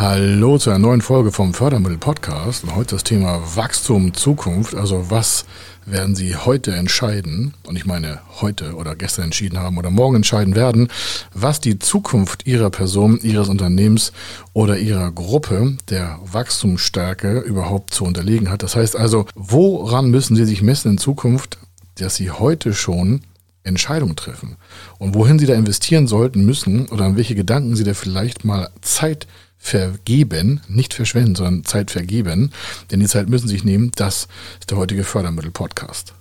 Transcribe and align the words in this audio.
Hallo 0.00 0.56
zu 0.56 0.70
einer 0.70 0.78
neuen 0.78 1.02
Folge 1.02 1.30
vom 1.30 1.52
Fördermittel 1.52 1.98
Podcast 1.98 2.64
und 2.64 2.74
heute 2.74 2.94
das 2.94 3.04
Thema 3.04 3.38
Wachstum 3.54 4.14
Zukunft. 4.14 4.74
Also 4.74 5.10
was 5.10 5.44
werden 5.84 6.14
Sie 6.14 6.34
heute 6.34 6.72
entscheiden, 6.72 7.52
und 7.66 7.76
ich 7.76 7.84
meine 7.84 8.20
heute 8.40 8.76
oder 8.76 8.96
gestern 8.96 9.26
entschieden 9.26 9.58
haben 9.58 9.76
oder 9.76 9.90
morgen 9.90 10.16
entscheiden 10.16 10.54
werden, 10.54 10.88
was 11.34 11.60
die 11.60 11.78
Zukunft 11.78 12.46
Ihrer 12.46 12.70
Person, 12.70 13.20
Ihres 13.20 13.50
Unternehmens 13.50 14.14
oder 14.54 14.78
Ihrer 14.78 15.12
Gruppe 15.12 15.76
der 15.90 16.18
Wachstumsstärke 16.24 17.40
überhaupt 17.40 17.92
zu 17.92 18.04
unterlegen 18.04 18.50
hat. 18.50 18.62
Das 18.62 18.76
heißt 18.76 18.96
also, 18.96 19.26
woran 19.34 20.10
müssen 20.10 20.34
Sie 20.34 20.46
sich 20.46 20.62
messen 20.62 20.92
in 20.92 20.98
Zukunft, 20.98 21.58
dass 21.96 22.16
Sie 22.16 22.30
heute 22.30 22.72
schon 22.72 23.20
Entscheidungen 23.64 24.16
treffen 24.16 24.56
und 24.96 25.14
wohin 25.14 25.38
Sie 25.38 25.44
da 25.44 25.52
investieren 25.52 26.06
sollten 26.06 26.46
müssen 26.46 26.88
oder 26.88 27.04
an 27.04 27.18
welche 27.18 27.34
Gedanken 27.34 27.76
Sie 27.76 27.84
da 27.84 27.92
vielleicht 27.92 28.46
mal 28.46 28.70
Zeit 28.80 29.26
vergeben, 29.60 30.60
nicht 30.66 30.94
verschwenden, 30.94 31.36
sondern 31.36 31.64
Zeit 31.64 31.92
vergeben. 31.92 32.50
Denn 32.90 32.98
die 32.98 33.06
Zeit 33.06 33.28
müssen 33.28 33.46
sich 33.46 33.62
nehmen. 33.62 33.92
Das 33.94 34.26
ist 34.58 34.70
der 34.70 34.78
heutige 34.78 35.04
Fördermittel-Podcast. 35.04 36.14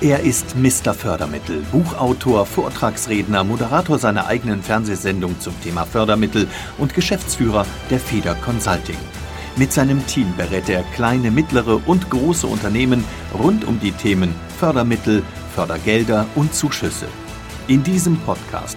Er 0.00 0.20
ist 0.20 0.56
Mr. 0.56 0.94
Fördermittel, 0.94 1.62
Buchautor, 1.70 2.44
Vortragsredner, 2.46 3.44
Moderator 3.44 3.98
seiner 3.98 4.26
eigenen 4.26 4.62
Fernsehsendung 4.62 5.38
zum 5.38 5.54
Thema 5.62 5.84
Fördermittel 5.84 6.48
und 6.78 6.94
Geschäftsführer 6.94 7.66
der 7.88 8.00
Feder 8.00 8.34
Consulting. 8.36 8.96
Mit 9.56 9.72
seinem 9.72 10.04
Team 10.06 10.32
berät 10.36 10.68
er 10.68 10.82
kleine, 10.94 11.30
mittlere 11.30 11.80
und 11.86 12.10
große 12.10 12.46
Unternehmen 12.46 13.04
rund 13.34 13.64
um 13.64 13.78
die 13.78 13.92
Themen 13.92 14.34
Fördermittel, 14.58 15.22
Fördergelder 15.54 16.26
und 16.34 16.52
Zuschüsse. 16.54 17.06
In 17.68 17.84
diesem 17.84 18.16
Podcast 18.16 18.76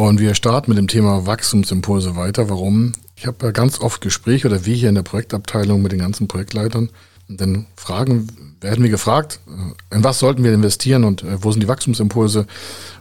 Und 0.00 0.18
wir 0.18 0.34
starten 0.34 0.70
mit 0.70 0.78
dem 0.78 0.88
Thema 0.88 1.26
Wachstumsimpulse 1.26 2.16
weiter. 2.16 2.48
Warum? 2.48 2.92
Ich 3.16 3.26
habe 3.26 3.44
ja 3.44 3.50
ganz 3.50 3.78
oft 3.82 4.00
Gespräche 4.00 4.48
oder 4.48 4.64
wir 4.64 4.74
hier 4.74 4.88
in 4.88 4.94
der 4.94 5.02
Projektabteilung 5.02 5.82
mit 5.82 5.92
den 5.92 5.98
ganzen 5.98 6.26
Projektleitern. 6.26 6.88
Und 7.28 7.38
dann 7.38 7.66
fragen, 7.76 8.26
werden 8.62 8.82
wir 8.82 8.88
gefragt, 8.88 9.40
äh, 9.46 9.96
in 9.96 10.02
was 10.02 10.18
sollten 10.18 10.42
wir 10.42 10.54
investieren 10.54 11.04
und 11.04 11.22
äh, 11.22 11.44
wo 11.44 11.52
sind 11.52 11.62
die 11.62 11.68
Wachstumsimpulse? 11.68 12.46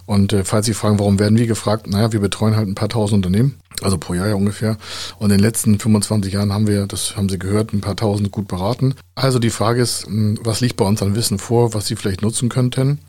Und 0.07 0.33
äh, 0.33 0.43
falls 0.43 0.65
Sie 0.65 0.73
fragen, 0.73 0.99
warum 0.99 1.19
werden 1.19 1.37
wir 1.37 1.47
gefragt? 1.47 1.87
Naja, 1.87 2.11
wir 2.11 2.19
betreuen 2.19 2.57
halt 2.57 2.67
ein 2.67 2.75
paar 2.75 2.89
tausend 2.89 3.25
Unternehmen, 3.25 3.57
also 3.81 3.97
pro 3.97 4.13
Jahr 4.13 4.27
ja 4.27 4.35
ungefähr. 4.35 4.75
Und 5.19 5.31
in 5.31 5.37
den 5.37 5.39
letzten 5.39 5.79
25 5.79 6.33
Jahren 6.33 6.51
haben 6.51 6.67
wir, 6.67 6.85
das 6.85 7.15
haben 7.15 7.29
Sie 7.29 7.39
gehört, 7.39 7.71
ein 7.71 7.79
paar 7.79 7.95
tausend 7.95 8.29
gut 8.31 8.49
beraten. 8.49 8.95
Also 9.15 9.39
die 9.39 9.51
Frage 9.51 9.81
ist, 9.81 10.05
was 10.43 10.59
liegt 10.59 10.75
bei 10.75 10.83
uns 10.83 11.01
an 11.01 11.15
Wissen 11.15 11.39
vor, 11.39 11.73
was 11.73 11.87
Sie 11.87 11.95
vielleicht 11.95 12.23
nutzen 12.23 12.49
könnten? 12.49 12.99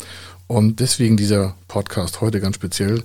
Und 0.47 0.79
deswegen 0.79 1.17
dieser 1.17 1.57
Podcast 1.67 2.21
heute 2.21 2.41
ganz 2.41 2.55
speziell 2.55 3.03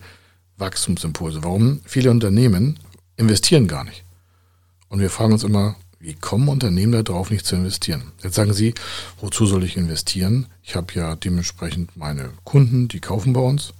Wachstumsimpulse. 0.58 1.44
Warum? 1.44 1.81
Viele 1.86 2.11
Unternehmen 2.11 2.80
investieren 3.17 3.67
gar 3.67 3.84
nicht. 3.84 4.03
Und 4.89 5.00
wir 5.00 5.09
fragen 5.09 5.34
uns 5.34 5.44
immer, 5.44 5.75
wie 6.00 6.14
kommen 6.14 6.50
Unternehmen 6.50 7.03
darauf, 7.03 7.31
nicht 7.31 7.45
zu 7.45 7.56
investieren? 7.56 8.11
Jetzt 8.21 8.36
sagen 8.36 8.54
Sie, 8.54 8.73
wozu 9.20 9.45
soll 9.45 9.64
ich 9.64 9.77
investieren? 9.77 10.48
Ich 10.61 10.76
habe 10.76 10.93
ja 10.93 11.16
dementsprechend 11.16 11.98
meine 11.98 12.32
Kunden, 12.43 12.88
die 12.88 12.99
kaufen 12.99 13.33
bei 13.33 13.42
uns 13.42 13.73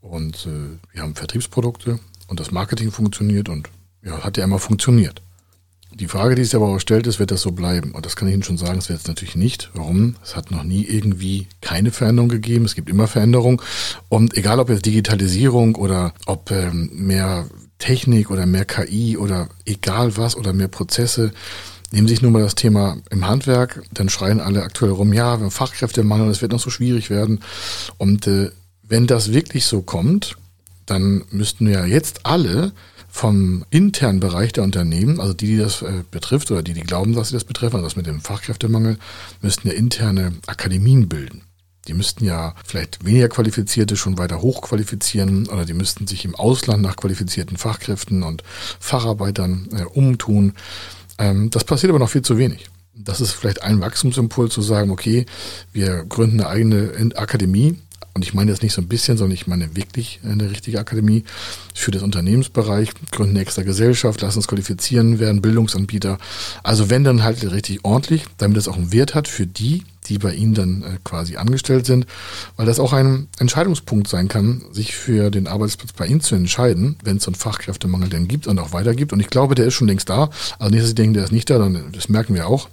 und 0.00 0.46
äh, 0.46 0.78
wir 0.92 1.02
haben 1.02 1.14
Vertriebsprodukte 1.14 1.98
und 2.26 2.40
das 2.40 2.50
Marketing 2.50 2.90
funktioniert 2.90 3.48
und 3.48 3.70
ja, 4.02 4.22
hat 4.22 4.36
ja 4.36 4.44
immer 4.44 4.58
funktioniert. 4.58 5.22
Die 5.94 6.06
Frage, 6.06 6.34
die 6.34 6.44
sich 6.44 6.54
aber 6.54 6.68
auch 6.68 6.78
stellt, 6.78 7.06
ist, 7.06 7.18
wird 7.18 7.30
das 7.30 7.40
so 7.40 7.52
bleiben? 7.52 7.92
Und 7.92 8.06
das 8.06 8.14
kann 8.14 8.28
ich 8.28 8.34
Ihnen 8.34 8.42
schon 8.42 8.58
sagen, 8.58 8.78
es 8.78 8.88
wird 8.88 9.00
es 9.00 9.08
natürlich 9.08 9.36
nicht. 9.36 9.70
Warum? 9.74 10.16
Es 10.22 10.36
hat 10.36 10.50
noch 10.50 10.62
nie 10.62 10.84
irgendwie 10.84 11.48
keine 11.60 11.90
Veränderung 11.90 12.28
gegeben. 12.28 12.66
Es 12.66 12.74
gibt 12.74 12.90
immer 12.90 13.08
Veränderungen. 13.08 13.60
Und 14.08 14.36
egal 14.36 14.60
ob 14.60 14.68
jetzt 14.68 14.86
Digitalisierung 14.86 15.74
oder 15.74 16.12
ob 16.26 16.50
ähm, 16.50 16.90
mehr 16.92 17.46
Technik 17.78 18.30
oder 18.30 18.46
mehr 18.46 18.64
KI 18.64 19.16
oder 19.16 19.48
egal 19.64 20.16
was 20.16 20.36
oder 20.36 20.52
mehr 20.52 20.68
Prozesse, 20.68 21.32
Nehmen 21.90 22.06
Sie 22.06 22.14
sich 22.14 22.22
nur 22.22 22.30
mal 22.30 22.42
das 22.42 22.54
Thema 22.54 22.98
im 23.08 23.26
Handwerk, 23.26 23.82
dann 23.92 24.10
schreien 24.10 24.40
alle 24.40 24.62
aktuell 24.62 24.92
rum, 24.92 25.14
ja, 25.14 25.38
wir 25.38 25.44
haben 25.44 25.50
Fachkräftemangel, 25.50 26.28
es 26.28 26.42
wird 26.42 26.52
noch 26.52 26.60
so 26.60 26.68
schwierig 26.68 27.08
werden. 27.08 27.40
Und 27.96 28.26
äh, 28.26 28.50
wenn 28.82 29.06
das 29.06 29.32
wirklich 29.32 29.64
so 29.64 29.80
kommt, 29.80 30.36
dann 30.84 31.24
müssten 31.30 31.66
ja 31.66 31.86
jetzt 31.86 32.26
alle 32.26 32.72
vom 33.18 33.64
internen 33.70 34.20
Bereich 34.20 34.52
der 34.52 34.62
Unternehmen, 34.62 35.18
also 35.20 35.34
die, 35.34 35.48
die 35.48 35.58
das 35.58 35.82
äh, 35.82 36.04
betrifft 36.08 36.52
oder 36.52 36.62
die, 36.62 36.72
die 36.72 36.82
glauben, 36.82 37.14
dass 37.14 37.30
sie 37.30 37.34
das 37.34 37.42
betreffen, 37.42 37.74
also 37.74 37.86
das 37.88 37.96
mit 37.96 38.06
dem 38.06 38.20
Fachkräftemangel, 38.20 38.96
müssten 39.42 39.66
ja 39.66 39.74
interne 39.74 40.34
Akademien 40.46 41.08
bilden. 41.08 41.42
Die 41.88 41.94
müssten 41.94 42.24
ja 42.24 42.54
vielleicht 42.64 43.04
weniger 43.04 43.28
Qualifizierte 43.28 43.96
schon 43.96 44.18
weiter 44.18 44.40
hochqualifizieren 44.40 45.48
oder 45.48 45.64
die 45.64 45.74
müssten 45.74 46.06
sich 46.06 46.24
im 46.24 46.36
Ausland 46.36 46.80
nach 46.80 46.94
qualifizierten 46.94 47.56
Fachkräften 47.56 48.22
und 48.22 48.44
Facharbeitern 48.78 49.68
äh, 49.72 49.82
umtun. 49.82 50.52
Ähm, 51.18 51.50
das 51.50 51.64
passiert 51.64 51.90
aber 51.90 51.98
noch 51.98 52.10
viel 52.10 52.22
zu 52.22 52.38
wenig. 52.38 52.70
Das 52.94 53.20
ist 53.20 53.32
vielleicht 53.32 53.64
ein 53.64 53.80
Wachstumsimpuls 53.80 54.54
zu 54.54 54.62
sagen, 54.62 54.92
okay, 54.92 55.26
wir 55.72 56.04
gründen 56.04 56.40
eine 56.40 56.50
eigene 56.50 57.16
Akademie, 57.16 57.78
und 58.18 58.24
ich 58.24 58.34
meine 58.34 58.50
jetzt 58.50 58.64
nicht 58.64 58.72
so 58.72 58.82
ein 58.82 58.88
bisschen, 58.88 59.16
sondern 59.16 59.32
ich 59.32 59.46
meine 59.46 59.76
wirklich 59.76 60.18
eine 60.24 60.50
richtige 60.50 60.80
Akademie 60.80 61.22
für 61.72 61.92
das 61.92 62.02
Unternehmensbereich, 62.02 62.90
gründen 63.12 63.36
extra 63.36 63.62
Gesellschaft, 63.62 64.20
lassen 64.22 64.38
uns 64.38 64.48
qualifizieren, 64.48 65.20
werden 65.20 65.40
Bildungsanbieter. 65.40 66.18
Also 66.64 66.90
wenn 66.90 67.04
dann 67.04 67.22
halt 67.22 67.48
richtig 67.48 67.84
ordentlich, 67.84 68.24
damit 68.36 68.56
es 68.56 68.66
auch 68.66 68.76
einen 68.76 68.92
Wert 68.92 69.14
hat 69.14 69.28
für 69.28 69.46
die, 69.46 69.84
die 70.06 70.18
bei 70.18 70.34
Ihnen 70.34 70.54
dann 70.54 70.82
äh, 70.82 70.98
quasi 71.04 71.36
angestellt 71.36 71.86
sind, 71.86 72.06
weil 72.56 72.66
das 72.66 72.80
auch 72.80 72.92
ein 72.92 73.28
Entscheidungspunkt 73.38 74.08
sein 74.08 74.26
kann, 74.26 74.64
sich 74.72 74.96
für 74.96 75.30
den 75.30 75.46
Arbeitsplatz 75.46 75.92
bei 75.92 76.08
Ihnen 76.08 76.20
zu 76.20 76.34
entscheiden, 76.34 76.96
wenn 77.04 77.18
es 77.18 77.22
so 77.22 77.30
einen 77.30 77.36
Fachkräftemangel 77.36 78.08
denn 78.08 78.26
gibt 78.26 78.48
und 78.48 78.58
auch 78.58 78.72
weitergibt. 78.72 79.12
Und 79.12 79.20
ich 79.20 79.30
glaube, 79.30 79.54
der 79.54 79.66
ist 79.66 79.74
schon 79.74 79.86
längst 79.86 80.08
da. 80.08 80.28
Also 80.58 80.72
nicht, 80.72 80.82
dass 80.82 80.88
Sie 80.88 80.96
denken, 80.96 81.14
der 81.14 81.22
ist 81.22 81.32
nicht 81.32 81.50
da, 81.50 81.58
dann, 81.58 81.92
das 81.92 82.08
merken 82.08 82.34
wir 82.34 82.48
auch. 82.48 82.68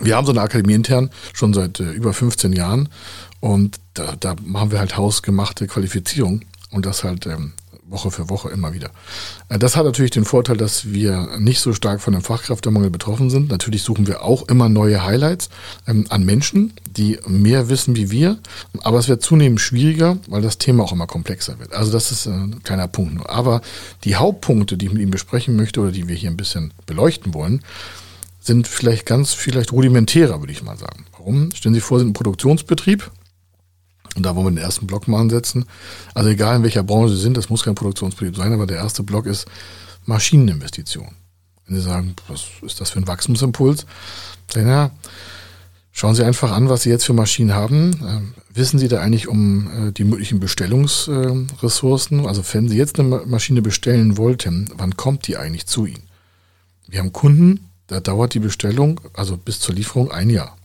Wir 0.00 0.16
haben 0.16 0.26
so 0.26 0.32
eine 0.32 0.42
Akademie 0.42 0.74
intern 0.74 1.10
schon 1.32 1.54
seit 1.54 1.80
äh, 1.80 1.90
über 1.90 2.12
15 2.12 2.52
Jahren 2.52 2.88
und 3.40 3.78
da, 3.94 4.14
da 4.18 4.36
machen 4.44 4.70
wir 4.70 4.78
halt 4.78 4.96
hausgemachte 4.96 5.66
Qualifizierung 5.66 6.42
und 6.70 6.86
das 6.86 7.04
halt 7.04 7.26
ähm, 7.26 7.52
Woche 7.88 8.10
für 8.10 8.28
Woche 8.28 8.50
immer 8.50 8.72
wieder. 8.72 8.90
Äh, 9.48 9.58
das 9.58 9.76
hat 9.76 9.84
natürlich 9.84 10.10
den 10.10 10.24
Vorteil, 10.24 10.56
dass 10.56 10.92
wir 10.92 11.38
nicht 11.38 11.60
so 11.60 11.72
stark 11.72 12.00
von 12.00 12.12
dem 12.12 12.22
Fachkräftemangel 12.22 12.90
betroffen 12.90 13.30
sind. 13.30 13.50
Natürlich 13.50 13.82
suchen 13.82 14.06
wir 14.06 14.22
auch 14.22 14.48
immer 14.48 14.68
neue 14.68 15.04
Highlights 15.04 15.48
ähm, 15.86 16.06
an 16.08 16.24
Menschen, 16.24 16.72
die 16.96 17.18
mehr 17.26 17.68
wissen 17.68 17.96
wie 17.96 18.10
wir. 18.10 18.38
Aber 18.82 18.98
es 18.98 19.08
wird 19.08 19.22
zunehmend 19.22 19.60
schwieriger, 19.60 20.18
weil 20.28 20.42
das 20.42 20.58
Thema 20.58 20.84
auch 20.84 20.92
immer 20.92 21.06
komplexer 21.06 21.58
wird. 21.58 21.72
Also 21.72 21.92
das 21.92 22.10
ist 22.10 22.26
äh, 22.26 22.30
ein 22.30 22.62
kleiner 22.62 22.88
Punkt 22.88 23.14
nur. 23.14 23.30
Aber 23.30 23.60
die 24.04 24.16
Hauptpunkte, 24.16 24.76
die 24.76 24.86
ich 24.86 24.92
mit 24.92 25.02
ihm 25.02 25.10
besprechen 25.10 25.56
möchte 25.56 25.80
oder 25.80 25.92
die 25.92 26.08
wir 26.08 26.16
hier 26.16 26.30
ein 26.30 26.36
bisschen 26.36 26.72
beleuchten 26.86 27.34
wollen, 27.34 27.62
sind 28.40 28.68
vielleicht 28.68 29.06
ganz 29.06 29.32
vielleicht 29.32 29.72
rudimentärer, 29.72 30.40
würde 30.40 30.52
ich 30.52 30.62
mal 30.62 30.76
sagen. 30.76 31.04
Warum? 31.12 31.50
Stellen 31.52 31.74
Sie 31.74 31.80
vor, 31.80 31.98
Sie 31.98 32.02
sind 32.02 32.10
ein 32.10 32.14
Produktionsbetrieb 32.14 33.10
und 34.16 34.22
da 34.24 34.34
wollen 34.34 34.46
wir 34.46 34.50
den 34.50 34.64
ersten 34.64 34.86
Block 34.86 35.06
mal 35.08 35.20
ansetzen. 35.20 35.66
Also 36.14 36.30
egal 36.30 36.56
in 36.56 36.62
welcher 36.62 36.82
Branche 36.82 37.14
Sie 37.14 37.20
sind, 37.20 37.36
das 37.36 37.50
muss 37.50 37.62
kein 37.62 37.74
Produktionsbetrieb 37.74 38.34
sein, 38.34 38.52
aber 38.52 38.66
der 38.66 38.78
erste 38.78 39.02
Block 39.02 39.26
ist 39.26 39.46
Maschineninvestition. 40.06 41.08
Wenn 41.66 41.76
Sie 41.76 41.82
sagen, 41.82 42.16
was 42.28 42.46
ist 42.62 42.80
das 42.80 42.90
für 42.90 42.98
ein 42.98 43.06
Wachstumsimpuls? 43.06 43.86
Dann 44.54 44.68
ja, 44.68 44.90
schauen 45.92 46.14
Sie 46.14 46.24
einfach 46.24 46.50
an, 46.52 46.68
was 46.68 46.82
Sie 46.82 46.90
jetzt 46.90 47.04
für 47.04 47.12
Maschinen 47.12 47.54
haben. 47.54 48.00
Ähm, 48.02 48.34
wissen 48.54 48.78
Sie 48.78 48.88
da 48.88 49.00
eigentlich 49.00 49.28
um 49.28 49.88
äh, 49.88 49.92
die 49.92 50.04
möglichen 50.04 50.40
Bestellungsressourcen? 50.40 52.24
Äh, 52.24 52.28
also 52.28 52.42
wenn 52.52 52.68
Sie 52.68 52.76
jetzt 52.76 52.98
eine 52.98 53.22
Maschine 53.26 53.60
bestellen 53.62 54.16
wollten, 54.16 54.70
wann 54.76 54.96
kommt 54.96 55.26
die 55.26 55.36
eigentlich 55.36 55.66
zu 55.66 55.86
Ihnen? 55.86 56.04
Wir 56.88 57.00
haben 57.00 57.12
Kunden, 57.12 57.68
da 57.88 58.00
dauert 58.00 58.32
die 58.32 58.40
Bestellung, 58.40 59.00
also 59.12 59.36
bis 59.36 59.60
zur 59.60 59.74
Lieferung, 59.74 60.10
ein 60.10 60.30
Jahr 60.30 60.56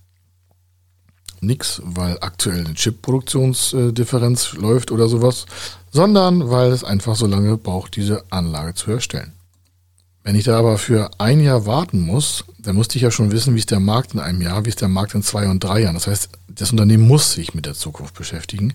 nichts, 1.42 1.82
weil 1.84 2.18
aktuell 2.22 2.66
eine 2.66 2.74
Chip-Produktionsdifferenz 2.76 4.54
läuft 4.54 4.92
oder 4.92 5.10
sowas, 5.10 5.46
sondern 5.92 6.50
weil 6.50 6.72
es 6.72 6.84
einfach 6.84 7.16
so 7.16 7.28
lange 7.28 7.58
braucht, 7.58 7.96
diese 7.96 8.24
Anlage 8.30 8.74
zu 8.76 8.92
erstellen. 8.92 9.34
Wenn 10.24 10.36
ich 10.36 10.44
da 10.44 10.58
aber 10.58 10.78
für 10.78 11.10
ein 11.18 11.42
Jahr 11.42 11.66
warten 11.66 12.00
muss, 12.00 12.46
dann 12.60 12.76
musste 12.76 12.96
ich 12.96 13.02
ja 13.02 13.10
schon 13.10 13.32
wissen, 13.32 13.56
wie 13.56 13.60
ist 13.60 13.72
der 13.72 13.80
Markt 13.80 14.14
in 14.14 14.20
einem 14.20 14.42
Jahr, 14.42 14.64
wie 14.66 14.70
ist 14.70 14.82
der 14.82 14.88
Markt 14.88 15.16
in 15.16 15.24
zwei 15.24 15.50
und 15.50 15.64
drei 15.64 15.82
Jahren. 15.82 15.96
Das 15.96 16.06
heißt, 16.06 16.30
das 16.48 16.72
Unternehmen 16.72 17.08
muss 17.08 17.34
sich 17.34 17.56
mit 17.56 17.66
der 17.66 17.74
Zukunft 17.74 18.14
beschäftigen. 18.14 18.74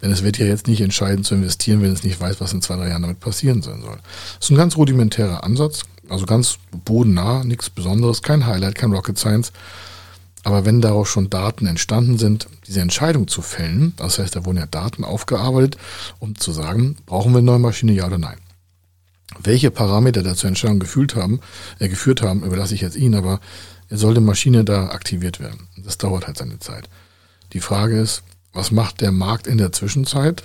Denn 0.00 0.12
es 0.12 0.22
wird 0.22 0.38
ja 0.38 0.46
jetzt 0.46 0.68
nicht 0.68 0.82
entscheiden 0.82 1.24
zu 1.24 1.34
investieren, 1.34 1.82
wenn 1.82 1.90
es 1.90 2.04
nicht 2.04 2.20
weiß, 2.20 2.40
was 2.40 2.52
in 2.52 2.62
zwei, 2.62 2.76
drei 2.76 2.90
Jahren 2.90 3.02
damit 3.02 3.18
passieren 3.18 3.62
sein 3.62 3.80
soll. 3.80 3.96
Das 4.36 4.46
ist 4.46 4.50
ein 4.50 4.56
ganz 4.56 4.76
rudimentärer 4.76 5.42
Ansatz. 5.42 5.82
Also 6.08 6.26
ganz 6.26 6.58
bodennah, 6.84 7.42
nichts 7.42 7.68
Besonderes, 7.68 8.22
kein 8.22 8.46
Highlight, 8.46 8.76
kein 8.76 8.92
Rocket 8.92 9.18
Science. 9.18 9.52
Aber 10.46 10.64
wenn 10.64 10.80
daraus 10.80 11.08
schon 11.08 11.28
Daten 11.28 11.66
entstanden 11.66 12.18
sind, 12.18 12.46
diese 12.68 12.80
Entscheidung 12.80 13.26
zu 13.26 13.42
fällen, 13.42 13.94
das 13.96 14.20
heißt, 14.20 14.36
da 14.36 14.44
wurden 14.44 14.58
ja 14.58 14.66
Daten 14.66 15.02
aufgearbeitet, 15.02 15.76
um 16.20 16.38
zu 16.38 16.52
sagen, 16.52 16.98
brauchen 17.04 17.32
wir 17.32 17.38
eine 17.38 17.46
neue 17.46 17.58
Maschine, 17.58 17.90
ja 17.90 18.06
oder 18.06 18.18
nein. 18.18 18.38
Welche 19.42 19.72
Parameter 19.72 20.22
da 20.22 20.36
zur 20.36 20.46
Entscheidung 20.46 20.78
gefühlt 20.78 21.16
haben, 21.16 21.40
äh, 21.80 21.88
geführt 21.88 22.22
haben, 22.22 22.44
überlasse 22.44 22.76
ich 22.76 22.80
jetzt 22.80 22.94
Ihnen, 22.94 23.16
aber 23.16 23.40
soll 23.90 24.14
die 24.14 24.20
Maschine 24.20 24.64
da 24.64 24.90
aktiviert 24.90 25.40
werden. 25.40 25.66
Das 25.78 25.98
dauert 25.98 26.28
halt 26.28 26.38
seine 26.38 26.60
Zeit. 26.60 26.88
Die 27.52 27.60
Frage 27.60 27.98
ist, 27.98 28.22
was 28.52 28.70
macht 28.70 29.00
der 29.00 29.10
Markt 29.10 29.48
in 29.48 29.58
der 29.58 29.72
Zwischenzeit? 29.72 30.44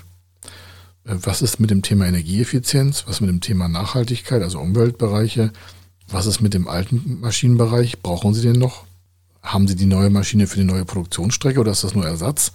Äh, 1.05 1.17
was 1.21 1.43
ist 1.43 1.59
mit 1.59 1.69
dem 1.69 1.83
Thema 1.83 2.07
Energieeffizienz? 2.07 3.03
Was 3.05 3.21
mit 3.21 3.29
dem 3.29 3.41
Thema 3.41 3.67
Nachhaltigkeit, 3.67 4.41
also 4.41 4.61
Umweltbereiche? 4.61 5.53
Was 6.07 6.25
ist 6.25 6.41
mit 6.41 6.55
dem 6.55 6.67
alten 6.67 7.19
Maschinenbereich? 7.19 8.01
Brauchen 8.01 8.33
Sie 8.33 8.41
den 8.41 8.57
noch? 8.57 8.85
Haben 9.43 9.67
Sie 9.67 9.75
die 9.75 9.85
neue 9.85 10.09
Maschine 10.09 10.47
für 10.47 10.57
die 10.57 10.65
neue 10.65 10.85
Produktionsstrecke 10.85 11.59
oder 11.59 11.71
ist 11.71 11.83
das 11.83 11.95
nur 11.95 12.05
Ersatz? 12.05 12.51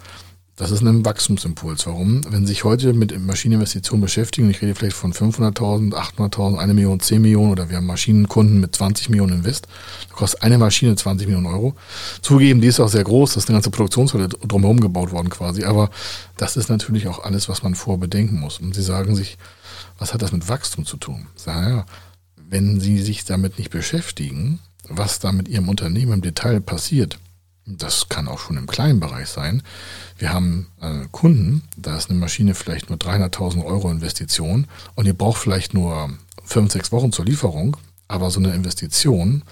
Das 0.59 0.71
ist 0.71 0.81
ein 0.81 1.05
Wachstumsimpuls. 1.05 1.87
Warum? 1.87 2.23
Wenn 2.33 2.47
Sie 2.47 2.55
sich 2.55 2.65
heute 2.65 2.95
mit 2.95 3.19
Maschineninvestitionen 3.21 4.01
beschäftigen, 4.01 4.49
ich 4.49 4.63
rede 4.63 4.75
vielleicht 4.75 4.97
von 4.97 5.13
500.000, 5.13 5.93
800.000, 5.93 6.57
1 6.57 6.73
Million, 6.73 6.99
10 6.99 7.21
Millionen 7.21 7.51
oder 7.53 7.69
wir 7.69 7.77
haben 7.77 7.85
Maschinenkunden 7.85 8.59
mit 8.59 8.75
20 8.75 9.11
Millionen 9.11 9.35
Invest, 9.35 9.69
kostet 10.13 10.43
eine 10.43 10.57
Maschine 10.57 10.97
20 10.97 11.27
Millionen 11.27 11.47
Euro. 11.47 11.75
Zugegeben, 12.23 12.63
die 12.63 12.69
ist 12.69 12.81
auch 12.81 12.89
sehr 12.89 13.05
groß, 13.05 13.35
das 13.35 13.45
ist 13.45 13.51
eine 13.51 13.57
ganze 13.57 13.71
Produktionshalle 13.71 14.29
drumherum 14.29 14.81
gebaut 14.81 15.13
worden 15.13 15.29
quasi, 15.29 15.65
aber 15.65 15.91
das 16.39 16.57
ist 16.57 16.71
natürlich 16.71 17.07
auch 17.07 17.23
alles, 17.23 17.51
was 17.51 17.63
man 17.63 17.75
vorbedenken 17.75 18.41
muss. 18.41 18.59
Und 18.59 18.75
Sie 18.75 18.83
sagen 18.83 19.15
sich, 19.15 19.37
was 19.99 20.15
hat 20.15 20.23
das 20.23 20.33
mit 20.33 20.49
Wachstum 20.49 20.87
zu 20.87 20.97
tun? 20.97 21.27
Sagen, 21.35 21.69
ja, 21.69 21.87
wenn 22.49 22.81
Sie 22.81 23.03
sich 23.03 23.27
damit 23.27 23.59
nicht 23.59 23.71
beschäftigen, 23.71 24.61
was 24.89 25.19
da 25.19 25.33
mit 25.33 25.49
Ihrem 25.49 25.69
Unternehmen 25.69 26.15
im 26.15 26.23
Detail 26.23 26.61
passiert, 26.61 27.19
das 27.67 28.09
kann 28.09 28.29
auch 28.29 28.39
schon 28.39 28.57
im 28.57 28.69
kleinen 28.69 29.01
Bereich 29.01 29.29
sein. 29.29 29.63
Wir 30.19 30.33
haben 30.33 30.69
äh, 30.81 31.07
Kunden, 31.11 31.63
da 31.77 31.97
ist 31.97 32.11
eine 32.11 32.19
Maschine 32.19 32.55
vielleicht 32.55 32.91
nur 32.91 32.99
300.000 32.99 33.65
Euro 33.65 33.91
Investition 33.91 34.69
und 34.95 35.07
ihr 35.07 35.15
braucht 35.15 35.43
vielleicht 35.43 35.75
nur 35.75 36.11
fünf, 36.45 36.73
sechs 36.73 36.93
Wochen 36.93 37.13
zur 37.13 37.25
Lieferung. 37.25 37.77
Aber 38.09 38.31
so 38.31 38.39
eine 38.39 38.55
Investition, 38.55 39.43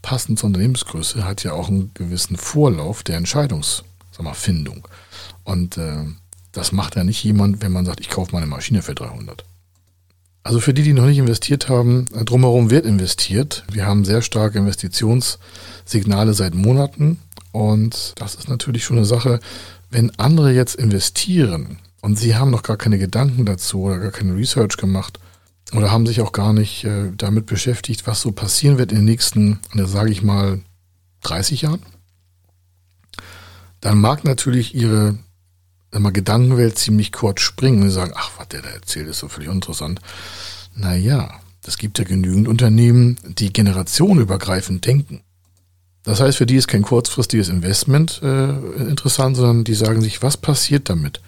passend 0.00 0.38
zur 0.38 0.46
Unternehmensgröße, 0.46 1.24
hat 1.24 1.42
ja 1.42 1.52
auch 1.52 1.68
einen 1.68 1.92
gewissen 1.94 2.36
Vorlauf 2.36 3.02
der 3.02 3.16
Entscheidungsfindung. 3.16 4.86
Und 5.42 5.76
äh, 5.76 6.04
das 6.52 6.70
macht 6.70 6.94
ja 6.94 7.02
nicht 7.02 7.24
jemand, 7.24 7.60
wenn 7.60 7.72
man 7.72 7.84
sagt, 7.84 7.98
ich 7.98 8.08
kaufe 8.08 8.30
mal 8.30 8.38
eine 8.38 8.46
Maschine 8.46 8.82
für 8.82 8.94
300. 8.94 9.44
Also 10.44 10.60
für 10.60 10.74
die, 10.74 10.82
die 10.82 10.92
noch 10.92 11.06
nicht 11.06 11.18
investiert 11.18 11.70
haben, 11.70 12.04
äh, 12.14 12.22
drumherum 12.24 12.70
wird 12.70 12.84
investiert. 12.84 13.64
Wir 13.72 13.86
haben 13.86 14.04
sehr 14.04 14.20
starke 14.20 14.58
Investitionssignale 14.58 16.34
seit 16.34 16.54
Monaten. 16.54 17.18
Und 17.50 18.12
das 18.16 18.34
ist 18.34 18.48
natürlich 18.48 18.84
schon 18.84 18.98
eine 18.98 19.06
Sache, 19.06 19.40
wenn 19.90 20.16
andere 20.18 20.52
jetzt 20.52 20.74
investieren 20.74 21.78
und 22.02 22.18
sie 22.18 22.36
haben 22.36 22.50
noch 22.50 22.62
gar 22.62 22.76
keine 22.76 22.98
Gedanken 22.98 23.46
dazu 23.46 23.82
oder 23.82 23.98
gar 23.98 24.10
keine 24.10 24.36
Research 24.36 24.76
gemacht 24.76 25.18
oder 25.72 25.90
haben 25.90 26.06
sich 26.06 26.20
auch 26.20 26.32
gar 26.32 26.52
nicht 26.52 26.84
äh, 26.84 27.12
damit 27.16 27.46
beschäftigt, 27.46 28.06
was 28.06 28.20
so 28.20 28.32
passieren 28.32 28.76
wird 28.76 28.92
in 28.92 28.98
den 28.98 29.04
nächsten, 29.06 29.60
sage 29.72 30.10
ich 30.10 30.22
mal, 30.22 30.60
30 31.22 31.62
Jahren, 31.62 31.80
dann 33.80 33.98
mag 33.98 34.24
natürlich 34.24 34.74
ihre 34.74 35.16
mal, 36.02 36.12
Gedankenwelt 36.12 36.78
ziemlich 36.78 37.12
kurz 37.12 37.40
springen 37.40 37.82
und 37.82 37.90
sagen, 37.90 38.12
ach, 38.14 38.30
was 38.38 38.48
der 38.48 38.62
da 38.62 38.68
erzählt, 38.68 39.08
ist 39.08 39.18
so 39.18 39.28
völlig 39.28 39.48
interessant. 39.48 40.00
Naja, 40.74 41.40
es 41.66 41.78
gibt 41.78 41.98
ja 41.98 42.04
genügend 42.04 42.48
Unternehmen, 42.48 43.16
die 43.24 43.52
generationenübergreifend 43.52 44.84
denken. 44.84 45.22
Das 46.02 46.20
heißt, 46.20 46.36
für 46.36 46.46
die 46.46 46.56
ist 46.56 46.68
kein 46.68 46.82
kurzfristiges 46.82 47.48
Investment 47.48 48.20
äh, 48.22 48.50
interessant, 48.88 49.36
sondern 49.36 49.64
die 49.64 49.74
sagen 49.74 50.02
sich, 50.02 50.22
was 50.22 50.36
passiert 50.36 50.90
damit? 50.90 51.20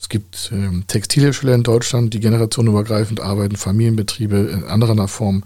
Es 0.00 0.08
gibt 0.08 0.50
ähm, 0.52 0.84
Textilhersteller 0.86 1.54
in 1.54 1.62
Deutschland, 1.62 2.14
die 2.14 2.20
generationenübergreifend 2.20 3.20
arbeiten, 3.20 3.56
Familienbetriebe 3.56 4.36
in 4.36 4.64
anderer 4.64 5.08
Form, 5.08 5.42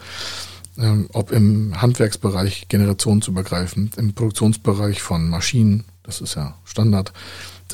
ähm, 0.78 1.08
ob 1.12 1.32
im 1.32 1.80
Handwerksbereich 1.80 2.68
generationsübergreifend, 2.68 3.96
im 3.96 4.12
Produktionsbereich 4.12 5.02
von 5.02 5.28
Maschinen, 5.28 5.84
das 6.02 6.20
ist 6.20 6.34
ja 6.34 6.56
Standard. 6.64 7.12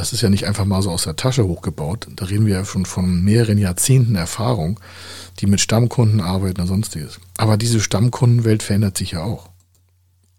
Das 0.00 0.14
ist 0.14 0.22
ja 0.22 0.30
nicht 0.30 0.46
einfach 0.46 0.64
mal 0.64 0.80
so 0.80 0.90
aus 0.90 1.04
der 1.04 1.16
Tasche 1.16 1.46
hochgebaut. 1.46 2.08
Da 2.16 2.24
reden 2.24 2.46
wir 2.46 2.54
ja 2.54 2.64
schon 2.64 2.86
von 2.86 3.22
mehreren 3.22 3.58
Jahrzehnten 3.58 4.14
Erfahrung, 4.14 4.80
die 5.40 5.46
mit 5.46 5.60
Stammkunden 5.60 6.22
arbeiten 6.22 6.62
und 6.62 6.68
sonstiges. 6.68 7.20
Aber 7.36 7.58
diese 7.58 7.80
Stammkundenwelt 7.80 8.62
verändert 8.62 8.96
sich 8.96 9.10
ja 9.10 9.22
auch 9.22 9.50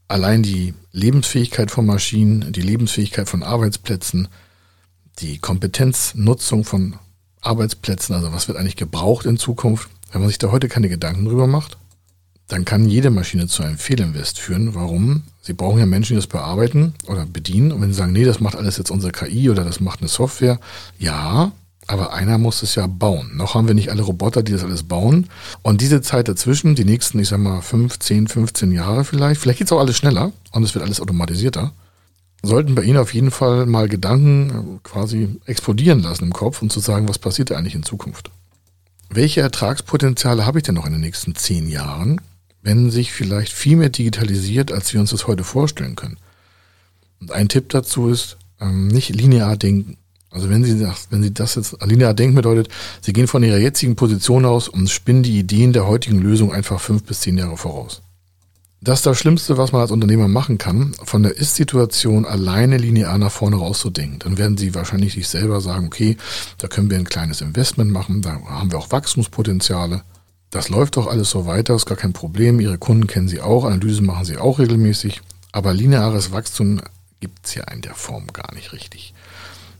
allein 0.07 0.41
die 0.41 0.73
Lebensfähigkeit 0.93 1.69
von 1.69 1.85
Maschinen, 1.85 2.51
die 2.53 2.63
Lebensfähigkeit 2.63 3.29
von 3.29 3.43
Arbeitsplätzen, 3.43 4.29
die 5.19 5.37
Kompetenznutzung 5.37 6.63
von 6.63 6.95
Arbeitsplätzen, 7.41 8.15
also 8.15 8.33
was 8.33 8.47
wird 8.47 8.57
eigentlich 8.57 8.77
gebraucht 8.77 9.27
in 9.27 9.37
Zukunft, 9.37 9.91
wenn 10.11 10.21
man 10.21 10.29
sich 10.29 10.39
da 10.39 10.49
heute 10.49 10.69
keine 10.69 10.89
Gedanken 10.89 11.25
drüber 11.25 11.45
macht, 11.45 11.77
dann 12.51 12.65
kann 12.65 12.89
jede 12.89 13.11
Maschine 13.11 13.47
zu 13.47 13.63
einem 13.63 13.77
Fehlinvest 13.77 14.37
führen. 14.37 14.75
Warum? 14.75 15.23
Sie 15.41 15.53
brauchen 15.53 15.79
ja 15.79 15.85
Menschen, 15.85 16.13
die 16.13 16.17
das 16.17 16.27
bearbeiten 16.27 16.93
oder 17.07 17.25
bedienen. 17.25 17.71
Und 17.71 17.81
wenn 17.81 17.93
sie 17.93 17.97
sagen, 17.97 18.11
nee, 18.11 18.25
das 18.25 18.41
macht 18.41 18.55
alles 18.55 18.77
jetzt 18.77 18.91
unsere 18.91 19.13
KI 19.13 19.49
oder 19.49 19.63
das 19.63 19.79
macht 19.79 20.01
eine 20.01 20.09
Software, 20.09 20.59
ja, 20.99 21.53
aber 21.87 22.13
einer 22.13 22.37
muss 22.37 22.61
es 22.61 22.75
ja 22.75 22.87
bauen. 22.87 23.31
Noch 23.37 23.55
haben 23.55 23.67
wir 23.67 23.73
nicht 23.73 23.89
alle 23.89 24.01
Roboter, 24.01 24.43
die 24.43 24.51
das 24.51 24.65
alles 24.65 24.83
bauen. 24.83 25.29
Und 25.61 25.79
diese 25.79 26.01
Zeit 26.01 26.27
dazwischen, 26.27 26.75
die 26.75 26.83
nächsten, 26.83 27.19
ich 27.19 27.29
sag 27.29 27.39
mal, 27.39 27.61
5, 27.61 27.99
10, 27.99 28.27
15 28.27 28.71
Jahre 28.73 29.05
vielleicht, 29.05 29.39
vielleicht 29.39 29.59
geht 29.59 29.67
es 29.67 29.71
auch 29.71 29.79
alles 29.79 29.95
schneller 29.95 30.33
und 30.51 30.63
es 30.63 30.75
wird 30.75 30.83
alles 30.83 30.99
automatisierter, 30.99 31.71
sollten 32.43 32.75
bei 32.75 32.83
Ihnen 32.83 32.97
auf 32.97 33.13
jeden 33.13 33.31
Fall 33.31 33.65
mal 33.65 33.87
Gedanken 33.87 34.49
äh, 34.49 34.79
quasi 34.83 35.39
explodieren 35.45 36.01
lassen 36.01 36.25
im 36.25 36.33
Kopf 36.33 36.61
und 36.61 36.71
zu 36.71 36.81
sagen, 36.81 37.07
was 37.07 37.19
passiert 37.19 37.51
eigentlich 37.53 37.75
in 37.75 37.83
Zukunft? 37.83 38.29
Welche 39.09 39.41
Ertragspotenziale 39.41 40.45
habe 40.45 40.59
ich 40.59 40.63
denn 40.63 40.75
noch 40.75 40.85
in 40.85 40.93
den 40.93 41.01
nächsten 41.01 41.35
zehn 41.35 41.69
Jahren, 41.69 42.19
wenn 42.61 42.91
sich 42.91 43.11
vielleicht 43.11 43.53
viel 43.53 43.77
mehr 43.77 43.89
digitalisiert, 43.89 44.71
als 44.71 44.93
wir 44.93 44.99
uns 44.99 45.11
das 45.11 45.27
heute 45.27 45.43
vorstellen 45.43 45.95
können? 45.95 46.17
Und 47.19 47.31
ein 47.31 47.49
Tipp 47.49 47.69
dazu 47.69 48.09
ist, 48.09 48.37
ähm, 48.59 48.87
nicht 48.87 49.09
linear 49.09 49.57
denken. 49.57 49.97
Also 50.29 50.49
wenn 50.49 50.63
Sie, 50.63 50.87
wenn 51.09 51.23
Sie 51.23 51.33
das 51.33 51.55
jetzt 51.55 51.75
linear 51.85 52.13
denken 52.13 52.35
bedeutet, 52.35 52.69
Sie 53.01 53.11
gehen 53.11 53.27
von 53.27 53.43
Ihrer 53.43 53.57
jetzigen 53.57 53.95
Position 53.95 54.45
aus 54.45 54.69
und 54.69 54.89
spinnen 54.89 55.23
die 55.23 55.37
Ideen 55.37 55.73
der 55.73 55.87
heutigen 55.87 56.19
Lösung 56.19 56.53
einfach 56.53 56.79
fünf 56.79 57.03
bis 57.03 57.21
zehn 57.21 57.37
Jahre 57.37 57.57
voraus. 57.57 58.01
Das 58.83 58.99
ist 58.99 59.05
das 59.05 59.19
Schlimmste, 59.19 59.57
was 59.57 59.73
man 59.73 59.81
als 59.81 59.91
Unternehmer 59.91 60.27
machen 60.27 60.57
kann, 60.57 60.95
von 61.03 61.21
der 61.21 61.37
Ist-Situation 61.37 62.25
alleine 62.25 62.77
linear 62.77 63.15
nach 63.19 63.31
vorne 63.31 63.57
rauszudenken. 63.57 64.17
Dann 64.19 64.39
werden 64.39 64.57
Sie 64.57 64.73
wahrscheinlich 64.73 65.13
sich 65.13 65.27
selber 65.27 65.61
sagen, 65.61 65.85
okay, 65.85 66.17
da 66.57 66.67
können 66.67 66.89
wir 66.89 66.97
ein 66.97 67.03
kleines 67.03 67.41
Investment 67.41 67.91
machen, 67.91 68.23
da 68.23 68.41
haben 68.43 68.71
wir 68.71 68.79
auch 68.79 68.89
Wachstumspotenziale. 68.89 70.01
Das 70.51 70.67
läuft 70.67 70.97
doch 70.97 71.07
alles 71.07 71.29
so 71.29 71.45
weiter, 71.45 71.75
ist 71.75 71.85
gar 71.85 71.97
kein 71.97 72.11
Problem. 72.11 72.59
Ihre 72.59 72.77
Kunden 72.77 73.07
kennen 73.07 73.29
Sie 73.29 73.39
auch, 73.39 73.63
Analysen 73.63 74.05
machen 74.05 74.25
Sie 74.25 74.37
auch 74.37 74.59
regelmäßig. 74.59 75.21
Aber 75.53 75.73
lineares 75.73 76.33
Wachstum 76.33 76.81
gibt 77.21 77.45
es 77.45 77.55
ja 77.55 77.63
in 77.71 77.81
der 77.81 77.95
Form 77.95 78.27
gar 78.33 78.53
nicht 78.53 78.73
richtig. 78.73 79.13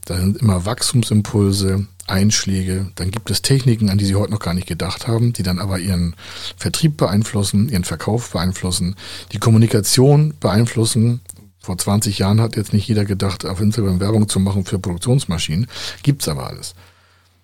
Da 0.06 0.16
sind 0.16 0.38
immer 0.38 0.64
Wachstumsimpulse, 0.64 1.86
Einschläge. 2.06 2.90
Dann 2.94 3.10
gibt 3.10 3.30
es 3.30 3.42
Techniken, 3.42 3.90
an 3.90 3.98
die 3.98 4.06
Sie 4.06 4.14
heute 4.14 4.32
noch 4.32 4.40
gar 4.40 4.54
nicht 4.54 4.66
gedacht 4.66 5.06
haben, 5.06 5.34
die 5.34 5.42
dann 5.42 5.58
aber 5.58 5.78
Ihren 5.78 6.16
Vertrieb 6.56 6.96
beeinflussen, 6.96 7.68
Ihren 7.68 7.84
Verkauf 7.84 8.30
beeinflussen, 8.30 8.96
die 9.32 9.38
Kommunikation 9.38 10.34
beeinflussen. 10.40 11.20
Vor 11.60 11.78
20 11.78 12.18
Jahren 12.18 12.40
hat 12.40 12.56
jetzt 12.56 12.72
nicht 12.72 12.88
jeder 12.88 13.04
gedacht, 13.04 13.44
auf 13.44 13.60
Instagram 13.60 14.00
Werbung 14.00 14.28
zu 14.28 14.40
machen 14.40 14.64
für 14.64 14.78
Produktionsmaschinen. 14.78 15.68
Gibt's 16.02 16.28
aber 16.28 16.46
alles. 16.48 16.74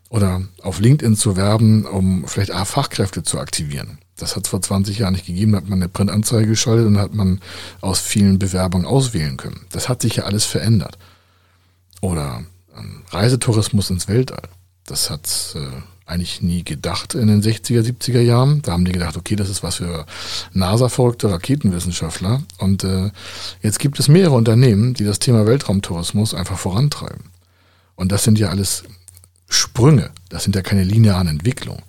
Oder 0.09 0.43
auf 0.63 0.81
LinkedIn 0.81 1.17
zu 1.17 1.37
werben, 1.37 1.85
um 1.85 2.27
vielleicht 2.27 2.51
A, 2.51 2.65
Fachkräfte 2.65 3.23
zu 3.23 3.39
aktivieren. 3.39 3.99
Das 4.17 4.37
hat 4.37 4.47
es 4.47 4.51
vor 4.51 4.63
20 4.63 4.99
Jahren 4.99 5.13
nicht 5.13 5.27
gegeben. 5.27 5.53
Da 5.53 5.59
hat 5.59 5.69
man 5.69 5.81
eine 5.81 5.89
Printanzeige 5.89 6.49
geschaltet 6.49 6.87
und 6.87 6.99
hat 6.99 7.15
man 7.15 7.41
aus 7.81 8.01
vielen 8.01 8.39
Bewerbungen 8.39 8.87
auswählen 8.87 9.37
können. 9.37 9.67
Das 9.71 9.89
hat 9.89 10.03
sich 10.03 10.17
ja 10.17 10.25
alles 10.25 10.45
verändert. 10.45 10.99
Oder 12.01 12.43
ähm, 12.77 13.03
Reisetourismus 13.11 13.91
ins 13.91 14.09
Weltall. 14.09 14.49
Das 14.87 15.11
hat 15.11 15.55
äh, 15.55 15.83
eigentlich 16.07 16.41
nie 16.41 16.65
gedacht 16.65 17.15
in 17.15 17.29
den 17.29 17.43
60er, 17.43 17.83
70er 17.83 18.21
Jahren. 18.21 18.63
Da 18.63 18.73
haben 18.73 18.87
die 18.87 18.93
gedacht, 18.93 19.17
okay, 19.17 19.37
das 19.37 19.51
ist 19.51 19.63
was 19.63 19.77
für 19.77 20.07
NASA-verrückte 20.53 21.31
Raketenwissenschaftler. 21.31 22.43
Und 22.59 22.83
äh, 22.83 23.11
jetzt 23.63 23.79
gibt 23.79 24.01
es 24.01 24.09
mehrere 24.09 24.35
Unternehmen, 24.35 24.95
die 24.95 25.05
das 25.05 25.19
Thema 25.19 25.47
Weltraumtourismus 25.47 26.35
einfach 26.35 26.59
vorantreiben. 26.59 27.27
Und 27.95 28.11
das 28.11 28.25
sind 28.25 28.39
ja 28.39 28.49
alles 28.49 28.85
Sprünge. 29.49 30.11
Das 30.29 30.45
sind 30.45 30.55
ja 30.57 30.63
keine 30.63 30.85
linearen 30.85 31.29
Entwicklungen. 31.29 31.83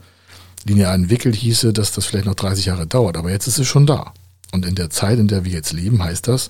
Linear 0.66 0.94
entwickelt 0.94 1.36
hieße, 1.36 1.74
dass 1.74 1.92
das 1.92 2.06
vielleicht 2.06 2.26
noch 2.26 2.36
30 2.36 2.66
Jahre 2.66 2.88
dauert, 2.88 3.18
aber 3.18 3.32
jetzt 3.32 3.48
ist 3.48 3.60
es 3.60 3.68
schon 3.68 3.86
da. 3.86 4.14
Und 4.52 4.66
in 4.66 4.76
der 4.76 4.90
Zeit, 4.90 5.20
in 5.20 5.28
der 5.28 5.46
wir 5.46 5.52
jetzt 5.52 5.74
leben, 5.74 6.04
heißt 6.04 6.28
das, 6.28 6.50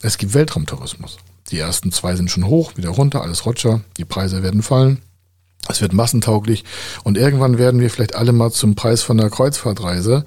es 0.00 0.18
gibt 0.18 0.34
Weltraumtourismus. 0.34 1.18
Die 1.50 1.58
ersten 1.58 1.92
zwei 1.92 2.16
sind 2.16 2.30
schon 2.30 2.46
hoch, 2.46 2.76
wieder 2.76 2.90
runter, 2.90 3.22
alles 3.22 3.44
Roger. 3.44 3.82
Die 3.96 4.04
Preise 4.04 4.42
werden 4.42 4.62
fallen. 4.62 5.02
Es 5.68 5.80
wird 5.80 5.92
massentauglich. 5.92 6.64
Und 7.04 7.18
irgendwann 7.18 7.58
werden 7.58 7.80
wir 7.80 7.90
vielleicht 7.90 8.14
alle 8.14 8.32
mal 8.32 8.50
zum 8.50 8.74
Preis 8.74 9.02
von 9.02 9.20
einer 9.20 9.30
Kreuzfahrtreise 9.30 10.24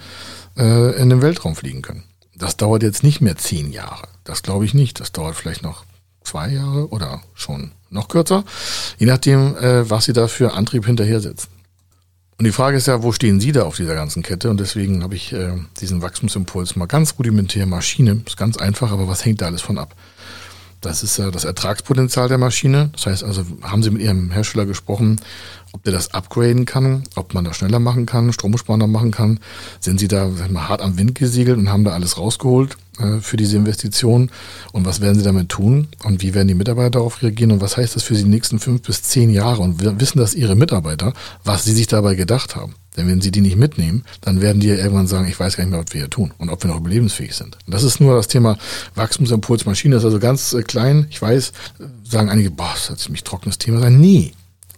äh, 0.58 1.02
in 1.02 1.10
den 1.10 1.22
Weltraum 1.22 1.56
fliegen 1.56 1.82
können. 1.82 2.04
Das 2.36 2.58
dauert 2.58 2.84
jetzt 2.84 3.04
nicht 3.04 3.22
mehr 3.22 3.38
zehn 3.38 3.72
Jahre. 3.72 4.08
Das 4.24 4.44
glaube 4.44 4.66
ich 4.66 4.74
nicht. 4.74 5.00
Das 5.00 5.12
dauert 5.12 5.36
vielleicht 5.36 5.64
noch 5.64 5.86
zwei 6.26 6.50
Jahre 6.50 6.90
oder 6.90 7.22
schon 7.34 7.72
noch 7.90 8.08
kürzer, 8.08 8.44
je 8.98 9.08
nachdem, 9.08 9.56
äh, 9.58 9.90
was 9.90 10.06
Sie 10.06 10.14
da 10.14 10.28
für 10.28 10.54
Antrieb 10.54 10.86
hinterher 10.86 11.22
setzen. 11.22 11.50
Und 12.38 12.44
die 12.44 12.52
Frage 12.52 12.76
ist 12.76 12.88
ja, 12.88 13.02
wo 13.02 13.14
stehen 13.14 13.40
Sie 13.40 13.54
da 13.54 13.64
auf 13.64 13.78
dieser 13.78 13.96
ganzen 13.96 14.22
Kette? 14.22 14.50
Und 14.50 14.60
deswegen 14.60 15.04
habe 15.04 15.16
ich 15.16 15.32
äh, 15.32 15.54
diesen 15.80 16.02
Wachstumsimpuls 16.02 16.76
mal 16.76 16.86
ganz 16.86 17.16
rudimentär 17.18 17.66
Maschine. 17.66 18.22
Ist 18.26 18.36
ganz 18.36 18.58
einfach, 18.58 18.92
aber 18.92 19.08
was 19.08 19.24
hängt 19.24 19.42
da 19.42 19.46
alles 19.46 19.62
von 19.62 19.78
ab? 19.78 19.96
Das 20.82 21.02
ist 21.02 21.18
ja 21.18 21.32
das 21.32 21.46
Ertragspotenzial 21.46 22.28
der 22.28 22.38
Maschine. 22.38 22.90
Das 22.94 23.06
heißt 23.06 23.24
also, 23.24 23.46
haben 23.62 23.84
Sie 23.84 23.90
mit 23.90 24.02
Ihrem 24.02 24.32
Hersteller 24.32 24.66
gesprochen, 24.66 25.22
ob 25.76 25.84
der 25.84 25.92
das 25.92 26.14
upgraden 26.14 26.64
kann, 26.64 27.04
ob 27.16 27.34
man 27.34 27.44
das 27.44 27.58
schneller 27.58 27.80
machen 27.80 28.06
kann, 28.06 28.32
stromsparender 28.32 28.88
machen 28.88 29.12
kann. 29.12 29.42
Sind 29.82 30.00
Sie 30.00 30.08
da 30.08 30.32
sag 30.32 30.50
mal, 30.50 30.70
hart 30.70 30.82
am 30.82 30.98
Wind 30.98 31.16
gesegelt 31.16 31.58
und 31.58 31.70
haben 31.70 31.84
da 31.84 31.92
alles 31.92 32.18
rausgeholt 32.18 32.78
äh, 32.98 33.20
für 33.20 33.36
diese 33.36 33.58
Investition? 33.58 34.32
Und 34.72 34.86
was 34.86 35.02
werden 35.02 35.18
Sie 35.18 35.24
damit 35.24 35.50
tun? 35.50 35.90
Und 36.04 36.22
wie 36.22 36.34
werden 36.34 36.48
die 36.48 36.56
Mitarbeiter 36.56 36.92
darauf 36.92 37.22
reagieren? 37.22 37.52
Und 37.52 37.62
was 37.62 37.76
heißt 37.76 37.94
das 37.96 38.04
für 38.04 38.14
die 38.14 38.24
nächsten 38.24 38.60
fünf 38.60 38.84
bis 38.84 39.04
zehn 39.04 39.30
Jahre? 39.30 39.62
Und 39.62 40.00
wissen 40.00 40.18
das 40.18 40.34
Ihre 40.34 40.56
Mitarbeiter, 40.56 41.14
was 41.44 41.66
Sie 41.66 41.74
sich 41.74 41.88
dabei 41.88 42.16
gedacht 42.16 42.56
haben. 42.56 42.76
Denn 42.96 43.10
wenn 43.10 43.20
sie 43.20 43.32
die 43.32 43.42
nicht 43.42 43.58
mitnehmen, 43.58 44.06
dann 44.22 44.40
werden 44.40 44.62
die 44.62 44.68
ja 44.68 44.76
irgendwann 44.76 45.08
sagen, 45.08 45.28
ich 45.28 45.38
weiß 45.38 45.58
gar 45.58 45.66
nicht 45.66 45.72
mehr, 45.72 45.84
was 45.84 45.94
wir 45.94 46.00
hier 46.00 46.10
tun 46.10 46.32
und 46.38 46.50
ob 46.50 46.64
wir 46.64 46.70
noch 46.70 46.78
überlebensfähig 46.78 47.36
sind. 47.36 47.58
Und 47.66 47.74
das 47.74 47.84
ist 47.84 48.00
nur 48.00 48.16
das 48.16 48.30
Thema 48.30 48.58
Wachstumsimpuls 48.96 49.66
Maschine. 49.66 49.96
Das 49.96 50.04
ist 50.04 50.06
also 50.06 50.20
ganz 50.20 50.54
äh, 50.54 50.64
klein. 50.64 51.08
Ich 51.10 51.22
weiß, 51.22 51.50
äh, 51.50 51.84
sagen 52.10 52.30
einige, 52.30 52.52
boah, 52.52 52.70
das 52.72 52.84
ist 52.84 52.90
ein 52.92 52.98
ziemlich 52.98 53.26
trockenes 53.26 53.58
Thema 53.58 53.82
sein. 53.82 54.00
Nee, 54.00 54.32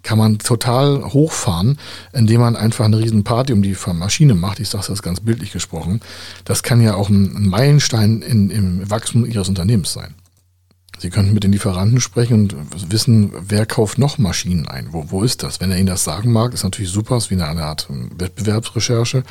kann 0.08 0.18
man 0.18 0.40
total 0.40 1.04
hochfahren, 1.04 1.78
indem 2.14 2.40
man 2.40 2.56
einfach 2.56 2.86
eine 2.86 2.98
riesen 2.98 3.26
Party 3.26 3.52
um 3.52 3.62
die 3.62 3.76
Maschine 3.94 4.36
macht. 4.36 4.62
Ich 4.62 4.70
sage 4.70 4.86
das 4.88 5.02
ganz 5.02 5.20
bildlich 5.20 5.52
gesprochen. 5.52 6.00
Das 6.46 6.64
kann 6.64 6.80
ja 6.80 6.96
auch 6.96 7.10
ein 7.10 7.50
Meilenstein 7.50 8.22
in, 8.22 8.50
im 8.50 8.90
Wachstum 8.90 9.26
Ihres 9.26 9.50
Unternehmens 9.50 9.92
sein. 9.92 10.16
Sie 10.98 11.10
könnten 11.10 11.34
mit 11.34 11.44
den 11.44 11.52
Lieferanten 11.52 12.00
sprechen 12.00 12.34
und 12.44 12.90
wissen, 12.90 13.34
wer 13.38 13.66
kauft 13.66 13.98
noch 13.98 14.18
Maschinen 14.18 14.66
ein? 14.66 14.94
Wo, 14.94 15.12
wo 15.12 15.24
ist 15.24 15.44
das? 15.44 15.60
Wenn 15.60 15.72
er 15.72 15.78
Ihnen 15.78 15.88
das 15.88 16.06
sagen 16.06 16.32
mag, 16.32 16.54
ist 16.54 16.64
natürlich 16.64 16.90
super, 16.90 17.18
ist 17.18 17.30
wie 17.30 17.36
eine 17.36 17.64
Art 17.64 17.88
Wettbewerbsrecherche. 18.18 19.24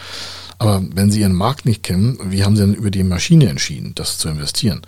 Aber 0.58 0.82
wenn 0.94 1.10
Sie 1.10 1.20
Ihren 1.22 1.32
Markt 1.32 1.64
nicht 1.64 1.84
kennen, 1.84 2.18
wie 2.22 2.44
haben 2.44 2.54
Sie 2.54 2.62
denn 2.62 2.74
über 2.74 2.90
die 2.90 3.02
Maschine 3.02 3.48
entschieden, 3.48 3.92
das 3.94 4.18
zu 4.18 4.28
investieren? 4.28 4.82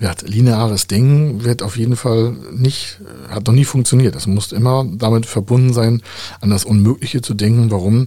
Ja, 0.00 0.14
lineares 0.24 0.86
Denken 0.86 1.44
wird 1.44 1.62
auf 1.62 1.76
jeden 1.76 1.96
Fall 1.96 2.36
nicht, 2.52 3.00
hat 3.28 3.46
noch 3.46 3.54
nie 3.54 3.64
funktioniert. 3.64 4.14
Es 4.14 4.26
muss 4.26 4.52
immer 4.52 4.86
damit 4.88 5.26
verbunden 5.26 5.72
sein, 5.72 6.02
an 6.40 6.50
das 6.50 6.64
Unmögliche 6.64 7.20
zu 7.20 7.34
denken. 7.34 7.70
Warum? 7.70 8.06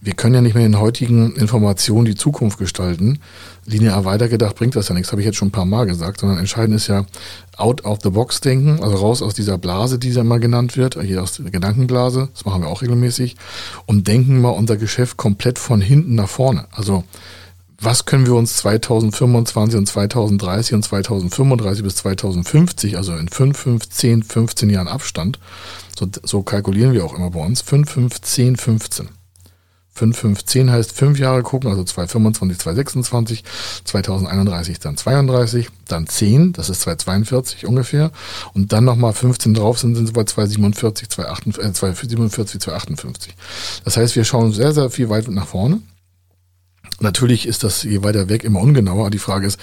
Wir 0.00 0.14
können 0.14 0.34
ja 0.34 0.40
nicht 0.40 0.54
mehr 0.54 0.64
in 0.64 0.78
heutigen 0.78 1.34
Informationen 1.36 2.04
die 2.04 2.14
Zukunft 2.14 2.58
gestalten. 2.58 3.18
Linear 3.64 4.04
weitergedacht 4.04 4.54
bringt 4.54 4.76
das 4.76 4.88
ja 4.88 4.94
nichts, 4.94 5.10
habe 5.10 5.20
ich 5.20 5.26
jetzt 5.26 5.36
schon 5.36 5.48
ein 5.48 5.52
paar 5.52 5.64
Mal 5.64 5.86
gesagt, 5.86 6.20
sondern 6.20 6.38
entscheidend 6.38 6.76
ist 6.76 6.86
ja 6.86 7.06
out 7.56 7.84
of 7.84 7.98
the 8.02 8.10
box 8.10 8.40
denken, 8.40 8.82
also 8.82 8.96
raus 8.96 9.20
aus 9.20 9.34
dieser 9.34 9.58
Blase, 9.58 9.98
die 9.98 10.10
ja 10.10 10.20
immer 10.20 10.38
genannt 10.38 10.76
wird, 10.76 11.00
hier 11.02 11.22
aus 11.22 11.38
der 11.38 11.50
Gedankenblase, 11.50 12.28
das 12.32 12.44
machen 12.44 12.62
wir 12.62 12.68
auch 12.68 12.82
regelmäßig, 12.82 13.36
und 13.86 14.06
denken 14.06 14.40
mal 14.40 14.50
unser 14.50 14.76
Geschäft 14.76 15.16
komplett 15.16 15.58
von 15.58 15.80
hinten 15.80 16.14
nach 16.14 16.28
vorne. 16.28 16.66
Also 16.70 17.02
was 17.78 18.06
können 18.06 18.26
wir 18.26 18.34
uns 18.34 18.56
2025 18.56 19.78
und 19.78 19.86
2030 19.86 20.74
und 20.74 20.82
2035 20.82 21.82
bis 21.82 21.96
2050, 21.96 22.96
also 22.96 23.14
in 23.14 23.28
5, 23.28 23.56
5, 23.56 23.88
10, 23.88 24.22
15 24.22 24.70
Jahren 24.70 24.88
Abstand, 24.88 25.38
so, 25.98 26.08
so 26.22 26.42
kalkulieren 26.42 26.92
wir 26.92 27.04
auch 27.04 27.14
immer 27.14 27.30
bei 27.30 27.40
uns, 27.40 27.60
5, 27.60 27.90
5, 27.90 28.20
10, 28.20 28.56
15. 28.56 29.08
5, 29.92 30.16
5, 30.16 30.44
10 30.44 30.70
heißt 30.70 30.92
5 30.92 31.18
Jahre 31.18 31.42
gucken, 31.42 31.70
also 31.70 31.82
2025, 31.82 32.58
2026, 32.58 33.44
2031 33.84 34.78
dann 34.78 34.96
32, 34.96 35.68
dann 35.88 36.06
10, 36.06 36.52
das 36.52 36.68
ist 36.68 36.82
2042 36.82 37.66
ungefähr, 37.66 38.10
und 38.52 38.74
dann 38.74 38.84
nochmal 38.84 39.14
15 39.14 39.54
drauf 39.54 39.78
sind, 39.78 39.94
sind 39.94 40.06
sie 40.06 40.12
bei 40.12 40.24
2047, 40.24 41.08
2047, 41.08 42.60
2058. 42.60 43.34
Das 43.84 43.96
heißt, 43.96 44.16
wir 44.16 44.24
schauen 44.24 44.52
sehr, 44.52 44.74
sehr 44.74 44.90
viel 44.90 45.08
weit 45.08 45.28
nach 45.28 45.46
vorne 45.46 45.80
Natürlich 47.00 47.46
ist 47.46 47.62
das 47.64 47.82
je 47.82 48.02
weiter 48.02 48.28
weg 48.28 48.44
immer 48.44 48.60
ungenauer. 48.60 49.10
Die 49.10 49.18
Frage 49.18 49.46
ist, 49.46 49.58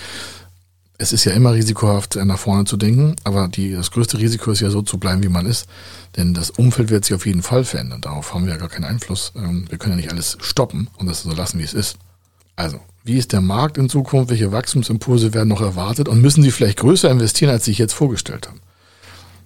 es 0.98 1.12
ist 1.12 1.26
ja 1.26 1.34
immer 1.34 1.54
risikohaft, 1.54 2.16
nach 2.16 2.38
vorne 2.38 2.66
zu 2.66 2.78
denken, 2.78 3.16
aber 3.24 3.48
die, 3.48 3.72
das 3.72 3.92
größte 3.92 4.20
Risiko 4.20 4.52
ist 4.52 4.62
ja 4.62 4.70
so 4.70 4.82
zu 4.84 5.00
bleiben, 5.00 5.24
wie 5.24 5.30
man 5.30 5.46
ist. 5.46 5.68
Denn 6.16 6.34
das 6.34 6.52
Umfeld 6.52 6.90
wird 6.90 7.06
sich 7.06 7.16
auf 7.16 7.26
jeden 7.26 7.42
Fall 7.42 7.66
verändern. 7.66 8.02
Darauf 8.02 8.34
haben 8.34 8.46
wir 8.46 8.54
ja 8.54 8.60
gar 8.60 8.70
keinen 8.70 8.86
Einfluss. 8.86 9.34
Ähm, 9.36 9.66
wir 9.70 9.78
können 9.78 9.94
ja 9.94 9.98
nicht 9.98 10.12
alles 10.12 10.38
stoppen 10.42 10.90
und 10.98 11.08
das 11.08 11.24
so 11.24 11.34
lassen, 11.34 11.60
wie 11.60 11.64
es 11.64 11.74
ist. 11.74 11.98
Also, 12.56 12.80
wie 13.04 13.18
ist 13.18 13.34
der 13.34 13.42
Markt 13.42 13.78
in 13.78 13.90
Zukunft? 13.90 14.30
Welche 14.30 14.52
Wachstumsimpulse 14.52 15.34
werden 15.34 15.50
noch 15.50 15.62
erwartet? 15.62 16.08
Und 16.08 16.22
müssen 16.22 16.44
Sie 16.44 16.52
vielleicht 16.52 16.80
größer 16.80 17.10
investieren, 17.10 17.52
als 17.52 17.66
Sie 17.66 17.72
sich 17.72 17.80
jetzt 17.80 17.94
vorgestellt 17.94 18.48
haben? 18.48 18.62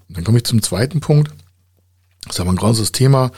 Und 0.10 0.18
dann 0.18 0.24
komme 0.26 0.38
ich 0.38 0.44
zum 0.44 0.62
zweiten 0.62 1.00
Punkt. 1.00 1.32
Das 2.26 2.36
ist 2.36 2.40
aber 2.42 2.52
ein 2.52 2.58
großes 2.58 2.92
Thema. 2.92 3.32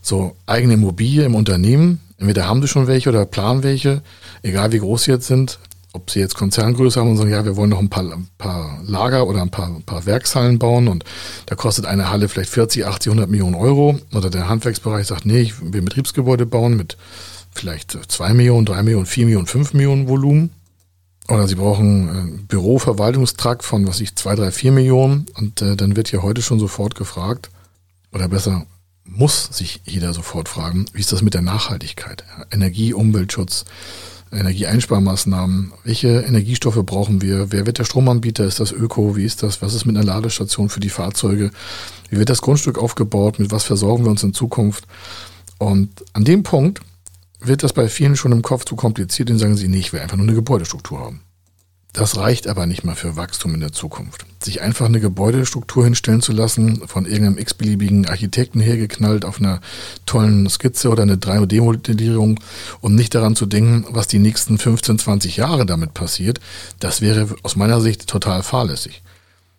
So 0.00 0.34
eigene 0.46 0.74
Immobilie 0.74 1.24
im 1.24 1.34
Unternehmen. 1.34 2.00
Entweder 2.20 2.46
haben 2.46 2.60
sie 2.60 2.68
schon 2.68 2.86
welche 2.86 3.08
oder 3.08 3.24
planen 3.24 3.62
welche, 3.62 4.02
egal 4.42 4.72
wie 4.72 4.78
groß 4.78 5.04
sie 5.04 5.10
jetzt 5.10 5.26
sind. 5.26 5.58
Ob 5.92 6.08
sie 6.10 6.20
jetzt 6.20 6.36
Konzerngröße 6.36 7.00
haben 7.00 7.10
und 7.10 7.16
sagen, 7.16 7.30
ja, 7.30 7.44
wir 7.44 7.56
wollen 7.56 7.70
noch 7.70 7.80
ein 7.80 7.88
paar, 7.88 8.04
ein 8.04 8.28
paar 8.38 8.78
Lager 8.84 9.26
oder 9.26 9.42
ein 9.42 9.50
paar, 9.50 9.66
ein 9.66 9.82
paar 9.82 10.06
Werkshallen 10.06 10.60
bauen 10.60 10.86
und 10.86 11.04
da 11.46 11.56
kostet 11.56 11.86
eine 11.86 12.10
Halle 12.10 12.28
vielleicht 12.28 12.50
40, 12.50 12.86
80, 12.86 13.10
100 13.10 13.28
Millionen 13.28 13.56
Euro. 13.56 13.98
Oder 14.14 14.30
der 14.30 14.48
Handwerksbereich 14.48 15.08
sagt, 15.08 15.26
nee, 15.26 15.40
ich 15.40 15.60
will 15.60 15.82
Betriebsgebäude 15.82 16.46
bauen 16.46 16.76
mit 16.76 16.96
vielleicht 17.50 17.98
zwei 18.08 18.34
Millionen, 18.34 18.66
drei 18.66 18.84
Millionen, 18.84 19.06
vier 19.06 19.24
Millionen, 19.24 19.48
fünf 19.48 19.72
Millionen 19.72 20.06
Volumen. 20.06 20.50
Oder 21.26 21.48
sie 21.48 21.56
brauchen 21.56 22.08
äh, 22.08 22.38
Büroverwaltungstrakt 22.46 23.64
von, 23.64 23.88
was 23.88 24.00
ich, 24.00 24.14
zwei, 24.14 24.36
drei, 24.36 24.52
vier 24.52 24.70
Millionen. 24.70 25.26
Und 25.34 25.62
äh, 25.62 25.74
dann 25.74 25.96
wird 25.96 26.12
ja 26.12 26.22
heute 26.22 26.42
schon 26.42 26.60
sofort 26.60 26.94
gefragt, 26.94 27.50
oder 28.12 28.28
besser, 28.28 28.66
muss 29.10 29.48
sich 29.52 29.80
jeder 29.84 30.14
sofort 30.14 30.48
fragen, 30.48 30.86
wie 30.92 31.00
ist 31.00 31.12
das 31.12 31.22
mit 31.22 31.34
der 31.34 31.42
Nachhaltigkeit? 31.42 32.24
Energie, 32.50 32.94
Umweltschutz, 32.94 33.64
Energieeinsparmaßnahmen, 34.32 35.72
welche 35.82 36.20
Energiestoffe 36.20 36.84
brauchen 36.84 37.20
wir? 37.20 37.50
Wer 37.50 37.66
wird 37.66 37.78
der 37.78 37.84
Stromanbieter? 37.84 38.44
Ist 38.44 38.60
das 38.60 38.70
Öko? 38.70 39.16
Wie 39.16 39.24
ist 39.24 39.42
das? 39.42 39.60
Was 39.60 39.74
ist 39.74 39.84
mit 39.84 39.96
einer 39.96 40.06
Ladestation 40.06 40.68
für 40.68 40.80
die 40.80 40.88
Fahrzeuge? 40.88 41.50
Wie 42.08 42.18
wird 42.18 42.30
das 42.30 42.40
Grundstück 42.40 42.78
aufgebaut? 42.78 43.40
Mit 43.40 43.50
was 43.50 43.64
versorgen 43.64 44.04
wir 44.04 44.10
uns 44.10 44.22
in 44.22 44.32
Zukunft? 44.32 44.86
Und 45.58 45.90
an 46.12 46.24
dem 46.24 46.44
Punkt 46.44 46.80
wird 47.40 47.64
das 47.64 47.72
bei 47.72 47.88
vielen 47.88 48.16
schon 48.16 48.32
im 48.32 48.42
Kopf 48.42 48.64
zu 48.64 48.76
kompliziert 48.76 49.30
und 49.30 49.38
sagen 49.38 49.56
sie, 49.56 49.68
nee, 49.68 49.78
ich 49.78 49.92
will 49.92 50.00
einfach 50.00 50.16
nur 50.16 50.26
eine 50.26 50.36
Gebäudestruktur 50.36 51.00
haben. 51.00 51.22
Das 51.92 52.16
reicht 52.16 52.46
aber 52.46 52.66
nicht 52.66 52.84
mal 52.84 52.94
für 52.94 53.16
Wachstum 53.16 53.54
in 53.54 53.60
der 53.60 53.72
Zukunft. 53.72 54.24
Sich 54.40 54.60
einfach 54.60 54.86
eine 54.86 55.00
Gebäudestruktur 55.00 55.84
hinstellen 55.84 56.22
zu 56.22 56.32
lassen, 56.32 56.86
von 56.86 57.04
irgendeinem 57.04 57.38
x-beliebigen 57.38 58.06
Architekten 58.06 58.60
hergeknallt 58.60 59.24
auf 59.24 59.40
einer 59.40 59.60
tollen 60.06 60.48
Skizze 60.48 60.88
oder 60.90 61.02
eine 61.02 61.16
3D-Modellierung 61.16 62.38
und 62.80 62.94
nicht 62.94 63.14
daran 63.14 63.34
zu 63.34 63.44
denken, 63.44 63.86
was 63.90 64.06
die 64.06 64.20
nächsten 64.20 64.58
15, 64.58 65.00
20 65.00 65.36
Jahre 65.36 65.66
damit 65.66 65.92
passiert, 65.92 66.40
das 66.78 67.00
wäre 67.00 67.26
aus 67.42 67.56
meiner 67.56 67.80
Sicht 67.80 68.06
total 68.06 68.44
fahrlässig. 68.44 69.02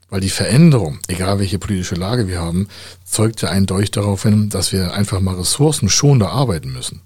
Weil 0.09 0.21
die 0.21 0.29
Veränderung, 0.29 0.99
egal 1.07 1.39
welche 1.39 1.59
politische 1.59 1.95
Lage 1.95 2.27
wir 2.27 2.39
haben, 2.39 2.67
zeugt 3.05 3.41
ja 3.41 3.49
eindeutig 3.49 3.91
darauf 3.91 4.23
hin, 4.23 4.49
dass 4.49 4.71
wir 4.71 4.93
einfach 4.93 5.19
mal 5.19 5.35
ressourcenschonender 5.35 6.29
arbeiten 6.31 6.71
müssen. 6.71 7.01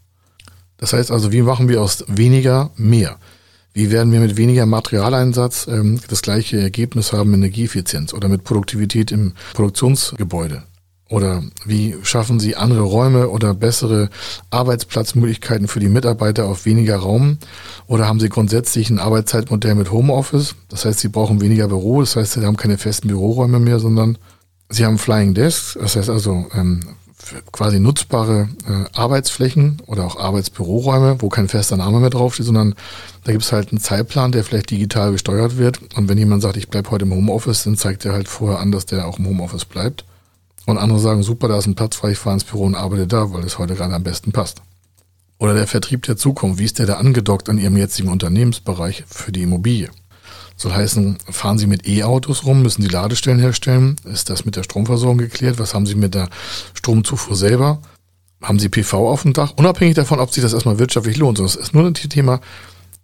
Das 0.77 0.94
heißt 0.94 1.10
also, 1.10 1.32
wie 1.32 1.41
machen 1.41 1.67
wir 1.67 1.82
aus 1.82 2.03
weniger 2.08 2.72
mehr? 2.75 3.17
Wie 3.75 3.91
werden 3.91 4.13
wir 4.13 4.22
mit 4.22 4.38
weniger 4.38 4.65
Materialeinsatz 4.65 5.67
ähm, 5.67 6.00
das 6.08 6.22
gleiche 6.22 6.58
Ergebnis 6.58 7.12
haben 7.12 7.32
mit 7.32 7.39
Energieeffizienz 7.39 8.13
oder 8.13 8.29
mit 8.29 8.46
Produktivität 8.46 9.12
im 9.12 9.34
Produktionsgebäude? 9.53 10.63
Oder 11.10 11.44
wie 11.65 11.98
schaffen 12.03 12.39
Sie 12.39 12.55
andere 12.55 12.84
Räume 12.84 13.27
oder 13.27 13.53
bessere 13.53 14.10
Arbeitsplatzmöglichkeiten 14.50 15.67
für 15.67 15.82
die 15.82 15.89
Mitarbeiter 15.89 16.46
auf 16.46 16.65
weniger 16.65 16.96
Raum? 16.96 17.38
Oder 17.86 18.08
haben 18.08 18.22
Sie 18.22 18.29
grundsätzlich 18.29 18.89
ein 18.89 18.98
Arbeitszeitmodell 18.98 19.75
mit 19.75 19.91
Homeoffice? 19.91 20.55
Das 20.70 20.86
heißt, 20.86 21.01
Sie 21.01 21.10
brauchen 21.10 21.41
weniger 21.41 21.67
Büro, 21.67 22.00
das 22.00 22.15
heißt, 22.15 22.32
Sie 22.32 22.46
haben 22.46 22.55
keine 22.55 22.77
festen 22.77 23.10
Büroräume 23.10 23.60
mehr, 23.60 23.79
sondern 23.79 24.17
Sie 24.70 24.86
haben 24.86 24.98
Flying 24.98 25.34
Desks, 25.34 25.77
das 25.79 25.98
heißt 25.98 26.10
also 26.10 26.46
ähm, 26.53 26.79
quasi 27.51 27.79
nutzbare 27.79 28.50
äh, 28.67 28.98
Arbeitsflächen 28.98 29.82
oder 29.88 30.05
auch 30.05 30.17
Arbeitsbüroräume, 30.17 31.22
wo 31.22 31.29
kein 31.29 31.48
fester 31.48 31.77
Name 31.77 32.00
mehr 32.00 32.10
draufsteht, 32.10 32.46
sondern 32.46 32.75
da 33.24 33.32
gibt 33.32 33.44
es 33.44 33.51
halt 33.51 33.70
einen 33.70 33.79
Zeitplan, 33.79 34.32
der 34.32 34.44
vielleicht 34.44 34.72
digital 34.72 35.12
gesteuert 35.12 35.58
wird. 35.58 35.79
Und 35.96 36.08
wenn 36.08 36.17
jemand 36.17 36.41
sagt, 36.41 36.58
ich 36.58 36.70
bleibe 36.70 36.91
heute 36.91 37.05
im 37.05 37.13
Homeoffice, 37.13 37.63
dann 37.63 37.77
zeigt 37.77 38.05
er 38.05 38.13
halt 38.13 38.27
vorher 38.27 38.60
an, 38.60 38.72
dass 38.72 38.86
der 38.86 39.08
auch 39.08 39.20
im 39.20 39.27
Homeoffice 39.27 39.65
bleibt. 39.65 40.05
Und 40.65 40.77
andere 40.77 41.00
sagen, 41.00 41.24
super, 41.24 41.48
da 41.48 41.58
ist 41.58 41.67
ein 41.67 41.75
Platz 41.75 41.96
frei, 41.96 42.12
ich 42.12 42.17
fahre 42.17 42.36
ins 42.36 42.44
Büro 42.44 42.63
und 42.63 42.75
arbeite 42.75 43.08
da, 43.08 43.32
weil 43.34 43.44
es 43.44 43.60
heute 43.60 43.75
gerade 43.75 43.94
am 43.94 44.03
besten 44.03 44.32
passt. 44.32 44.62
Oder 45.38 45.53
der 45.53 45.67
Vertrieb 45.67 46.03
der 46.03 46.17
Zukunft, 46.17 46.60
wie 46.60 46.65
ist 46.65 46.79
der 46.79 46.86
da 46.86 46.96
angedockt 46.96 47.50
an 47.50 47.58
Ihrem 47.58 47.77
jetzigen 47.77 48.10
Unternehmensbereich 48.10 49.03
für 49.08 49.32
die 49.32 49.44
Immobilie? 49.44 49.89
Soll 50.57 50.74
heißen, 50.74 51.17
fahren 51.29 51.57
Sie 51.57 51.67
mit 51.67 51.88
E-Autos 51.88 52.45
rum, 52.45 52.62
müssen 52.62 52.81
Sie 52.81 52.88
Ladestellen 52.88 53.39
herstellen? 53.39 53.97
Ist 54.05 54.29
das 54.29 54.45
mit 54.45 54.55
der 54.55 54.63
Stromversorgung 54.63 55.17
geklärt? 55.17 55.59
Was 55.59 55.74
haben 55.74 55.85
Sie 55.85 55.95
mit 55.95 56.15
der 56.15 56.29
Stromzufuhr 56.74 57.35
selber? 57.35 57.81
haben 58.41 58.59
Sie 58.59 58.69
PV 58.69 59.09
auf 59.09 59.24
dem 59.24 59.33
Dach, 59.33 59.53
unabhängig 59.55 59.95
davon, 59.95 60.19
ob 60.19 60.31
sich 60.31 60.43
das 60.43 60.53
erstmal 60.53 60.79
wirtschaftlich 60.79 61.17
lohnt. 61.17 61.38
sondern 61.38 61.55
es 61.55 61.59
ist 61.59 61.74
nur 61.74 61.89
das 61.89 62.01
Thema 62.07 62.41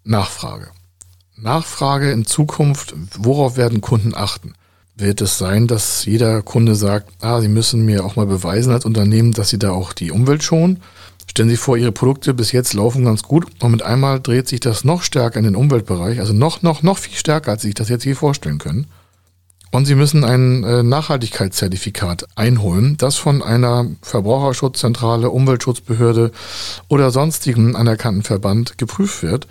Nachfrage. 0.04 0.70
Nachfrage 1.36 2.12
in 2.12 2.26
Zukunft, 2.26 2.94
worauf 3.18 3.58
werden 3.58 3.82
Kunden 3.82 4.14
achten? 4.16 4.54
Wird 4.96 5.22
es 5.22 5.38
sein, 5.38 5.68
dass 5.68 6.06
jeder 6.06 6.44
Kunde 6.44 6.76
sagt, 6.76 7.12
ah, 7.22 7.42
Sie 7.42 7.48
müssen 7.48 7.86
mir 7.86 8.06
auch 8.06 8.16
mal 8.16 8.28
beweisen 8.28 8.72
als 8.72 8.86
Unternehmen, 8.86 9.32
dass 9.32 9.50
Sie 9.50 9.58
da 9.58 9.72
auch 9.72 9.94
die 9.94 10.12
Umwelt 10.12 10.44
schonen? 10.44 10.82
Stellen 11.32 11.48
Sie 11.48 11.56
vor, 11.56 11.78
Ihre 11.78 11.94
Produkte 11.94 12.34
bis 12.34 12.52
jetzt 12.52 12.74
laufen 12.74 13.06
ganz 13.06 13.24
gut 13.24 13.46
und 13.62 13.72
mit 13.72 13.84
einmal 13.84 14.20
dreht 14.20 14.50
sich 14.50 14.60
das 14.60 14.84
noch 14.84 15.02
stärker 15.02 15.38
in 15.38 15.46
den 15.46 15.56
Umweltbereich, 15.56 16.20
also 16.20 16.34
noch, 16.34 16.62
noch, 16.62 16.84
noch 16.84 16.98
viel 16.98 17.16
stärker, 17.16 17.52
als 17.52 17.62
Sie 17.62 17.70
sich 17.70 17.76
das 17.76 17.88
jetzt 17.88 18.04
je 18.04 18.16
vorstellen 18.16 18.58
können. 18.58 18.88
Und 19.72 19.86
Sie 19.86 19.96
müssen 19.96 20.26
ein 20.26 20.66
äh, 20.66 20.84
Nachhaltigkeitszertifikat 20.84 22.26
einholen, 22.36 22.98
das 22.98 23.16
von 23.16 23.42
einer 23.42 23.86
Verbraucherschutzzentrale, 24.02 25.30
Umweltschutzbehörde 25.30 26.34
oder 26.90 27.12
sonstigen 27.12 27.78
anerkannten 27.78 28.24
Verband 28.24 28.78
geprüft 28.78 29.24
wird. 29.24 29.48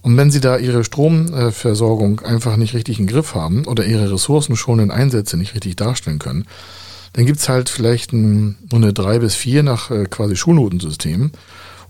Und 0.00 0.16
wenn 0.16 0.30
Sie 0.30 0.40
da 0.40 0.56
Ihre 0.56 0.82
Stromversorgung 0.82 2.20
einfach 2.20 2.56
nicht 2.56 2.72
richtig 2.72 3.00
im 3.00 3.06
Griff 3.06 3.34
haben 3.34 3.66
oder 3.66 3.84
Ihre 3.84 4.10
ressourcenschonenden 4.10 4.90
Einsätze 4.90 5.36
nicht 5.36 5.54
richtig 5.54 5.76
darstellen 5.76 6.20
können, 6.20 6.46
dann 7.12 7.26
gibt's 7.26 7.48
halt 7.48 7.68
vielleicht 7.68 8.12
ein, 8.12 8.56
nur 8.70 8.80
eine 8.80 8.92
drei 8.92 9.18
bis 9.18 9.34
vier 9.34 9.62
nach 9.62 9.90
äh, 9.90 10.04
quasi 10.04 10.36
Schulnotensystem. 10.36 11.32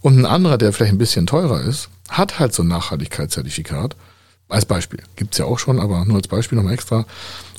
Und 0.01 0.19
ein 0.19 0.27
anderer, 0.27 0.59
der 0.59 0.73
vielleicht 0.73 0.93
ein 0.93 0.99
bisschen 0.99 1.27
teurer 1.27 1.61
ist, 1.61 1.89
hat 2.09 2.39
halt 2.39 2.55
so 2.55 2.63
ein 2.63 2.69
Nachhaltigkeitszertifikat. 2.69 3.97
Als 4.51 4.65
Beispiel. 4.65 5.01
Gibt's 5.17 5.37
ja 5.37 5.45
auch 5.45 5.59
schon, 5.59 5.79
aber 5.79 6.07
nur 6.07 6.17
als 6.17 6.29
Beispiel 6.29 6.57
nochmal 6.57 6.73
extra. 6.73 7.05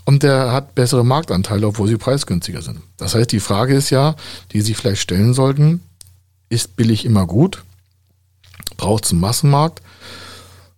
Und 0.06 0.24
der 0.24 0.52
hat 0.52 0.74
bessere 0.74 1.06
Marktanteile, 1.06 1.68
obwohl 1.68 1.88
sie 1.88 1.98
preisgünstiger 1.98 2.64
sind. 2.64 2.82
Das 2.98 3.14
heißt, 3.14 3.32
die 3.32 3.40
Frage 3.40 3.76
ist 3.76 3.92
ja, 3.92 4.16
die 4.54 4.62
Sie 4.62 4.74
vielleicht 4.74 5.02
stellen 5.04 5.36
sollten, 5.36 5.82
ist 6.50 6.76
billig 6.76 7.06
immer 7.06 7.28
gut? 7.28 7.64
Braucht 8.76 9.06
es 9.06 9.12
einen 9.12 9.22
Massenmarkt? 9.22 9.84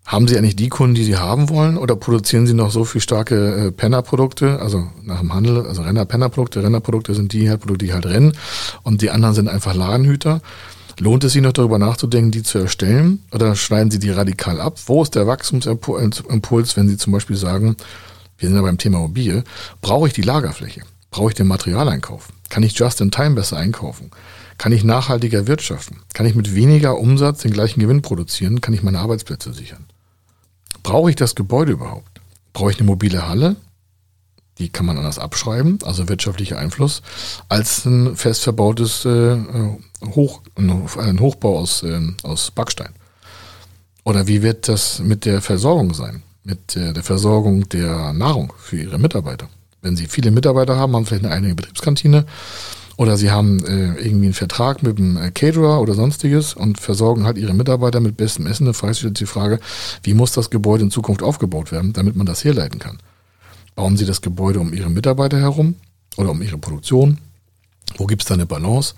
Haben 0.06 0.28
Sie 0.28 0.38
eigentlich 0.38 0.56
die 0.56 0.70
Kunden, 0.70 0.96
die 0.96 1.04
Sie 1.04 1.18
haben 1.18 1.50
wollen, 1.50 1.78
oder 1.78 1.96
produzieren 1.96 2.48
Sie 2.48 2.54
noch 2.54 2.72
so 2.72 2.84
viel 2.84 3.02
starke 3.02 3.68
äh, 3.68 3.72
Penner-Produkte, 3.72 4.60
also 4.60 4.88
nach 5.04 5.20
dem 5.20 5.34
Handel, 5.34 5.66
also 5.66 5.84
Renner-Penner-Produkte? 5.84 6.64
Renner-Produkte 6.64 7.14
sind 7.14 7.34
die 7.34 7.48
Produkte, 7.48 7.86
die 7.86 7.94
halt 7.94 8.06
rennen, 8.06 8.34
und 8.84 9.02
die 9.02 9.10
anderen 9.10 9.36
sind 9.36 9.48
einfach 9.48 9.74
Ladenhüter. 9.74 10.42
Lohnt 11.00 11.24
es 11.24 11.34
sich 11.34 11.42
noch 11.42 11.54
darüber 11.54 11.80
nachzudenken, 11.80 12.32
die 12.32 12.44
zu 12.44 12.58
erstellen, 12.58 13.24
oder 13.32 13.56
schneiden 13.56 13.90
Sie 13.90 14.00
die 14.00 14.10
radikal 14.10 14.60
ab? 14.60 14.80
Wo 14.86 15.02
ist 15.02 15.16
der 15.16 15.28
Wachstumsimpuls, 15.28 16.76
wenn 16.76 16.90
Sie 16.90 16.98
zum 16.98 17.14
Beispiel 17.14 17.38
sagen, 17.38 17.78
wir 18.38 18.50
sind 18.50 18.56
ja 18.58 18.62
beim 18.64 18.78
Thema 18.78 19.00
Mobil, 19.00 19.44
brauche 19.82 20.08
ich 20.08 20.14
die 20.14 20.24
Lagerfläche? 20.24 20.82
Brauche 21.12 21.30
ich 21.30 21.36
den 21.36 21.48
Materialeinkauf? 21.48 22.30
Kann 22.50 22.64
ich 22.64 22.78
just 22.78 23.02
in 23.02 23.12
time 23.12 23.36
besser 23.36 23.58
einkaufen? 23.58 24.12
Kann 24.58 24.72
ich 24.72 24.84
nachhaltiger 24.84 25.48
wirtschaften? 25.48 25.98
Kann 26.14 26.26
ich 26.26 26.36
mit 26.36 26.54
weniger 26.54 26.98
Umsatz 26.98 27.42
den 27.42 27.52
gleichen 27.52 27.80
Gewinn 27.80 28.02
produzieren? 28.02 28.62
Kann 28.62 28.74
ich 28.74 28.84
meine 28.84 29.00
Arbeitsplätze 29.00 29.54
sichern? 29.54 29.86
Brauche 30.92 31.10
ich 31.10 31.16
das 31.16 31.36
Gebäude 31.36 31.72
überhaupt? 31.72 32.20
Brauche 32.52 32.72
ich 32.72 32.78
eine 32.78 32.86
mobile 32.86 33.26
Halle? 33.26 33.56
Die 34.58 34.68
kann 34.68 34.86
man 34.86 34.98
anders 34.98 35.20
abschreiben, 35.20 35.80
also 35.86 36.10
wirtschaftlicher 36.10 36.60
Einfluss, 36.60 37.02
als 37.48 37.86
ein 37.86 38.18
fest 38.18 38.44
verbautes 38.44 39.06
äh, 39.06 39.38
Hoch, 40.06 40.42
ein 40.58 41.22
Hochbau 41.22 41.60
aus, 41.60 41.84
äh, 41.84 42.02
aus 42.24 42.52
Backstein. 42.52 42.90
Oder 44.04 44.28
wie 44.28 44.42
wird 44.42 44.68
das 44.68 45.00
mit 45.00 45.24
der 45.24 45.42
Versorgung 45.42 45.94
sein? 45.94 46.24
Mit 46.44 46.76
äh, 46.76 46.92
der 46.92 47.04
Versorgung 47.04 47.70
der 47.70 48.12
Nahrung 48.12 48.52
für 48.58 48.76
Ihre 48.76 49.00
Mitarbeiter? 49.00 49.48
Wenn 49.82 49.96
Sie 49.96 50.08
viele 50.08 50.30
Mitarbeiter 50.30 50.76
haben, 50.76 50.94
haben 50.94 51.06
vielleicht 51.06 51.24
eine 51.24 51.34
eigene 51.34 51.56
Betriebskantine, 51.56 52.26
oder 53.02 53.18
sie 53.18 53.32
haben 53.32 53.66
äh, 53.66 53.96
irgendwie 53.96 54.26
einen 54.26 54.36
Vertrag 54.36 54.84
mit 54.84 55.00
einem 55.00 55.18
äh, 55.18 55.32
Caterer 55.32 55.82
oder 55.82 55.96
sonstiges 55.96 56.54
und 56.54 56.80
versorgen 56.80 57.24
halt 57.24 57.36
ihre 57.36 57.56
Mitarbeiter 57.56 58.00
mit 58.00 58.16
bestem 58.16 58.46
Essen. 58.46 58.68
Da 58.68 58.74
fragt 58.74 58.98
sich 58.98 59.12
die 59.12 59.26
Frage, 59.26 59.60
wie 60.04 60.14
muss 60.14 60.34
das 60.34 60.52
Gebäude 60.52 60.84
in 60.84 60.92
Zukunft 60.92 61.24
aufgebaut 61.24 61.72
werden, 61.72 61.94
damit 61.94 62.16
man 62.16 62.28
das 62.28 62.44
herleiten 62.44 62.78
kann? 62.78 63.00
Bauen 63.74 63.98
Sie 63.98 64.06
das 64.06 64.22
Gebäude 64.22 64.60
um 64.60 64.72
Ihre 64.72 64.92
Mitarbeiter 64.92 65.40
herum 65.40 65.74
oder 66.16 66.30
um 66.30 66.44
Ihre 66.44 66.60
Produktion? 66.60 67.18
Wo 67.98 68.06
gibt 68.06 68.22
es 68.22 68.28
da 68.28 68.36
eine 68.36 68.46
Balance? 68.46 68.94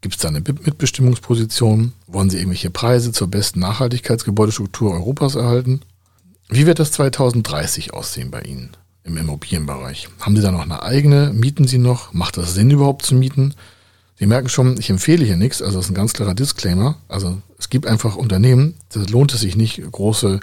Gibt 0.00 0.16
es 0.16 0.20
da 0.20 0.26
eine 0.26 0.40
Mitbestimmungsposition? 0.40 1.92
Wollen 2.08 2.30
Sie 2.30 2.38
irgendwelche 2.38 2.70
Preise 2.70 3.12
zur 3.12 3.28
besten 3.28 3.60
Nachhaltigkeitsgebäudestruktur 3.60 4.92
Europas 4.92 5.36
erhalten? 5.36 5.82
Wie 6.48 6.66
wird 6.66 6.80
das 6.80 6.90
2030 6.90 7.94
aussehen 7.94 8.32
bei 8.32 8.40
Ihnen? 8.40 8.70
Im 9.04 9.16
Immobilienbereich. 9.16 10.08
Haben 10.20 10.36
Sie 10.36 10.42
da 10.42 10.52
noch 10.52 10.62
eine 10.62 10.82
eigene? 10.82 11.32
Mieten 11.32 11.66
Sie 11.66 11.78
noch? 11.78 12.12
Macht 12.12 12.36
das 12.36 12.54
Sinn 12.54 12.70
überhaupt 12.70 13.04
zu 13.04 13.14
mieten? 13.14 13.54
Sie 14.18 14.26
merken 14.26 14.50
schon, 14.50 14.78
ich 14.78 14.90
empfehle 14.90 15.24
hier 15.24 15.38
nichts, 15.38 15.62
also 15.62 15.78
das 15.78 15.86
ist 15.86 15.92
ein 15.92 15.94
ganz 15.94 16.12
klarer 16.12 16.34
Disclaimer. 16.34 16.96
Also 17.08 17.40
es 17.58 17.70
gibt 17.70 17.86
einfach 17.86 18.16
Unternehmen, 18.16 18.74
da 18.92 19.00
lohnt 19.00 19.32
es 19.32 19.40
sich 19.40 19.56
nicht, 19.56 19.80
große 19.90 20.40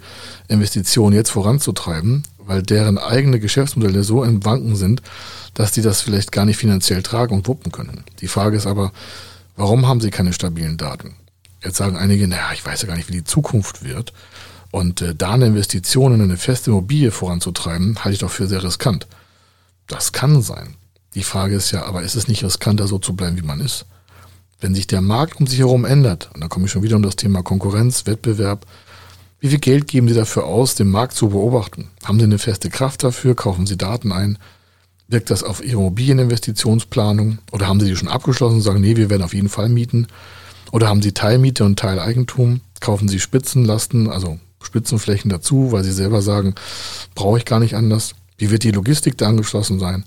Investitionen 0.48 1.16
jetzt 1.16 1.30
voranzutreiben, 1.30 2.24
weil 2.40 2.64
deren 2.64 2.98
eigene 2.98 3.40
Geschäftsmodelle 3.40 4.04
so 4.04 4.24
im 4.24 4.44
Wanken 4.44 4.76
sind, 4.76 5.04
dass 5.54 5.74
die 5.74 5.84
das 5.84 6.02
vielleicht 6.02 6.32
gar 6.32 6.46
nicht 6.46 6.58
finanziell 6.58 7.04
tragen 7.04 7.36
und 7.36 7.48
wuppen 7.48 7.72
können. 7.72 8.04
Die 8.20 8.28
Frage 8.28 8.58
ist 8.58 8.66
aber, 8.66 8.92
warum 9.56 9.88
haben 9.88 10.02
sie 10.02 10.10
keine 10.10 10.34
stabilen 10.34 10.78
Daten? 10.78 11.16
Jetzt 11.64 11.78
sagen 11.78 11.98
einige, 11.98 12.28
naja, 12.28 12.50
ich 12.54 12.66
weiß 12.66 12.82
ja 12.82 12.88
gar 12.88 12.98
nicht, 12.98 13.10
wie 13.10 13.18
die 13.18 13.24
Zukunft 13.24 13.84
wird. 13.84 14.12
Und 14.72 15.02
äh, 15.02 15.16
da 15.16 15.32
eine 15.32 15.48
Investition 15.48 16.14
in 16.14 16.22
eine 16.22 16.38
feste 16.38 16.72
Immobilie 16.72 17.12
voranzutreiben, 17.12 18.04
halte 18.04 18.14
ich 18.14 18.20
doch 18.20 18.32
für 18.32 18.48
sehr 18.48 18.64
riskant. 18.64 19.08
Das 19.88 20.12
kann 20.12 20.42
sein. 20.42 20.76
Die 21.16 21.24
Frage 21.24 21.56
ist 21.56 21.72
ja, 21.72 21.86
aber 21.86 22.04
ist 22.04 22.16
es 22.16 22.28
nicht 22.28 22.44
riskanter, 22.44 22.88
so 22.88 23.00
zu 23.00 23.16
bleiben, 23.16 23.38
wie 23.38 23.46
man 23.46 23.62
ist? 23.62 23.86
Wenn 24.60 24.76
sich 24.76 24.88
der 24.88 25.02
Markt 25.02 25.40
um 25.40 25.48
sich 25.48 25.60
herum 25.60 25.86
ändert, 25.86 26.30
und 26.34 26.42
da 26.42 26.48
komme 26.48 26.66
ich 26.66 26.72
schon 26.72 26.84
wieder 26.84 26.96
um 26.96 27.04
das 27.04 27.16
Thema 27.16 27.44
Konkurrenz, 27.44 28.06
Wettbewerb, 28.06 28.66
wie 29.40 29.50
viel 29.50 29.60
Geld 29.60 29.88
geben 29.88 30.08
Sie 30.08 30.16
dafür 30.16 30.46
aus, 30.46 30.76
den 30.76 30.88
Markt 30.88 31.14
zu 31.14 31.30
beobachten? 31.30 31.90
Haben 32.04 32.20
Sie 32.20 32.26
eine 32.26 32.40
feste 32.40 32.70
Kraft 32.70 33.04
dafür? 33.04 33.36
Kaufen 33.36 33.68
Sie 33.68 33.78
Daten 33.78 34.12
ein? 34.12 34.40
Wirkt 35.08 35.30
das 35.30 35.44
auf 35.44 35.64
Ihre 35.64 35.80
Immobilieninvestitionsplanung? 35.80 37.38
Oder 37.52 37.68
haben 37.68 37.80
Sie 37.80 37.86
die 37.86 37.96
schon 37.96 38.08
abgeschlossen 38.08 38.56
und 38.56 38.62
sagen, 38.62 38.82
nee, 38.82 38.96
wir 38.96 39.12
werden 39.12 39.24
auf 39.24 39.36
jeden 39.36 39.50
Fall 39.50 39.70
mieten? 39.70 40.08
Oder 40.72 40.88
haben 40.88 41.04
Sie 41.04 41.14
Teilmiete 41.14 41.64
und 41.64 41.78
Teileigentum? 41.78 42.62
Kaufen 42.80 43.08
Sie 43.08 43.20
Spitzenlasten, 43.20 44.10
also 44.10 44.40
Spitzenflächen 44.68 45.30
dazu, 45.30 45.72
weil 45.72 45.84
sie 45.84 45.92
selber 45.92 46.22
sagen, 46.22 46.54
brauche 47.16 47.40
ich 47.40 47.46
gar 47.46 47.60
nicht 47.60 47.76
anders. 47.76 48.14
Wie 48.38 48.52
wird 48.52 48.64
die 48.64 48.72
Logistik 48.72 49.18
da 49.18 49.28
angeschlossen 49.28 49.80
sein? 49.80 50.06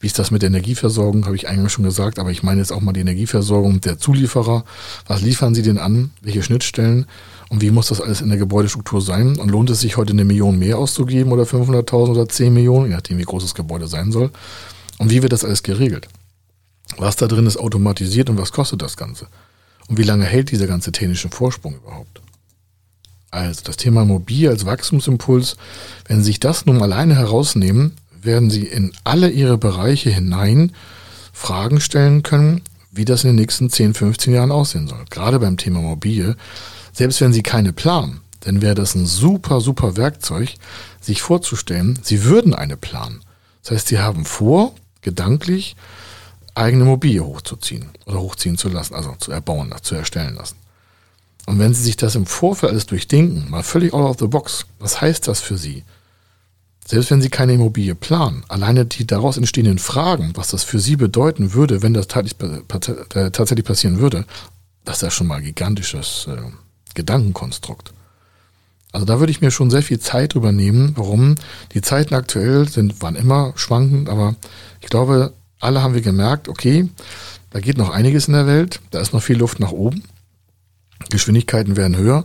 Wie 0.00 0.06
ist 0.06 0.18
das 0.18 0.30
mit 0.30 0.42
der 0.42 0.48
Energieversorgung? 0.48 1.26
Habe 1.26 1.36
ich 1.36 1.48
eigentlich 1.48 1.72
schon 1.72 1.84
gesagt, 1.84 2.18
aber 2.18 2.30
ich 2.30 2.42
meine 2.42 2.60
jetzt 2.60 2.72
auch 2.72 2.80
mal 2.80 2.92
die 2.92 3.00
Energieversorgung 3.00 3.82
der 3.82 3.98
Zulieferer. 3.98 4.64
Was 5.06 5.20
liefern 5.20 5.54
sie 5.54 5.62
denn 5.62 5.78
an? 5.78 6.10
Welche 6.22 6.42
Schnittstellen? 6.42 7.06
Und 7.50 7.60
wie 7.60 7.70
muss 7.70 7.88
das 7.88 8.00
alles 8.00 8.22
in 8.22 8.30
der 8.30 8.38
Gebäudestruktur 8.38 9.02
sein? 9.02 9.38
Und 9.38 9.50
lohnt 9.50 9.68
es 9.70 9.80
sich 9.80 9.98
heute 9.98 10.12
eine 10.12 10.24
Million 10.24 10.58
mehr 10.58 10.78
auszugeben 10.78 11.32
oder 11.32 11.42
500.000 11.42 12.10
oder 12.10 12.28
10 12.28 12.52
Millionen, 12.52 12.86
je 12.86 12.94
nachdem 12.94 13.18
wie 13.18 13.24
groß 13.24 13.42
das 13.42 13.54
Gebäude 13.54 13.88
sein 13.88 14.10
soll? 14.10 14.30
Und 14.98 15.10
wie 15.10 15.22
wird 15.22 15.32
das 15.32 15.44
alles 15.44 15.62
geregelt? 15.62 16.08
Was 16.96 17.16
da 17.16 17.26
drin 17.26 17.46
ist 17.46 17.58
automatisiert 17.58 18.30
und 18.30 18.38
was 18.38 18.52
kostet 18.52 18.82
das 18.82 18.96
Ganze? 18.96 19.26
Und 19.88 19.98
wie 19.98 20.04
lange 20.04 20.24
hält 20.24 20.50
dieser 20.50 20.66
ganze 20.66 20.92
technische 20.92 21.28
Vorsprung 21.28 21.74
überhaupt? 21.76 22.22
Also 23.30 23.62
das 23.64 23.76
Thema 23.76 24.04
Mobil 24.04 24.48
als 24.48 24.66
Wachstumsimpuls, 24.66 25.56
wenn 26.06 26.18
Sie 26.18 26.24
sich 26.24 26.40
das 26.40 26.66
nun 26.66 26.82
alleine 26.82 27.14
herausnehmen, 27.14 27.92
werden 28.22 28.50
Sie 28.50 28.64
in 28.64 28.92
alle 29.04 29.30
Ihre 29.30 29.56
Bereiche 29.56 30.10
hinein 30.10 30.72
Fragen 31.32 31.80
stellen 31.80 32.22
können, 32.22 32.62
wie 32.90 33.04
das 33.04 33.24
in 33.24 33.30
den 33.30 33.36
nächsten 33.36 33.70
10, 33.70 33.94
15 33.94 34.34
Jahren 34.34 34.50
aussehen 34.50 34.88
soll. 34.88 35.04
Gerade 35.10 35.38
beim 35.38 35.56
Thema 35.56 35.80
Mobil. 35.80 36.36
Selbst 36.92 37.20
wenn 37.20 37.32
Sie 37.32 37.42
keine 37.42 37.72
planen, 37.72 38.20
dann 38.40 38.62
wäre 38.62 38.74
das 38.74 38.94
ein 38.94 39.06
super, 39.06 39.60
super 39.60 39.96
Werkzeug, 39.96 40.54
sich 41.00 41.22
vorzustellen, 41.22 41.98
Sie 42.02 42.24
würden 42.24 42.54
eine 42.54 42.76
planen. 42.76 43.20
Das 43.62 43.72
heißt, 43.72 43.88
Sie 43.88 44.00
haben 44.00 44.24
vor, 44.24 44.74
gedanklich 45.02 45.76
eigene 46.54 46.84
Mobil 46.84 47.20
hochzuziehen 47.20 47.86
oder 48.06 48.20
hochziehen 48.20 48.58
zu 48.58 48.68
lassen, 48.68 48.94
also 48.94 49.14
zu 49.18 49.30
erbauen, 49.32 49.72
zu 49.82 49.94
erstellen 49.94 50.34
lassen. 50.34 50.56
Und 51.50 51.58
wenn 51.58 51.74
Sie 51.74 51.82
sich 51.82 51.96
das 51.96 52.14
im 52.14 52.26
Vorfeld 52.26 52.70
alles 52.70 52.86
durchdenken, 52.86 53.50
mal 53.50 53.64
völlig 53.64 53.92
out 53.92 54.08
of 54.08 54.18
the 54.20 54.28
box, 54.28 54.66
was 54.78 55.00
heißt 55.00 55.26
das 55.26 55.40
für 55.40 55.58
Sie? 55.58 55.82
Selbst 56.86 57.10
wenn 57.10 57.20
Sie 57.20 57.28
keine 57.28 57.54
Immobilie 57.54 57.96
planen, 57.96 58.44
alleine 58.46 58.86
die 58.86 59.04
daraus 59.04 59.36
entstehenden 59.36 59.80
Fragen, 59.80 60.30
was 60.36 60.50
das 60.50 60.62
für 60.62 60.78
Sie 60.78 60.94
bedeuten 60.94 61.52
würde, 61.52 61.82
wenn 61.82 61.92
das 61.92 62.06
äh, 62.06 63.30
tatsächlich 63.32 63.64
passieren 63.66 63.98
würde, 63.98 64.26
das 64.84 64.98
ist 64.98 65.02
ja 65.02 65.10
schon 65.10 65.26
mal 65.26 65.38
ein 65.38 65.44
gigantisches 65.44 66.28
äh, 66.28 66.36
Gedankenkonstrukt. 66.94 67.94
Also 68.92 69.04
da 69.04 69.18
würde 69.18 69.32
ich 69.32 69.40
mir 69.40 69.50
schon 69.50 69.70
sehr 69.70 69.82
viel 69.82 69.98
Zeit 69.98 70.34
drüber 70.34 70.52
nehmen, 70.52 70.92
warum 70.94 71.34
die 71.74 71.82
Zeiten 71.82 72.14
aktuell 72.14 72.68
sind, 72.68 73.02
waren 73.02 73.16
immer 73.16 73.54
schwankend, 73.56 74.08
aber 74.08 74.36
ich 74.80 74.88
glaube, 74.88 75.32
alle 75.58 75.82
haben 75.82 75.94
wir 75.94 76.00
gemerkt, 76.00 76.48
okay, 76.48 76.88
da 77.50 77.58
geht 77.58 77.76
noch 77.76 77.90
einiges 77.90 78.28
in 78.28 78.34
der 78.34 78.46
Welt, 78.46 78.78
da 78.92 79.00
ist 79.00 79.12
noch 79.12 79.22
viel 79.24 79.36
Luft 79.36 79.58
nach 79.58 79.72
oben. 79.72 80.04
Geschwindigkeiten 81.08 81.76
werden 81.76 81.96
höher 81.96 82.24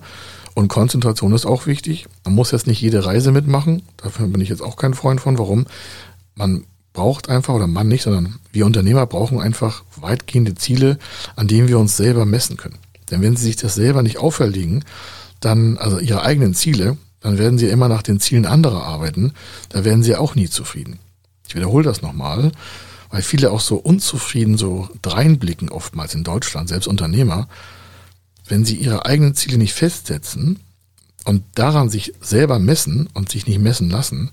und 0.53 0.69
Konzentration 0.69 1.33
ist 1.33 1.45
auch 1.45 1.67
wichtig. 1.67 2.07
Man 2.23 2.33
muss 2.33 2.51
jetzt 2.51 2.67
nicht 2.67 2.81
jede 2.81 3.05
Reise 3.05 3.31
mitmachen. 3.31 3.83
Dafür 3.97 4.27
bin 4.27 4.41
ich 4.41 4.49
jetzt 4.49 4.61
auch 4.61 4.77
kein 4.77 4.93
Freund 4.93 5.21
von. 5.21 5.37
Warum? 5.37 5.65
Man 6.33 6.65
braucht 6.93 7.29
einfach, 7.29 7.53
oder 7.53 7.67
Mann 7.67 7.89
nicht, 7.89 8.03
sondern 8.03 8.39
wir 8.51 8.65
Unternehmer 8.65 9.05
brauchen 9.05 9.39
einfach 9.39 9.83
weitgehende 9.97 10.55
Ziele, 10.55 10.97
an 11.35 11.47
denen 11.47 11.67
wir 11.67 11.77
uns 11.77 11.97
selber 11.97 12.25
messen 12.25 12.57
können. 12.57 12.79
Denn 13.11 13.21
wenn 13.21 13.35
sie 13.35 13.45
sich 13.45 13.57
das 13.57 13.75
selber 13.75 14.01
nicht 14.01 14.17
auferlegen, 14.17 14.83
dann, 15.41 15.77
also 15.77 15.99
ihre 15.99 16.23
eigenen 16.23 16.55
Ziele, 16.55 16.97
dann 17.19 17.37
werden 17.37 17.57
sie 17.57 17.67
immer 17.67 17.89
nach 17.89 18.01
den 18.01 18.19
Zielen 18.19 18.45
anderer 18.45 18.83
arbeiten, 18.83 19.33
da 19.69 19.83
werden 19.83 20.03
sie 20.03 20.15
auch 20.15 20.35
nie 20.35 20.49
zufrieden. 20.49 20.99
Ich 21.47 21.55
wiederhole 21.55 21.83
das 21.83 22.01
nochmal, 22.01 22.51
weil 23.11 23.21
viele 23.21 23.51
auch 23.51 23.59
so 23.59 23.75
unzufrieden 23.75 24.57
so 24.57 24.89
dreinblicken, 25.01 25.69
oftmals 25.69 26.15
in 26.15 26.23
Deutschland, 26.23 26.69
selbst 26.69 26.87
Unternehmer, 26.87 27.47
wenn 28.47 28.65
sie 28.65 28.75
ihre 28.75 29.05
eigenen 29.05 29.35
Ziele 29.35 29.57
nicht 29.57 29.73
festsetzen 29.73 30.59
und 31.25 31.43
daran 31.55 31.89
sich 31.89 32.13
selber 32.21 32.59
messen 32.59 33.07
und 33.13 33.29
sich 33.29 33.47
nicht 33.47 33.59
messen 33.59 33.89
lassen, 33.89 34.31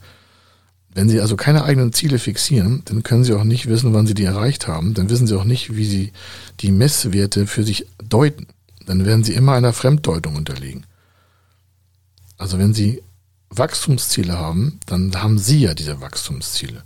wenn 0.94 1.08
Sie 1.08 1.20
also 1.20 1.36
keine 1.36 1.64
eigenen 1.64 1.92
Ziele 1.92 2.18
fixieren, 2.18 2.82
dann 2.84 3.02
können 3.02 3.24
Sie 3.24 3.32
auch 3.32 3.44
nicht 3.44 3.66
wissen, 3.66 3.94
wann 3.94 4.06
Sie 4.06 4.14
die 4.14 4.24
erreicht 4.24 4.68
haben. 4.68 4.92
Dann 4.92 5.08
wissen 5.08 5.26
Sie 5.26 5.38
auch 5.38 5.44
nicht, 5.44 5.74
wie 5.74 5.86
Sie 5.86 6.12
die 6.60 6.70
Messwerte 6.70 7.46
für 7.46 7.64
sich 7.64 7.86
deuten. 8.02 8.46
Dann 8.86 9.06
werden 9.06 9.24
Sie 9.24 9.32
immer 9.32 9.52
einer 9.52 9.72
Fremddeutung 9.72 10.36
unterliegen. 10.36 10.84
Also 12.36 12.58
wenn 12.58 12.74
Sie 12.74 13.02
Wachstumsziele 13.48 14.38
haben, 14.38 14.80
dann 14.86 15.14
haben 15.22 15.38
Sie 15.38 15.60
ja 15.60 15.74
diese 15.74 16.00
Wachstumsziele. 16.00 16.82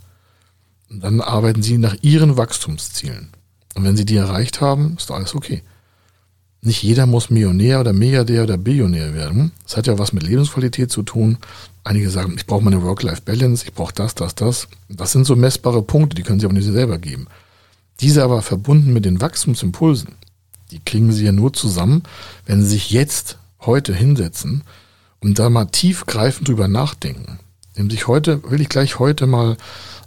Und 0.89 1.03
dann 1.03 1.19
arbeiten 1.19 1.61
Sie 1.61 1.77
nach 1.77 1.97
Ihren 2.01 2.37
Wachstumszielen. 2.37 3.31
Und 3.75 3.83
wenn 3.83 3.97
Sie 3.97 4.05
die 4.05 4.15
erreicht 4.15 4.61
haben, 4.61 4.95
ist 4.97 5.11
alles 5.11 5.35
okay. 5.35 5.63
Nicht 6.67 6.83
jeder 6.83 7.05
muss 7.05 7.29
Millionär 7.29 7.79
oder 7.79 7.93
Milliardär 7.93 8.43
oder 8.43 8.57
Billionär 8.57 9.13
werden. 9.13 9.53
Das 9.63 9.77
hat 9.77 9.87
ja 9.87 9.97
was 9.97 10.11
mit 10.11 10.23
Lebensqualität 10.23 10.91
zu 10.91 11.01
tun. 11.01 11.37
Einige 11.85 12.09
sagen, 12.09 12.33
ich 12.35 12.45
brauche 12.45 12.61
meine 12.61 12.83
Work-Life-Balance, 12.83 13.63
ich 13.65 13.73
brauche 13.73 13.93
das, 13.93 14.15
das, 14.15 14.35
das. 14.35 14.67
Das 14.89 15.13
sind 15.13 15.23
so 15.23 15.37
messbare 15.37 15.81
Punkte, 15.81 16.15
die 16.15 16.23
können 16.23 16.41
Sie 16.41 16.45
aber 16.45 16.55
nicht 16.55 16.65
selber 16.65 16.97
geben. 16.97 17.27
Diese 18.01 18.21
aber 18.21 18.41
verbunden 18.41 18.91
mit 18.91 19.05
den 19.05 19.21
Wachstumsimpulsen, 19.21 20.09
die 20.71 20.81
kriegen 20.83 21.13
Sie 21.13 21.23
ja 21.23 21.31
nur 21.31 21.53
zusammen, 21.53 22.03
wenn 22.45 22.61
Sie 22.61 22.71
sich 22.71 22.91
jetzt, 22.91 23.37
heute 23.61 23.93
hinsetzen 23.93 24.65
und 25.21 25.39
da 25.39 25.49
mal 25.49 25.67
tiefgreifend 25.67 26.49
drüber 26.49 26.67
nachdenken. 26.67 27.39
Nehmen 27.77 27.89
sich 27.89 28.07
heute, 28.07 28.43
will 28.51 28.59
ich 28.59 28.67
gleich 28.67 28.99
heute 28.99 29.25
mal 29.25 29.55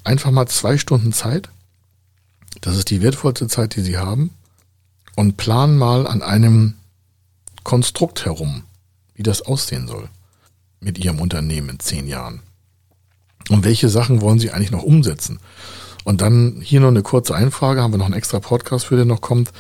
einfach 0.05 0.31
mal 0.31 0.47
zwei 0.47 0.77
Stunden 0.77 1.15
Zeit. 1.15 1.49
Das 2.61 2.77
ist 2.77 2.91
die 2.91 3.01
wertvollste 3.01 3.49
Zeit, 3.49 3.77
die 3.77 3.81
Sie 3.81 3.97
haben 3.97 4.29
und 5.17 5.37
plan 5.37 5.77
mal 5.77 6.07
an 6.07 6.23
einem 6.23 6.75
Konstrukt 7.65 8.25
herum, 8.25 8.65
wie 9.15 9.23
das 9.23 9.43
aussehen 9.43 9.87
soll 9.87 10.09
mit 10.81 10.99
Ihrem 10.99 11.21
Unternehmen 11.21 11.69
in 11.71 11.81
zehn 11.81 12.07
Jahren. 12.09 12.41
Und 13.49 13.65
welche 13.65 13.89
Sachen 13.89 14.21
wollen 14.21 14.39
Sie 14.39 14.51
eigentlich 14.51 14.71
noch 14.71 14.83
umsetzen? 14.83 15.41
Und 16.05 16.23
dann 16.23 16.61
hier 16.63 16.81
noch 16.81 16.89
eine 16.89 17.03
kurze 17.03 17.35
Einfrage, 17.35 17.83
haben 17.83 17.93
wir 17.93 17.99
noch 17.99 18.07
einen 18.07 18.15
extra 18.15 18.41
Podcast 18.41 18.87
für, 18.87 18.97
der 18.97 19.05
noch 19.05 19.21
kommt. 19.21 19.53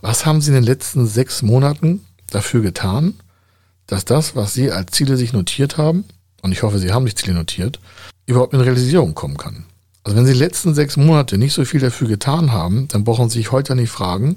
Was 0.00 0.26
haben 0.26 0.40
Sie 0.40 0.48
in 0.48 0.54
den 0.54 0.64
letzten 0.64 1.06
sechs 1.06 1.42
Monaten 1.42 2.04
dafür 2.30 2.62
getan, 2.62 3.14
dass 3.86 4.04
das, 4.04 4.36
was 4.36 4.54
Sie 4.54 4.70
als 4.70 4.92
Ziele 4.92 5.16
sich 5.16 5.32
notiert 5.32 5.78
haben, 5.78 6.04
und 6.42 6.52
ich 6.52 6.62
hoffe, 6.62 6.78
Sie 6.78 6.92
haben 6.92 7.06
sich 7.06 7.16
Ziele 7.16 7.34
notiert, 7.34 7.80
überhaupt 8.26 8.54
in 8.54 8.60
Realisierung 8.60 9.14
kommen 9.14 9.36
kann? 9.36 9.64
Also 10.04 10.16
wenn 10.16 10.26
Sie 10.26 10.32
die 10.32 10.38
letzten 10.38 10.74
sechs 10.74 10.96
Monate 10.96 11.38
nicht 11.38 11.52
so 11.52 11.64
viel 11.64 11.80
dafür 11.80 12.08
getan 12.08 12.52
haben, 12.52 12.88
dann 12.88 13.04
brauchen 13.04 13.28
Sie 13.30 13.38
sich 13.38 13.52
heute 13.52 13.74
nicht 13.74 13.90
fragen, 13.90 14.36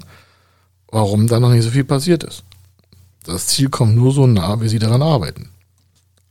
warum 0.90 1.26
da 1.26 1.40
noch 1.40 1.50
nicht 1.50 1.64
so 1.64 1.70
viel 1.70 1.84
passiert 1.84 2.24
ist. 2.24 2.44
Das 3.24 3.48
Ziel 3.48 3.68
kommt 3.68 3.96
nur 3.96 4.12
so 4.12 4.26
nah, 4.26 4.60
wie 4.60 4.68
Sie 4.68 4.78
daran 4.78 5.02
arbeiten. 5.02 5.50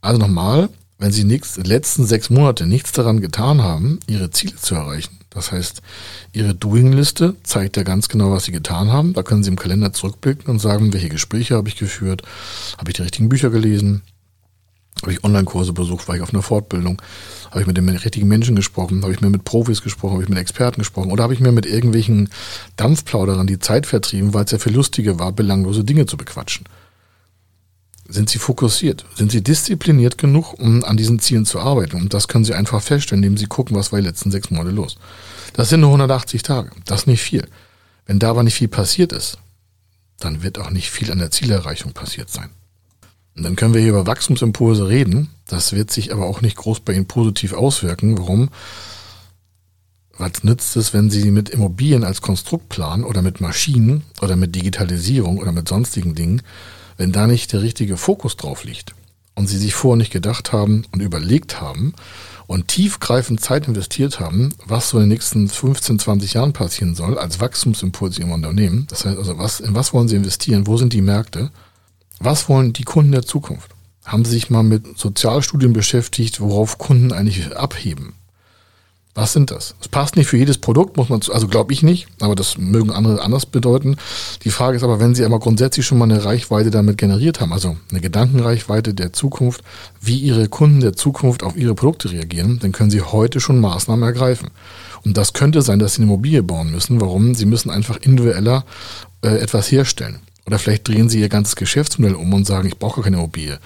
Also 0.00 0.18
nochmal, 0.18 0.68
wenn 0.98 1.12
Sie 1.12 1.26
die 1.26 1.62
letzten 1.62 2.06
sechs 2.06 2.30
Monate 2.30 2.66
nichts 2.66 2.92
daran 2.92 3.20
getan 3.20 3.62
haben, 3.62 4.00
Ihre 4.06 4.30
Ziele 4.30 4.56
zu 4.56 4.74
erreichen, 4.74 5.18
das 5.30 5.52
heißt, 5.52 5.82
Ihre 6.32 6.54
Doing-Liste 6.54 7.36
zeigt 7.42 7.76
ja 7.76 7.82
ganz 7.82 8.08
genau, 8.08 8.30
was 8.30 8.44
Sie 8.44 8.52
getan 8.52 8.90
haben. 8.90 9.12
Da 9.12 9.22
können 9.22 9.42
Sie 9.42 9.50
im 9.50 9.58
Kalender 9.58 9.92
zurückblicken 9.92 10.46
und 10.46 10.60
sagen, 10.60 10.94
welche 10.94 11.10
Gespräche 11.10 11.56
habe 11.56 11.68
ich 11.68 11.76
geführt, 11.76 12.22
habe 12.78 12.90
ich 12.90 12.96
die 12.96 13.02
richtigen 13.02 13.28
Bücher 13.28 13.50
gelesen, 13.50 14.00
habe 15.02 15.12
ich 15.12 15.24
Online-Kurse 15.24 15.72
besucht, 15.72 16.08
war 16.08 16.16
ich 16.16 16.22
auf 16.22 16.32
einer 16.32 16.42
Fortbildung, 16.42 17.00
habe 17.50 17.60
ich 17.60 17.66
mit 17.66 17.76
den 17.76 17.88
richtigen 17.88 18.28
Menschen 18.28 18.56
gesprochen, 18.56 19.02
habe 19.02 19.12
ich 19.12 19.20
mir 19.20 19.30
mit 19.30 19.44
Profis 19.44 19.82
gesprochen, 19.82 20.14
habe 20.14 20.22
ich 20.22 20.28
mit 20.28 20.38
Experten 20.38 20.80
gesprochen 20.80 21.10
oder 21.10 21.22
habe 21.22 21.34
ich 21.34 21.40
mir 21.40 21.52
mit 21.52 21.66
irgendwelchen 21.66 22.30
Dampfplauderern 22.76 23.46
die 23.46 23.58
Zeit 23.58 23.86
vertrieben, 23.86 24.34
weil 24.34 24.44
es 24.44 24.50
ja 24.50 24.58
für 24.58 24.70
Lustige 24.70 25.18
war, 25.18 25.32
belanglose 25.32 25.84
Dinge 25.84 26.06
zu 26.06 26.16
bequatschen. 26.16 26.66
Sind 28.08 28.30
Sie 28.30 28.38
fokussiert? 28.38 29.04
Sind 29.16 29.32
Sie 29.32 29.42
diszipliniert 29.42 30.16
genug, 30.16 30.54
um 30.58 30.84
an 30.84 30.96
diesen 30.96 31.18
Zielen 31.18 31.44
zu 31.44 31.58
arbeiten? 31.58 31.96
Und 31.96 32.14
das 32.14 32.28
können 32.28 32.44
Sie 32.44 32.54
einfach 32.54 32.80
feststellen, 32.80 33.22
indem 33.22 33.36
Sie 33.36 33.46
gucken, 33.46 33.76
was 33.76 33.90
war 33.90 34.00
die 34.00 34.06
letzten 34.06 34.30
sechs 34.30 34.50
Monate 34.50 34.70
los. 34.70 34.96
Das 35.54 35.70
sind 35.70 35.80
nur 35.80 35.90
180 35.90 36.42
Tage. 36.42 36.70
Das 36.84 37.00
ist 37.00 37.06
nicht 37.06 37.22
viel. 37.22 37.48
Wenn 38.06 38.20
da 38.20 38.30
aber 38.30 38.44
nicht 38.44 38.54
viel 38.54 38.68
passiert 38.68 39.12
ist, 39.12 39.38
dann 40.20 40.42
wird 40.42 40.58
auch 40.58 40.70
nicht 40.70 40.90
viel 40.90 41.10
an 41.10 41.18
der 41.18 41.32
Zielerreichung 41.32 41.92
passiert 41.92 42.30
sein. 42.30 42.50
Und 43.36 43.42
dann 43.42 43.56
können 43.56 43.74
wir 43.74 43.80
hier 43.80 43.90
über 43.90 44.06
Wachstumsimpulse 44.06 44.88
reden. 44.88 45.28
Das 45.46 45.72
wird 45.72 45.90
sich 45.90 46.12
aber 46.12 46.26
auch 46.26 46.40
nicht 46.40 46.56
groß 46.56 46.80
bei 46.80 46.94
Ihnen 46.94 47.06
positiv 47.06 47.52
auswirken. 47.52 48.18
Warum? 48.18 48.48
Was 50.18 50.42
nützt 50.42 50.76
es, 50.76 50.94
wenn 50.94 51.10
Sie 51.10 51.30
mit 51.30 51.50
Immobilien 51.50 52.02
als 52.02 52.22
Konstrukt 52.22 52.70
planen 52.70 53.04
oder 53.04 53.20
mit 53.20 53.42
Maschinen 53.42 54.02
oder 54.22 54.36
mit 54.36 54.54
Digitalisierung 54.54 55.36
oder 55.38 55.52
mit 55.52 55.68
sonstigen 55.68 56.14
Dingen, 56.14 56.40
wenn 56.96 57.12
da 57.12 57.26
nicht 57.26 57.52
der 57.52 57.60
richtige 57.60 57.98
Fokus 57.98 58.36
drauf 58.36 58.64
liegt 58.64 58.94
und 59.34 59.46
Sie 59.46 59.58
sich 59.58 59.74
vorher 59.74 59.98
nicht 59.98 60.12
gedacht 60.12 60.52
haben 60.52 60.86
und 60.92 61.00
überlegt 61.00 61.60
haben 61.60 61.92
und 62.46 62.68
tiefgreifend 62.68 63.40
Zeit 63.42 63.68
investiert 63.68 64.18
haben, 64.18 64.54
was 64.64 64.88
so 64.88 64.96
in 64.96 65.04
den 65.04 65.10
nächsten 65.10 65.48
15, 65.48 65.98
20 65.98 66.32
Jahren 66.32 66.54
passieren 66.54 66.94
soll 66.94 67.18
als 67.18 67.38
Wachstumsimpuls 67.40 68.18
im 68.18 68.32
Unternehmen. 68.32 68.86
Das 68.88 69.04
heißt 69.04 69.18
also, 69.18 69.36
was, 69.36 69.60
in 69.60 69.74
was 69.74 69.92
wollen 69.92 70.08
Sie 70.08 70.16
investieren? 70.16 70.66
Wo 70.66 70.78
sind 70.78 70.94
die 70.94 71.02
Märkte? 71.02 71.50
Was 72.18 72.48
wollen 72.48 72.72
die 72.72 72.84
Kunden 72.84 73.12
der 73.12 73.24
Zukunft? 73.24 73.70
Haben 74.04 74.24
Sie 74.24 74.32
sich 74.32 74.50
mal 74.50 74.62
mit 74.62 74.98
Sozialstudien 74.98 75.72
beschäftigt, 75.72 76.40
worauf 76.40 76.78
Kunden 76.78 77.12
eigentlich 77.12 77.56
abheben? 77.56 78.14
Was 79.16 79.32
sind 79.32 79.50
das? 79.50 79.74
Es 79.80 79.88
passt 79.88 80.14
nicht 80.16 80.26
für 80.26 80.36
jedes 80.36 80.58
Produkt, 80.58 80.98
muss 80.98 81.08
man, 81.08 81.20
also 81.32 81.48
glaube 81.48 81.72
ich 81.72 81.82
nicht, 81.82 82.06
aber 82.20 82.34
das 82.34 82.58
mögen 82.58 82.90
andere 82.90 83.22
anders 83.22 83.46
bedeuten. 83.46 83.96
Die 84.44 84.50
Frage 84.50 84.76
ist 84.76 84.82
aber, 84.82 85.00
wenn 85.00 85.14
Sie 85.14 85.24
aber 85.24 85.38
grundsätzlich 85.38 85.86
schon 85.86 85.96
mal 85.96 86.04
eine 86.04 86.22
Reichweite 86.22 86.70
damit 86.70 86.98
generiert 86.98 87.40
haben, 87.40 87.50
also 87.50 87.78
eine 87.90 88.02
Gedankenreichweite 88.02 88.92
der 88.92 89.14
Zukunft, 89.14 89.62
wie 90.02 90.18
Ihre 90.18 90.50
Kunden 90.50 90.80
der 90.80 90.92
Zukunft 90.92 91.42
auf 91.42 91.56
Ihre 91.56 91.74
Produkte 91.74 92.12
reagieren, 92.12 92.58
dann 92.60 92.72
können 92.72 92.90
Sie 92.90 93.00
heute 93.00 93.40
schon 93.40 93.58
Maßnahmen 93.58 94.04
ergreifen. 94.04 94.50
Und 95.02 95.16
das 95.16 95.32
könnte 95.32 95.62
sein, 95.62 95.78
dass 95.78 95.94
Sie 95.94 96.02
eine 96.02 96.10
Immobilie 96.10 96.42
bauen 96.42 96.70
müssen. 96.70 97.00
Warum? 97.00 97.34
Sie 97.34 97.46
müssen 97.46 97.70
einfach 97.70 97.96
individueller 97.96 98.66
äh, 99.22 99.38
etwas 99.38 99.72
herstellen. 99.72 100.20
Oder 100.46 100.58
vielleicht 100.58 100.86
drehen 100.86 101.08
sie 101.08 101.20
ihr 101.20 101.28
ganzes 101.28 101.56
Geschäftsmodell 101.56 102.14
um 102.14 102.32
und 102.32 102.46
sagen, 102.46 102.68
ich 102.68 102.78
brauche 102.78 103.02
keine 103.02 103.16
Immobilie. 103.16 103.58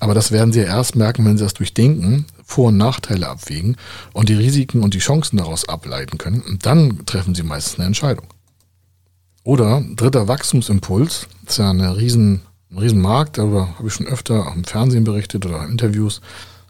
Aber 0.00 0.14
das 0.14 0.32
werden 0.32 0.52
sie 0.52 0.60
ja 0.60 0.66
erst 0.66 0.96
merken, 0.96 1.24
wenn 1.26 1.36
sie 1.36 1.44
das 1.44 1.54
durchdenken, 1.54 2.24
Vor- 2.44 2.68
und 2.68 2.78
Nachteile 2.78 3.28
abwägen 3.28 3.76
und 4.14 4.28
die 4.28 4.34
Risiken 4.34 4.82
und 4.82 4.94
die 4.94 4.98
Chancen 4.98 5.36
daraus 5.36 5.68
ableiten 5.68 6.16
können. 6.16 6.40
Und 6.40 6.64
dann 6.64 7.04
treffen 7.04 7.34
sie 7.34 7.42
meistens 7.42 7.76
eine 7.78 7.86
Entscheidung. 7.86 8.26
Oder 9.44 9.82
dritter 9.94 10.26
Wachstumsimpuls, 10.28 11.26
das 11.44 11.54
ist 11.54 11.58
ja 11.58 11.70
ein 11.70 11.80
Riesenmarkt, 11.80 13.38
darüber 13.38 13.76
habe 13.76 13.88
ich 13.88 13.94
schon 13.94 14.06
öfter 14.06 14.52
im 14.54 14.64
Fernsehen 14.64 15.04
berichtet 15.04 15.44
oder 15.44 15.66
Interviews. 15.66 16.20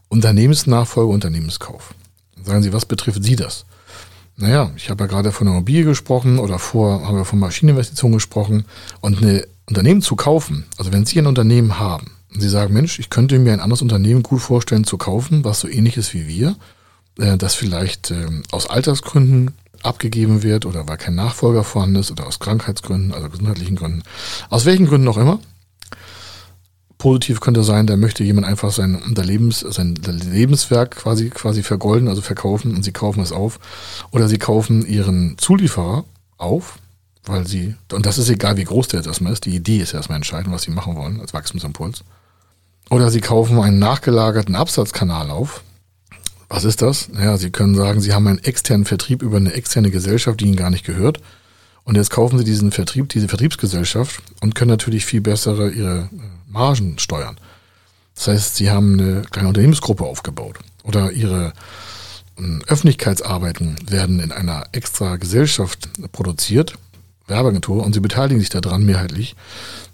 Unternehmensnachfolge, 0.09 1.13
Unternehmenskauf. 1.13 1.95
Sagen 2.43 2.63
Sie, 2.63 2.73
was 2.73 2.85
betrifft 2.85 3.23
Sie 3.23 3.37
das? 3.37 3.65
Naja, 4.37 4.71
ich 4.77 4.91
habe 4.91 5.05
ja 5.05 5.09
gerade 5.09 5.33
von 5.33 5.47
der 5.47 5.55
Immobilie 5.55 5.85
gesprochen 5.85 6.39
oder 6.39 6.59
vor 6.59 7.07
haben 7.07 7.17
wir 7.17 7.25
von 7.25 7.39
Maschineninvestitionen 7.39 8.17
gesprochen 8.17 8.65
und 9.01 9.19
eine 9.19 9.47
Unternehmen 9.69 10.03
zu 10.03 10.17
kaufen, 10.17 10.65
also 10.79 10.93
wenn 10.93 11.07
Sie 11.07 11.19
ein 11.19 11.27
Unternehmen 11.27 11.79
haben 11.79 12.13
und 12.35 12.41
Sie 12.41 12.49
sagen, 12.49 12.75
Mensch, 12.75 12.99
ich 12.99 13.11
könnte 13.11 13.39
mir 13.39 13.53
ein 13.53 13.61
anderes 13.61 13.83
Unternehmen 13.83 14.23
gut 14.23 14.41
vorstellen 14.41 14.85
zu 14.85 14.99
kaufen, 14.99 15.45
was 15.45 15.61
so 15.61 15.69
ähnlich 15.69 15.97
ist 15.97 16.15
wie 16.15 16.27
wir, 16.27 16.57
äh, 17.19 17.37
das 17.37 17.55
vielleicht 17.55 18.11
äh, 18.11 18.27
aus 18.51 18.69
Altersgründen 18.69 19.53
abgegeben 19.83 20.43
wird 20.43 20.67
oder 20.67 20.89
weil 20.89 20.97
kein 20.97 21.15
Nachfolger 21.15 21.65
vorhanden 21.65 21.97
ist 21.97 22.11
oder 22.11 22.27
aus 22.27 22.39
Krankheitsgründen, 22.39 23.13
also 23.13 23.29
gesundheitlichen 23.29 23.77
Gründen, 23.77 24.03
aus 24.49 24.65
welchen 24.65 24.87
Gründen 24.87 25.09
auch 25.09 25.19
immer. 25.19 25.41
Positiv 26.99 27.41
könnte 27.41 27.65
sein, 27.65 27.89
da 27.89 27.97
möchte 27.97 28.23
jemand 28.23 28.47
einfach 28.47 28.71
sein, 28.71 29.03
Lebens, 29.17 29.59
sein 29.59 29.97
Lebenswerk 29.97 30.93
quasi, 30.93 31.31
quasi 31.31 31.65
vergolden, 31.65 32.07
also 32.07 32.23
verkaufen 32.23 32.77
und 32.77 32.85
sie 32.85 32.93
kaufen 32.93 33.21
es 33.21 33.33
auf. 33.33 33.59
Oder 34.13 34.29
sie 34.29 34.39
kaufen 34.39 34.87
ihren 34.87 35.37
Zulieferer 35.37 36.05
auf, 36.39 36.79
weil 37.25 37.47
sie, 37.47 37.75
und 37.93 38.07
das 38.07 38.19
ist 38.19 38.29
egal, 38.29 38.57
wie 38.57 38.65
groß 38.65 38.89
der 38.89 39.01
jetzt 39.01 39.07
erstmal 39.07 39.33
ist, 39.33 39.45
die 39.45 39.55
Idee 39.55 39.79
ist 39.79 39.95
erstmal 39.95 40.17
entscheidend, 40.17 40.53
was 40.53 40.63
sie 40.63 40.71
machen 40.71 40.97
wollen 40.97 41.21
als 41.21 41.33
Wachstumsimpuls. 41.33 42.05
Oder 42.91 43.11
sie 43.11 43.21
kaufen 43.21 43.61
einen 43.61 43.79
nachgelagerten 43.79 44.57
Absatzkanal 44.57 45.31
auf. 45.31 45.63
Was 46.49 46.65
ist 46.65 46.83
das? 46.83 47.09
Naja, 47.09 47.39
sie 47.39 47.51
können 47.51 47.75
sagen, 47.75 48.01
sie 48.01 48.13
haben 48.13 48.27
einen 48.27 48.45
externen 48.45 48.85
Vertrieb 48.85 49.23
über 49.23 49.37
eine 49.39 49.55
externe 49.55 49.91
Gesellschaft, 49.91 50.41
die 50.41 50.47
ihnen 50.47 50.57
gar 50.57 50.71
nicht 50.71 50.85
gehört. 50.85 51.21
Und 51.85 51.97
jetzt 51.97 52.11
kaufen 52.11 52.39
sie 52.39 52.45
diesen 52.45 52.71
Vertrieb, 52.71 53.09
diese 53.09 53.29
Vertriebsgesellschaft 53.29 54.23
und 54.41 54.55
können 54.55 54.71
natürlich 54.71 55.05
viel 55.05 55.21
bessere 55.21 55.71
ihre 55.71 56.11
äh, 56.13 56.17
Margen 56.49 56.99
steuern. 56.99 57.37
Das 58.15 58.29
heißt, 58.29 58.57
sie 58.57 58.71
haben 58.71 59.01
eine 59.01 59.23
kleine 59.23 59.49
Unternehmensgruppe 59.49 60.05
aufgebaut 60.05 60.59
oder 60.85 61.13
ihre 61.13 61.55
Öffentlichkeitsarbeiten 62.67 63.77
werden 63.89 64.21
in 64.21 64.33
einer 64.33 64.65
extra 64.73 65.17
Gesellschaft 65.17 65.89
produziert, 66.13 66.75
Werbeagentur, 67.27 67.85
und 67.85 67.93
sie 67.93 68.01
beteiligen 68.01 68.41
sich 68.41 68.51
daran 68.51 68.85
mehrheitlich, 68.85 69.37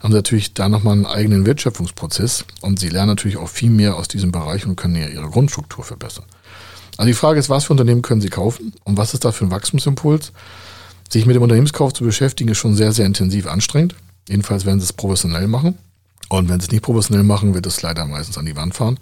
haben 0.00 0.12
sie 0.12 0.18
natürlich 0.18 0.54
da 0.54 0.68
nochmal 0.68 0.94
einen 0.94 1.06
eigenen 1.06 1.46
Wertschöpfungsprozess 1.46 2.44
und 2.60 2.78
sie 2.78 2.88
lernen 2.88 3.08
natürlich 3.08 3.36
auch 3.36 3.48
viel 3.48 3.70
mehr 3.70 3.96
aus 3.96 4.08
diesem 4.08 4.32
Bereich 4.32 4.66
und 4.66 4.76
können 4.76 4.96
ja 4.96 5.08
ihre 5.08 5.28
Grundstruktur 5.28 5.84
verbessern. 5.84 6.24
Also 6.98 7.06
die 7.06 7.14
Frage 7.14 7.38
ist, 7.38 7.48
was 7.48 7.64
für 7.64 7.72
Unternehmen 7.72 8.02
können 8.02 8.20
Sie 8.20 8.28
kaufen 8.28 8.72
und 8.84 8.96
was 8.96 9.14
ist 9.14 9.24
da 9.24 9.30
für 9.30 9.44
ein 9.44 9.52
Wachstumsimpuls? 9.52 10.32
Sich 11.08 11.26
mit 11.26 11.36
dem 11.36 11.42
Unternehmenskauf 11.42 11.92
zu 11.94 12.04
beschäftigen, 12.04 12.50
ist 12.50 12.58
schon 12.58 12.74
sehr, 12.74 12.92
sehr 12.92 13.06
intensiv 13.06 13.46
anstrengend. 13.46 13.94
Jedenfalls, 14.28 14.66
wenn 14.66 14.80
Sie 14.80 14.84
es 14.84 14.92
professionell 14.92 15.46
machen. 15.46 15.78
Und 16.28 16.48
wenn 16.48 16.60
Sie 16.60 16.66
es 16.66 16.72
nicht 16.72 16.82
professionell 16.82 17.22
machen, 17.22 17.54
wird 17.54 17.66
es 17.66 17.80
leider 17.80 18.04
meistens 18.04 18.36
an 18.36 18.44
die 18.44 18.56
Wand 18.56 18.74
fahren. 18.74 18.98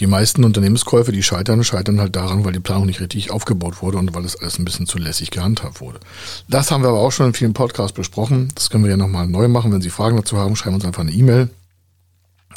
Die 0.00 0.06
meisten 0.06 0.44
Unternehmenskäufe, 0.44 1.12
die 1.12 1.22
scheitern, 1.22 1.64
scheitern 1.64 2.00
halt 2.00 2.16
daran, 2.16 2.44
weil 2.44 2.52
die 2.52 2.60
Planung 2.60 2.86
nicht 2.86 3.00
richtig 3.00 3.30
aufgebaut 3.30 3.82
wurde 3.82 3.98
und 3.98 4.14
weil 4.14 4.24
es 4.24 4.36
alles 4.36 4.58
ein 4.58 4.64
bisschen 4.64 4.86
zu 4.86 4.98
lässig 4.98 5.30
gehandhabt 5.30 5.80
wurde. 5.80 6.00
Das 6.48 6.70
haben 6.70 6.82
wir 6.82 6.88
aber 6.88 7.00
auch 7.00 7.12
schon 7.12 7.26
in 7.26 7.34
vielen 7.34 7.54
Podcasts 7.54 7.92
besprochen. 7.92 8.50
Das 8.54 8.70
können 8.70 8.84
wir 8.84 8.90
ja 8.90 8.96
nochmal 8.96 9.26
neu 9.26 9.48
machen. 9.48 9.72
Wenn 9.72 9.82
Sie 9.82 9.90
Fragen 9.90 10.16
dazu 10.16 10.36
haben, 10.36 10.56
schreiben 10.56 10.76
uns 10.76 10.84
einfach 10.84 11.02
eine 11.02 11.12
E-Mail 11.12 11.50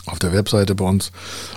auf 0.06 0.20
der 0.20 0.34
Webseite 0.34 0.76
bei 0.76 0.86
uns 0.86 1.12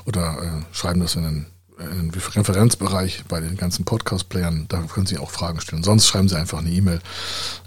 oder 0.07 0.39
äh, 0.43 0.75
schreiben 0.75 1.01
das 1.01 1.15
in 1.15 1.23
den 1.23 1.47
Referenzbereich 1.81 3.25
bei 3.29 3.41
den 3.41 3.57
ganzen 3.57 3.85
Podcast-Playern. 3.85 4.67
Da 4.69 4.83
können 4.83 5.07
Sie 5.07 5.19
auch 5.19 5.31
Fragen 5.31 5.61
stellen. 5.61 5.83
Sonst 5.83 6.07
schreiben 6.07 6.29
Sie 6.29 6.39
einfach 6.39 6.59
eine 6.59 6.71
E-Mail 6.71 7.01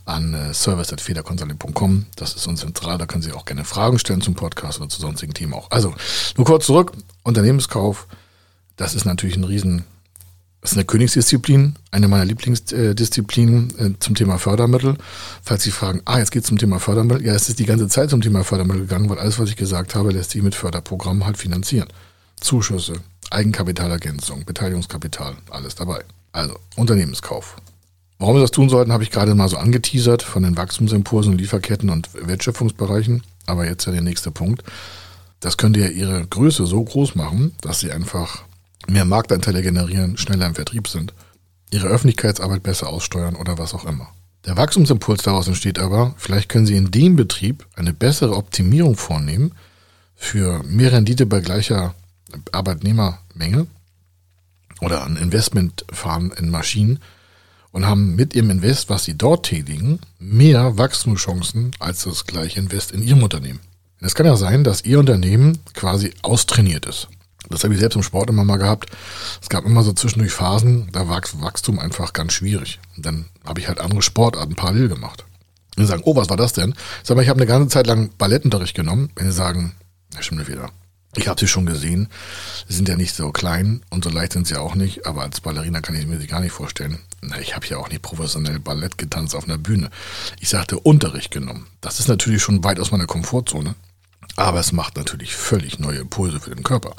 an 0.06 0.34
äh. 0.34 2.06
Das 2.16 2.36
ist 2.36 2.48
uns 2.48 2.62
zentral. 2.62 2.98
Da 2.98 3.06
können 3.06 3.24
Sie 3.24 3.32
auch 3.32 3.46
gerne 3.46 3.66
Fragen 3.66 4.00
stellen 4.00 4.22
zum 4.22 4.36
Podcast 4.36 4.80
oder 4.80 4.90
zu 4.90 5.02
sonstigen 5.02 5.34
Themen 5.34 5.54
auch. 5.54 5.72
Also, 5.72 5.94
nur 6.38 6.46
kurz 6.46 6.66
zurück. 6.66 6.94
Unternehmenskauf, 7.24 8.08
das 8.76 8.96
ist 8.96 9.06
natürlich 9.06 9.38
ein 9.38 9.44
riesen, 9.44 9.86
das 10.62 10.72
ist 10.72 10.78
eine 10.78 10.86
Königsdisziplin, 10.86 11.76
eine 11.92 12.08
meiner 12.08 12.26
Lieblingsdisziplinen 12.26 13.80
äh, 13.80 14.00
zum 14.00 14.16
Thema 14.16 14.38
Fördermittel. 14.38 14.98
Falls 15.42 15.64
Sie 15.64 15.72
fragen, 15.72 16.02
ah, 16.06 16.20
jetzt 16.20 16.32
geht 16.32 16.44
es 16.44 16.50
zum 16.50 16.58
Thema 16.58 16.80
Fördermittel. 16.80 17.26
Ja, 17.26 17.34
es 17.34 17.50
ist 17.50 17.60
die 17.60 17.66
ganze 17.66 17.88
Zeit 17.88 18.10
zum 18.10 18.22
Thema 18.22 18.44
Fördermittel 18.44 18.82
gegangen, 18.82 19.10
weil 19.10 19.20
alles, 19.20 19.40
was 19.40 19.50
ich 19.50 19.56
gesagt 19.56 19.96
habe, 19.96 20.12
lässt 20.12 20.32
sich 20.32 20.42
mit 20.42 20.56
Förderprogrammen 20.56 21.26
halt 21.26 21.38
finanzieren. 21.38 21.88
Zuschüsse, 22.40 22.96
Eigenkapitalergänzung, 23.34 24.46
Beteiligungskapital, 24.46 25.36
alles 25.50 25.76
dabei. 25.76 26.04
Also 26.32 26.58
Unternehmenskauf. 26.76 27.56
Warum 28.20 28.36
wir 28.36 28.42
das 28.42 28.52
tun 28.52 28.70
sollten, 28.70 28.94
habe 28.94 29.04
ich 29.04 29.12
gerade 29.12 29.36
mal 29.36 29.50
so 29.50 29.58
angeteasert 29.58 30.24
von 30.24 30.44
den 30.44 30.56
Wachstumsimpulsen, 30.56 31.38
Lieferketten 31.38 31.90
und 31.90 32.10
Wertschöpfungsbereichen. 32.14 33.24
Aber 33.46 33.66
jetzt 33.66 33.86
ja 33.86 33.92
der 33.92 34.02
nächste 34.02 34.32
Punkt. 34.32 34.64
Das 35.40 35.58
könnte 35.58 35.82
ja 35.82 35.88
Ihre 35.88 36.26
Größe 36.26 36.66
so 36.66 36.82
groß 36.82 37.16
machen, 37.16 37.54
dass 37.60 37.82
Sie 37.82 37.92
einfach 37.92 38.44
mehr 38.88 39.04
Marktanteile 39.04 39.62
generieren, 39.62 40.18
schneller 40.18 40.46
im 40.46 40.56
Vertrieb 40.56 40.88
sind, 40.88 41.14
Ihre 41.72 41.88
Öffentlichkeitsarbeit 41.88 42.64
besser 42.64 42.88
aussteuern 42.88 43.36
oder 43.36 43.58
was 43.58 43.74
auch 43.74 43.86
immer. 43.86 44.08
Der 44.46 44.58
Wachstumsimpuls 44.58 45.24
daraus 45.24 45.48
entsteht 45.48 45.80
aber, 45.80 46.16
vielleicht 46.18 46.50
können 46.50 46.66
Sie 46.66 46.78
in 46.78 46.92
dem 46.92 47.16
Betrieb 47.16 47.66
eine 47.76 47.94
bessere 47.94 48.36
Optimierung 48.36 48.96
vornehmen 48.96 49.54
für 50.16 50.64
mehr 50.64 50.92
Rendite 50.92 51.26
bei 51.26 51.42
gleicher 51.42 51.94
Arbeitnehmermenge 53.34 53.68
oder 54.82 55.06
ein 55.06 55.18
Investment 55.18 55.86
fahren 55.92 56.32
in 56.38 56.50
Maschinen 56.50 57.00
und 57.72 57.86
haben 57.88 58.16
mit 58.16 58.36
ihrem 58.36 58.50
Invest, 58.50 58.90
was 58.90 59.06
sie 59.06 59.16
dort 59.16 59.46
tätigen, 59.48 60.00
mehr 60.20 60.78
Wachstumschancen 60.78 61.72
als 61.80 62.04
das 62.04 62.26
gleiche 62.26 62.60
Invest 62.60 62.92
in 62.92 63.02
ihrem 63.02 63.24
Unternehmen. 63.24 63.60
Es 64.00 64.16
kann 64.16 64.26
ja 64.26 64.36
sein, 64.36 64.64
dass 64.64 64.84
ihr 64.84 65.00
Unternehmen 65.00 65.60
quasi 65.74 66.14
austrainiert 66.24 66.86
ist. 66.86 67.08
Das 67.50 67.64
habe 67.64 67.74
ich 67.74 67.80
selbst 67.80 67.96
im 67.96 68.04
Sport 68.04 68.30
immer 68.30 68.44
mal 68.44 68.58
gehabt. 68.58 68.90
Es 69.42 69.50
gab 69.50 69.66
immer 69.66 69.84
so 69.84 69.94
zwischendurch 69.94 70.34
Phasen, 70.34 70.90
da 70.92 71.08
war 71.08 71.22
Wachstum 71.40 71.80
einfach 71.80 72.12
ganz 72.14 72.34
schwierig. 72.34 72.80
Und 72.98 73.06
dann 73.06 73.26
habe 73.46 73.60
ich 73.60 73.68
halt 73.68 73.80
andere 73.80 74.02
Sportarten 74.02 74.56
parallel 74.56 74.90
gemacht. 74.90 75.26
Und 75.76 75.84
die 75.84 75.88
sagen, 75.88 76.04
oh, 76.06 76.16
was 76.16 76.30
war 76.30 76.38
das 76.38 76.54
denn? 76.54 76.74
Ich 77.02 77.08
sage 77.08 77.22
ich 77.22 77.30
habe 77.30 77.40
eine 77.40 77.48
ganze 77.48 77.70
Zeit 77.70 77.88
lang 77.88 78.10
Ballettunterricht 78.18 78.76
genommen. 78.76 79.10
Wenn 79.16 79.28
sie 79.28 79.38
sagen, 79.38 79.74
stimmt 80.20 80.48
wieder. 80.48 80.70
Ich 81.16 81.28
habe 81.28 81.40
sie 81.40 81.48
schon 81.48 81.66
gesehen. 81.66 82.08
Sie 82.68 82.76
sind 82.76 82.90
ja 82.90 82.96
nicht 82.96 83.16
so 83.16 83.32
klein 83.32 83.82
und 83.90 84.04
so 84.04 84.10
leicht 84.10 84.34
sind 84.34 84.48
sie 84.48 84.56
auch 84.56 84.74
nicht, 84.74 85.06
aber 85.06 85.22
als 85.22 85.42
Ballerina 85.42 85.82
kann 85.82 85.96
ich 85.96 86.08
mir 86.08 86.20
sie 86.20 86.28
gar 86.28 86.40
nicht 86.40 86.54
vorstellen. 86.54 87.00
Na, 87.22 87.40
ich 87.40 87.56
habe 87.56 87.68
ja 87.68 87.78
auch 87.78 87.90
nicht 87.90 88.02
professionell 88.02 88.60
Ballett 88.60 88.98
getanzt 88.98 89.36
auf 89.36 89.44
einer 89.44 89.60
Bühne. 89.60 89.90
Ich 90.40 90.50
sagte 90.50 90.80
Unterricht 90.80 91.32
genommen. 91.32 91.68
Das 91.82 92.00
ist 92.00 92.08
natürlich 92.08 92.42
schon 92.42 92.64
weit 92.64 92.80
aus 92.80 92.92
meiner 92.92 93.06
Komfortzone, 93.06 93.76
aber 94.36 94.60
es 94.60 94.72
macht 94.72 94.98
natürlich 94.98 95.36
völlig 95.36 95.80
neue 95.80 96.00
Impulse 96.00 96.40
für 96.40 96.54
den 96.54 96.64
Körper. 96.64 96.96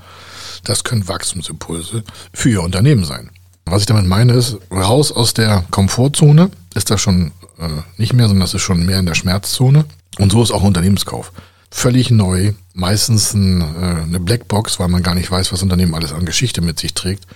Das 0.63 0.85
können 0.85 1.09
Wachstumsimpulse 1.09 2.05
für 2.33 2.51
Ihr 2.51 2.63
Unternehmen 2.63 3.05
sein. 3.05 3.31
Was 3.67 3.81
ich 3.81 3.87
damit 3.87 4.07
meine 4.07 4.35
ist, 4.35 4.59
raus 4.71 5.11
aus 5.11 5.35
der 5.35 5.65
Komfortzone 5.71 6.51
ist 6.75 6.91
das 6.91 7.01
schon 7.01 7.33
äh, 7.59 7.69
nicht 7.97 8.13
mehr, 8.13 8.29
sondern 8.29 8.43
das 8.43 8.55
ist 8.55 8.63
schon 8.63 8.87
mehr 8.87 9.01
in 9.01 9.07
der 9.07 9.15
Schmerzzone. 9.15 9.87
Und 10.19 10.31
so 10.31 10.43
ist 10.43 10.53
auch 10.53 10.63
Unternehmenskauf 10.63 11.33
völlig 11.75 12.13
neu, 12.13 12.53
meistens 12.73 13.35
ein, 13.35 13.61
äh, 13.61 14.03
eine 14.05 14.21
Blackbox, 14.21 14.79
weil 14.79 14.89
man 14.89 15.03
gar 15.03 15.17
nicht 15.17 15.31
weiß, 15.31 15.53
was 15.53 15.63
Unternehmen 15.63 15.95
alles 15.95 16.13
an 16.13 16.25
Geschichte 16.25 16.61
mit 16.61 16.79
sich 16.79 16.95
trägt, 16.95 17.27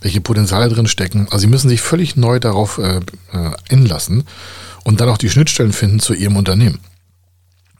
welche 0.00 0.20
Potenziale 0.20 0.68
drin 0.68 0.86
stecken. 0.86 1.26
Also 1.26 1.38
sie 1.38 1.46
müssen 1.48 1.68
sich 1.68 1.82
völlig 1.82 2.16
neu 2.16 2.38
darauf 2.38 2.78
äh, 2.78 2.98
äh, 2.98 3.50
einlassen 3.68 4.24
und 4.84 5.00
dann 5.00 5.08
auch 5.08 5.18
die 5.18 5.28
Schnittstellen 5.28 5.72
finden 5.72 5.98
zu 5.98 6.14
ihrem 6.14 6.36
Unternehmen. 6.36 6.78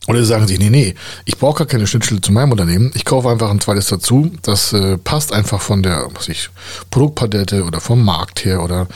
Oder 0.09 0.19
sie 0.19 0.27
sagen 0.27 0.49
sich, 0.49 0.59
nee, 0.59 0.69
nee, 0.69 0.95
ich 1.27 1.39
brauche 1.39 1.59
gar 1.59 1.67
keine 1.69 1.87
Schnittstelle 1.87 2.21
zu 2.21 2.33
meinem 2.33 2.51
Unternehmen. 2.51 2.91
Ich 2.95 3.05
kaufe 3.05 3.31
einfach 3.31 3.49
ein 3.49 3.61
zweites 3.61 3.87
dazu. 3.87 4.33
Das 4.43 4.73
äh, 4.73 4.99
passt 4.99 5.33
einfach 5.33 5.63
von 5.63 5.85
der 5.85 6.09
was 6.13 6.29
ich, 6.29 6.51
Produktpalette 6.91 7.65
oder 7.65 7.81
vom 7.81 8.05
Markt 8.05 8.45
her 8.45 8.63
oder 8.63 8.89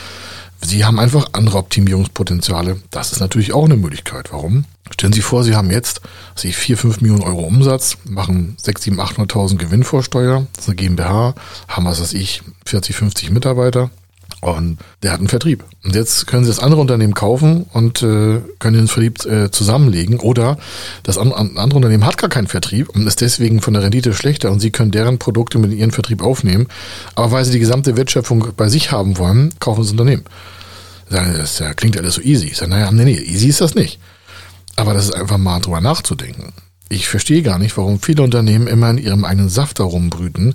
Sie 0.61 0.85
haben 0.85 0.99
einfach 0.99 1.29
andere 1.33 1.59
Optimierungspotenziale. 1.59 2.81
Das 2.91 3.13
ist 3.13 3.21
natürlich 3.21 3.53
auch 3.53 3.67
eine 3.67 3.77
Möglichkeit. 3.77 4.33
Warum? 4.33 4.65
Stellen 4.91 5.13
Sie 5.13 5.23
vor, 5.23 5.45
Sie 5.45 5.55
haben 5.55 5.71
jetzt 5.71 6.03
Sie 6.35 6.53
4, 6.53 6.77
5 6.77 7.01
Millionen 7.01 7.23
Euro 7.23 7.41
Umsatz, 7.43 7.97
machen 8.05 8.57
6, 8.61 8.83
7, 8.83 9.01
800.000 9.01 9.57
Gewinn 9.57 9.83
vor 9.83 10.03
Steuer, 10.03 10.47
das 10.55 10.65
ist 10.65 10.69
eine 10.69 10.77
GmbH, 10.77 11.35
haben, 11.69 11.87
was 11.87 12.01
weiß 12.01 12.13
ich, 12.13 12.43
40, 12.67 12.95
50 12.95 13.31
Mitarbeiter 13.31 13.91
und 14.45 14.79
der 15.03 15.13
hat 15.13 15.21
einen 15.21 15.29
Vertrieb. 15.29 15.65
Und 15.85 15.95
jetzt 15.95 16.27
können 16.27 16.45
Sie 16.45 16.51
das 16.51 16.59
andere 16.59 16.81
Unternehmen 16.81 17.15
kaufen 17.15 17.65
und 17.73 18.03
äh, 18.03 18.41
können 18.59 18.77
den 18.77 18.89
Vertrieb 18.89 19.25
äh, 19.25 19.51
zusammenlegen 19.51 20.21
oder 20.21 20.59
das 21.03 21.17
andere, 21.17 21.39
andere 21.39 21.77
Unternehmen 21.77 22.05
hat 22.05 22.19
gar 22.19 22.29
keinen 22.29 22.47
Vertrieb 22.47 22.91
und 22.91 23.07
ist 23.07 23.23
deswegen 23.23 23.63
von 23.63 23.73
der 23.73 23.83
Rendite 23.83 24.13
schlechter 24.13 24.53
und 24.53 24.61
Sie 24.61 24.71
können 24.71 24.91
deren 24.91 25.19
Produkte 25.19 25.59
mit 25.59 25.73
Ihrem 25.73 25.93
Vertrieb 25.93 26.23
aufnehmen. 26.23 26.69
Aber 27.15 27.33
weil 27.33 27.45
Sie 27.45 27.53
die 27.53 27.59
gesamte 27.59 27.97
Wertschöpfung 27.97 28.49
bei 28.57 28.69
sich 28.69 28.93
haben 28.93 29.17
wollen, 29.17 29.55
kaufen 29.61 29.83
Sie 29.83 29.89
das 29.89 29.93
Unternehmen. 29.93 30.25
Das 31.09 31.63
klingt 31.77 31.97
alles 31.97 32.15
so 32.15 32.21
easy. 32.21 32.49
Ich 32.49 32.57
sage, 32.57 32.71
naja, 32.71 32.91
nee, 32.91 33.05
nee, 33.05 33.19
easy 33.19 33.49
ist 33.49 33.61
das 33.61 33.75
nicht. 33.75 33.99
Aber 34.77 34.95
das 34.95 35.07
ist 35.07 35.15
einfach 35.15 35.39
mal 35.39 35.61
drüber 35.61 35.81
nachzudenken. 35.81 36.53
Ich 36.91 37.09
verstehe 37.09 37.43
gar 37.43 37.59
nicht, 37.59 37.77
warum 37.77 37.99
viele 37.99 38.23
Unternehmen 38.23 38.67
immer 38.67 38.91
in 38.91 38.99
ihrem 38.99 39.25
eigenen 39.25 39.49
Saft 39.49 39.79
herumbrüten 39.79 40.55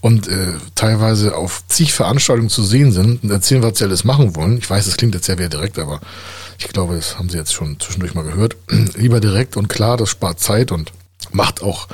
und 0.00 0.26
äh, 0.26 0.54
teilweise 0.74 1.36
auf 1.36 1.62
zig 1.68 1.92
Veranstaltungen 1.92 2.48
zu 2.48 2.62
sehen 2.62 2.92
sind 2.92 3.22
und 3.22 3.30
erzählen, 3.30 3.62
was 3.62 3.78
sie 3.78 3.84
alles 3.84 4.02
machen 4.04 4.34
wollen. 4.34 4.58
Ich 4.58 4.68
weiß, 4.68 4.86
das 4.86 4.96
klingt 4.96 5.14
jetzt 5.14 5.26
sehr 5.26 5.36
sehr 5.36 5.48
direkt, 5.48 5.78
aber 5.78 6.00
ich 6.58 6.68
glaube, 6.68 6.96
das 6.96 7.18
haben 7.18 7.28
Sie 7.28 7.36
jetzt 7.36 7.52
schon 7.52 7.78
zwischendurch 7.78 8.14
mal 8.14 8.24
gehört. 8.24 8.56
Lieber 8.96 9.20
direkt 9.20 9.56
und 9.56 9.68
klar, 9.68 9.96
das 9.96 10.08
spart 10.08 10.40
Zeit 10.40 10.72
und 10.72 10.92
macht 11.32 11.62
auch 11.62 11.88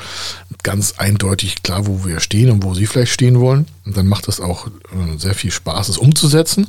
ganz 0.62 0.94
eindeutig 0.98 1.62
klar, 1.62 1.86
wo 1.86 2.04
wir 2.04 2.20
stehen 2.20 2.50
und 2.50 2.62
wo 2.62 2.74
Sie 2.74 2.86
vielleicht 2.86 3.12
stehen 3.12 3.40
wollen. 3.40 3.66
Und 3.84 3.96
dann 3.96 4.06
macht 4.06 4.28
es 4.28 4.40
auch 4.40 4.68
äh, 4.68 5.18
sehr 5.18 5.34
viel 5.34 5.50
Spaß, 5.50 5.88
es 5.88 5.98
umzusetzen, 5.98 6.68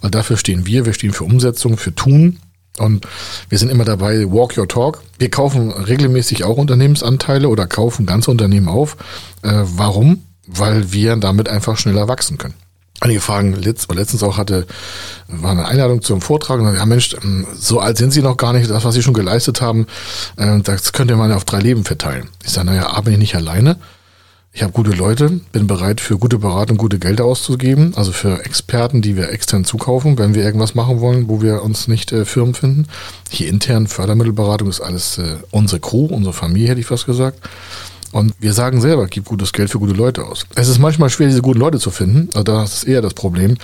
weil 0.00 0.10
dafür 0.10 0.36
stehen 0.36 0.66
wir. 0.66 0.84
Wir 0.84 0.92
stehen 0.92 1.12
für 1.12 1.24
Umsetzung, 1.24 1.76
für 1.78 1.94
Tun. 1.94 2.38
Und 2.80 3.06
wir 3.48 3.58
sind 3.58 3.70
immer 3.70 3.84
dabei, 3.84 4.30
walk 4.30 4.56
your 4.56 4.66
talk. 4.66 5.02
Wir 5.18 5.30
kaufen 5.30 5.70
regelmäßig 5.70 6.44
auch 6.44 6.56
Unternehmensanteile 6.56 7.48
oder 7.48 7.66
kaufen 7.66 8.06
ganze 8.06 8.30
Unternehmen 8.30 8.68
auf. 8.68 8.96
Äh, 9.42 9.52
warum? 9.64 10.24
Weil 10.46 10.92
wir 10.92 11.16
damit 11.16 11.48
einfach 11.48 11.76
schneller 11.76 12.08
wachsen 12.08 12.38
können. 12.38 12.54
Einige 13.02 13.20
Fragen 13.20 13.54
letztens 13.54 14.22
auch 14.22 14.36
hatte, 14.36 14.66
war 15.26 15.52
eine 15.52 15.66
Einladung 15.66 16.02
zum 16.02 16.20
Vortrag 16.20 16.58
und 16.58 16.66
dann, 16.66 16.76
ja 16.76 16.84
Mensch, 16.84 17.16
ähm, 17.22 17.46
so 17.54 17.80
alt 17.80 17.96
sind 17.96 18.12
Sie 18.12 18.20
noch 18.20 18.36
gar 18.36 18.52
nicht, 18.52 18.68
das, 18.68 18.84
was 18.84 18.94
Sie 18.94 19.02
schon 19.02 19.14
geleistet 19.14 19.62
haben, 19.62 19.86
äh, 20.36 20.60
das 20.60 20.92
könnt 20.92 21.10
ihr 21.10 21.16
mal 21.16 21.32
auf 21.32 21.46
drei 21.46 21.60
Leben 21.60 21.84
verteilen. 21.84 22.28
Ich 22.44 22.50
sage, 22.50 22.66
naja, 22.66 22.90
A, 22.90 23.00
bin 23.00 23.14
ich 23.14 23.18
nicht 23.18 23.34
alleine. 23.34 23.78
Ich 24.52 24.64
habe 24.64 24.72
gute 24.72 24.90
Leute, 24.90 25.40
bin 25.52 25.68
bereit 25.68 26.00
für 26.00 26.18
gute 26.18 26.38
Beratung, 26.38 26.76
gute 26.76 26.98
Gelder 26.98 27.24
auszugeben, 27.24 27.92
also 27.94 28.10
für 28.10 28.44
Experten, 28.44 29.00
die 29.00 29.16
wir 29.16 29.30
extern 29.30 29.64
zukaufen, 29.64 30.18
wenn 30.18 30.34
wir 30.34 30.42
irgendwas 30.42 30.74
machen 30.74 31.00
wollen, 31.00 31.28
wo 31.28 31.40
wir 31.40 31.62
uns 31.62 31.86
nicht 31.86 32.10
äh, 32.10 32.24
Firmen 32.24 32.54
finden. 32.54 32.86
Hier 33.30 33.48
intern 33.48 33.86
Fördermittelberatung 33.86 34.68
ist 34.68 34.80
alles 34.80 35.18
äh, 35.18 35.36
unsere 35.52 35.80
Crew, 35.80 36.06
unsere 36.06 36.32
Familie, 36.32 36.70
hätte 36.70 36.80
ich 36.80 36.86
fast 36.86 37.06
gesagt. 37.06 37.38
Und 38.12 38.34
wir 38.40 38.52
sagen 38.52 38.80
selber, 38.80 39.06
gib 39.06 39.24
gutes 39.24 39.52
Geld 39.52 39.70
für 39.70 39.78
gute 39.78 39.92
Leute 39.92 40.24
aus. 40.24 40.44
Es 40.56 40.66
ist 40.66 40.80
manchmal 40.80 41.10
schwer, 41.10 41.28
diese 41.28 41.42
guten 41.42 41.60
Leute 41.60 41.78
zu 41.78 41.92
finden. 41.92 42.28
Also 42.34 42.42
das 42.42 42.78
ist 42.78 42.84
eher 42.84 43.02
das 43.02 43.14
Problem. 43.14 43.56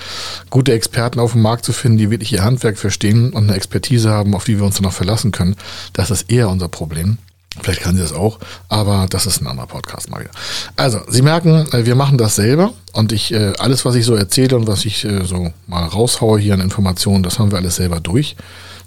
Gute 0.50 0.72
Experten 0.72 1.18
auf 1.18 1.32
dem 1.32 1.42
Markt 1.42 1.64
zu 1.64 1.72
finden, 1.72 1.98
die 1.98 2.10
wirklich 2.10 2.32
ihr 2.32 2.44
Handwerk 2.44 2.78
verstehen 2.78 3.32
und 3.32 3.44
eine 3.44 3.56
Expertise 3.56 4.10
haben, 4.10 4.36
auf 4.36 4.44
die 4.44 4.58
wir 4.58 4.64
uns 4.64 4.76
dann 4.76 4.86
auch 4.86 4.92
verlassen 4.92 5.32
können. 5.32 5.56
Das 5.94 6.12
ist 6.12 6.30
eher 6.30 6.48
unser 6.48 6.68
Problem. 6.68 7.18
Vielleicht 7.62 7.80
kann 7.80 7.96
sie 7.96 8.02
das 8.02 8.12
auch, 8.12 8.38
aber 8.68 9.06
das 9.08 9.26
ist 9.26 9.40
ein 9.40 9.46
anderer 9.46 9.66
Podcast 9.66 10.10
mal 10.10 10.20
wieder. 10.20 10.30
Also, 10.76 11.00
Sie 11.08 11.22
merken, 11.22 11.66
äh, 11.72 11.86
wir 11.86 11.94
machen 11.94 12.18
das 12.18 12.36
selber 12.36 12.72
und 12.92 13.12
ich, 13.12 13.32
äh, 13.32 13.54
alles, 13.58 13.84
was 13.84 13.94
ich 13.94 14.04
so 14.04 14.14
erzähle 14.14 14.56
und 14.56 14.66
was 14.66 14.84
ich 14.84 15.04
äh, 15.04 15.24
so 15.24 15.52
mal 15.66 15.84
raushaue 15.84 16.38
hier 16.38 16.54
an 16.54 16.60
Informationen, 16.60 17.22
das 17.22 17.38
haben 17.38 17.50
wir 17.50 17.58
alles 17.58 17.76
selber 17.76 18.00
durch. 18.00 18.36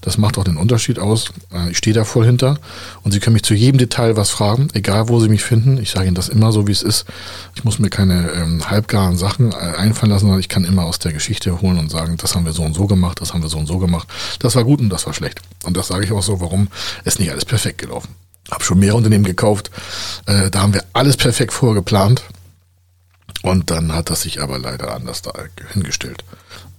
Das 0.01 0.17
macht 0.17 0.37
auch 0.37 0.45
den 0.45 0.55
Unterschied 0.55 0.97
aus. 0.97 1.33
Ich 1.71 1.77
stehe 1.77 1.93
da 1.93 2.05
voll 2.05 2.25
hinter 2.25 2.57
und 3.03 3.11
Sie 3.11 3.19
können 3.19 3.33
mich 3.33 3.43
zu 3.43 3.53
jedem 3.53 3.79
Detail 3.79 4.15
was 4.15 4.29
fragen, 4.29 4.69
egal 4.71 5.09
wo 5.09 5.19
Sie 5.19 5.27
mich 5.27 5.43
finden. 5.43 5.77
Ich 5.77 5.89
sage 5.89 6.07
Ihnen 6.07 6.15
das 6.15 6.29
immer 6.29 6.53
so, 6.53 6.67
wie 6.67 6.71
es 6.71 6.83
ist. 6.83 7.03
Ich 7.53 7.65
muss 7.65 7.79
mir 7.79 7.89
keine 7.89 8.31
ähm, 8.31 8.71
halbgaren 8.71 9.17
Sachen 9.17 9.53
einfallen 9.53 10.13
lassen, 10.13 10.21
sondern 10.21 10.39
ich 10.39 10.47
kann 10.47 10.63
immer 10.63 10.85
aus 10.85 10.99
der 10.99 11.11
Geschichte 11.11 11.61
holen 11.61 11.77
und 11.77 11.91
sagen, 11.91 12.15
das 12.15 12.33
haben 12.33 12.45
wir 12.45 12.53
so 12.53 12.63
und 12.63 12.75
so 12.75 12.87
gemacht, 12.87 13.19
das 13.19 13.33
haben 13.33 13.41
wir 13.41 13.49
so 13.49 13.57
und 13.57 13.67
so 13.67 13.77
gemacht. 13.77 14.07
Das 14.39 14.55
war 14.55 14.63
gut 14.63 14.79
und 14.79 14.87
das 14.87 15.05
war 15.05 15.13
schlecht. 15.13 15.41
Und 15.65 15.75
das 15.75 15.89
sage 15.89 16.05
ich 16.05 16.13
auch 16.13 16.23
so, 16.23 16.39
warum 16.39 16.69
ist 17.03 17.19
nicht 17.19 17.31
alles 17.31 17.43
perfekt 17.43 17.79
gelaufen. 17.79 18.15
Habe 18.51 18.63
schon 18.63 18.79
mehrere 18.79 18.97
Unternehmen 18.97 19.25
gekauft. 19.25 19.71
Äh, 20.25 20.49
da 20.49 20.61
haben 20.61 20.73
wir 20.73 20.83
alles 20.93 21.17
perfekt 21.17 21.53
vorgeplant. 21.53 22.23
Und 23.41 23.69
dann 23.71 23.93
hat 23.93 24.09
das 24.09 24.21
sich 24.21 24.41
aber 24.41 24.59
leider 24.59 24.93
anders 24.93 25.21
da 25.21 25.31
hingestellt. 25.71 26.23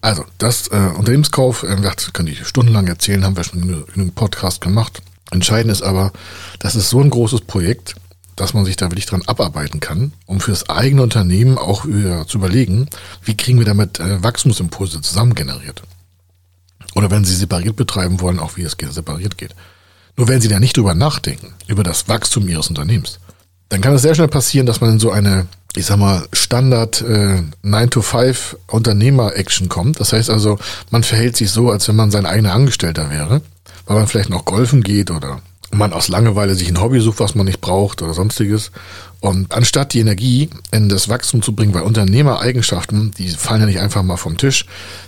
Also, 0.02 0.24
das 0.38 0.68
äh, 0.68 0.76
Unternehmenskauf, 0.96 1.62
äh, 1.62 1.76
das 1.80 2.12
könnte 2.12 2.32
ich 2.32 2.46
stundenlang 2.46 2.86
erzählen, 2.86 3.24
haben 3.24 3.36
wir 3.36 3.44
schon 3.44 3.86
einem 3.94 4.12
Podcast 4.12 4.60
gemacht. 4.60 5.02
Entscheidend 5.30 5.72
ist 5.72 5.82
aber, 5.82 6.12
das 6.58 6.74
ist 6.74 6.90
so 6.90 7.00
ein 7.00 7.10
großes 7.10 7.42
Projekt, 7.42 7.94
dass 8.36 8.54
man 8.54 8.64
sich 8.64 8.76
da 8.76 8.86
wirklich 8.86 9.06
dran 9.06 9.22
abarbeiten 9.26 9.80
kann, 9.80 10.12
um 10.26 10.40
für 10.40 10.50
das 10.50 10.68
eigene 10.68 11.02
Unternehmen 11.02 11.58
auch 11.58 11.84
über, 11.84 12.26
zu 12.26 12.38
überlegen, 12.38 12.88
wie 13.22 13.36
kriegen 13.36 13.58
wir 13.58 13.66
damit 13.66 14.00
äh, 14.00 14.22
Wachstumsimpulse 14.22 15.02
zusammen 15.02 15.34
generiert. 15.34 15.82
Oder 16.94 17.10
wenn 17.10 17.24
Sie 17.24 17.36
separiert 17.36 17.76
betreiben 17.76 18.20
wollen, 18.20 18.38
auch 18.38 18.56
wie 18.56 18.62
es 18.62 18.76
separiert 18.78 19.38
geht. 19.38 19.54
Nur 20.20 20.28
wenn 20.28 20.42
Sie 20.42 20.48
da 20.48 20.60
nicht 20.60 20.76
drüber 20.76 20.94
nachdenken, 20.94 21.54
über 21.66 21.82
das 21.82 22.06
Wachstum 22.06 22.46
Ihres 22.46 22.68
Unternehmens, 22.68 23.20
dann 23.70 23.80
kann 23.80 23.94
es 23.94 24.02
sehr 24.02 24.14
schnell 24.14 24.28
passieren, 24.28 24.66
dass 24.66 24.82
man 24.82 24.90
in 24.90 24.98
so 24.98 25.10
eine, 25.10 25.46
ich 25.74 25.86
sag 25.86 25.96
mal, 25.96 26.28
Standard 26.34 27.00
äh, 27.00 27.42
9-to-5 27.64 28.56
Unternehmer-Action 28.66 29.70
kommt. 29.70 29.98
Das 29.98 30.12
heißt 30.12 30.28
also, 30.28 30.58
man 30.90 31.04
verhält 31.04 31.38
sich 31.38 31.50
so, 31.50 31.70
als 31.70 31.88
wenn 31.88 31.96
man 31.96 32.10
sein 32.10 32.26
eigener 32.26 32.52
Angestellter 32.52 33.08
wäre, 33.08 33.40
weil 33.86 33.96
man 33.96 34.06
vielleicht 34.08 34.28
noch 34.28 34.44
golfen 34.44 34.82
geht 34.82 35.10
oder 35.10 35.40
man 35.70 35.94
aus 35.94 36.08
Langeweile 36.08 36.54
sich 36.54 36.68
ein 36.68 36.82
Hobby 36.82 37.00
sucht, 37.00 37.20
was 37.20 37.34
man 37.34 37.46
nicht 37.46 37.62
braucht 37.62 38.02
oder 38.02 38.12
sonstiges. 38.12 38.72
Und 39.20 39.54
anstatt 39.54 39.94
die 39.94 40.00
Energie 40.00 40.50
in 40.70 40.90
das 40.90 41.08
Wachstum 41.08 41.40
zu 41.40 41.54
bringen, 41.54 41.72
weil 41.72 41.84
Unternehmereigenschaften, 41.84 43.12
die 43.16 43.30
fallen 43.30 43.62
ja 43.62 43.66
nicht 43.66 43.80
einfach 43.80 44.02
mal 44.02 44.18
vom 44.18 44.36
Tisch, 44.36 44.66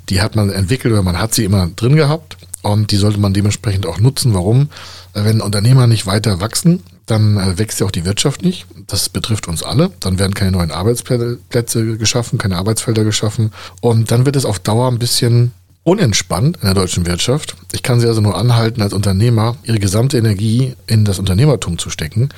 die 0.08 0.22
hat 0.22 0.36
man 0.36 0.48
entwickelt 0.48 0.94
oder 0.94 1.02
man 1.02 1.18
hat 1.18 1.34
sie 1.34 1.44
immer 1.44 1.68
drin 1.76 1.96
gehabt 1.96 2.38
und 2.62 2.90
die 2.90 2.96
sollte 2.96 3.20
man 3.20 3.34
dementsprechend 3.34 3.86
auch 3.86 3.98
nutzen. 3.98 4.34
Warum? 4.34 4.70
Wenn 5.14 5.40
Unternehmer 5.40 5.86
nicht 5.86 6.06
weiter 6.06 6.40
wachsen, 6.40 6.82
dann 7.06 7.36
äh, 7.36 7.58
wächst 7.58 7.80
ja 7.80 7.86
auch 7.86 7.90
die 7.90 8.04
Wirtschaft 8.04 8.42
nicht. 8.42 8.66
Das 8.86 9.08
betrifft 9.08 9.48
uns 9.48 9.62
alle. 9.62 9.90
Dann 10.00 10.18
werden 10.18 10.34
keine 10.34 10.52
neuen 10.52 10.70
Arbeitsplätze 10.70 11.96
geschaffen, 11.98 12.38
keine 12.38 12.56
Arbeitsfelder 12.56 13.04
geschaffen. 13.04 13.52
Und 13.80 14.10
dann 14.10 14.24
wird 14.24 14.36
es 14.36 14.44
auf 14.44 14.58
Dauer 14.58 14.88
ein 14.88 14.98
bisschen 14.98 15.52
unentspannt 15.84 16.58
in 16.58 16.66
der 16.66 16.74
deutschen 16.74 17.06
Wirtschaft. 17.06 17.56
Ich 17.72 17.82
kann 17.82 17.98
Sie 17.98 18.06
also 18.06 18.20
nur 18.20 18.38
anhalten, 18.38 18.82
als 18.82 18.92
Unternehmer 18.92 19.56
Ihre 19.64 19.80
gesamte 19.80 20.16
Energie 20.16 20.74
in 20.86 21.04
das 21.04 21.18
Unternehmertum 21.18 21.78
zu 21.78 21.90
stecken. 21.90 22.28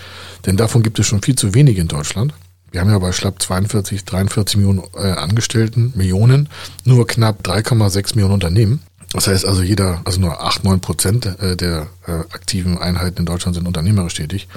Denn 0.46 0.56
davon 0.56 0.82
gibt 0.82 0.98
es 0.98 1.06
schon 1.06 1.22
viel 1.22 1.36
zu 1.36 1.54
wenig 1.54 1.76
in 1.76 1.88
Deutschland. 1.88 2.32
Wir 2.70 2.80
haben 2.80 2.90
ja 2.90 2.98
bei 2.98 3.12
schlapp 3.12 3.40
42, 3.40 4.04
43 4.04 4.56
Millionen 4.56 4.82
äh, 4.96 5.12
Angestellten, 5.12 5.92
Millionen, 5.94 6.48
nur 6.84 7.06
knapp 7.06 7.46
3,6 7.46 8.16
Millionen 8.16 8.34
Unternehmen. 8.34 8.80
Das 9.14 9.28
heißt 9.28 9.46
also 9.46 9.62
jeder, 9.62 10.02
also 10.04 10.20
nur 10.20 10.42
8, 10.42 10.64
9 10.64 10.80
Prozent 10.80 11.24
äh, 11.40 11.56
der 11.56 11.86
äh, 12.06 12.10
aktiven 12.10 12.78
Einheiten 12.78 13.20
in 13.20 13.26
Deutschland 13.26 13.54
sind 13.54 13.66
unternehmerisch 13.66 14.14
tätig. 14.14 14.48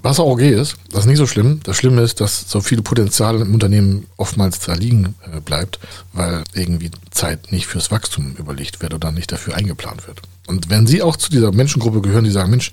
Was 0.00 0.18
auch 0.18 0.30
okay 0.30 0.50
ist, 0.50 0.76
das 0.90 1.00
ist 1.00 1.06
nicht 1.06 1.18
so 1.18 1.26
schlimm. 1.26 1.60
Das 1.64 1.76
Schlimme 1.76 2.00
ist, 2.00 2.20
dass 2.22 2.48
so 2.48 2.62
viel 2.62 2.80
Potenzial 2.80 3.38
im 3.42 3.52
Unternehmen 3.52 4.06
oftmals 4.16 4.60
da 4.60 4.72
liegen 4.72 5.14
äh, 5.30 5.40
bleibt, 5.40 5.78
weil 6.14 6.42
irgendwie 6.54 6.90
Zeit 7.10 7.52
nicht 7.52 7.66
fürs 7.66 7.90
Wachstum 7.90 8.34
überlegt 8.38 8.80
wird 8.80 8.94
oder 8.94 9.12
nicht 9.12 9.30
dafür 9.30 9.56
eingeplant 9.56 10.06
wird. 10.08 10.22
Und 10.46 10.70
wenn 10.70 10.86
Sie 10.86 11.02
auch 11.02 11.16
zu 11.16 11.30
dieser 11.30 11.52
Menschengruppe 11.52 12.00
gehören, 12.00 12.24
die 12.24 12.30
sagen, 12.30 12.50
Mensch, 12.50 12.72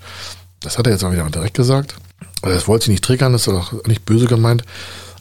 das 0.60 0.78
hat 0.78 0.86
er 0.86 0.94
jetzt 0.94 1.04
auch 1.04 1.12
wieder 1.12 1.28
direkt 1.28 1.54
gesagt, 1.54 1.96
das 2.40 2.66
wollte 2.66 2.86
Sie 2.86 2.92
nicht 2.92 3.04
triggern, 3.04 3.34
das 3.34 3.42
ist 3.42 3.52
auch 3.52 3.74
nicht 3.84 4.06
böse 4.06 4.26
gemeint, 4.26 4.64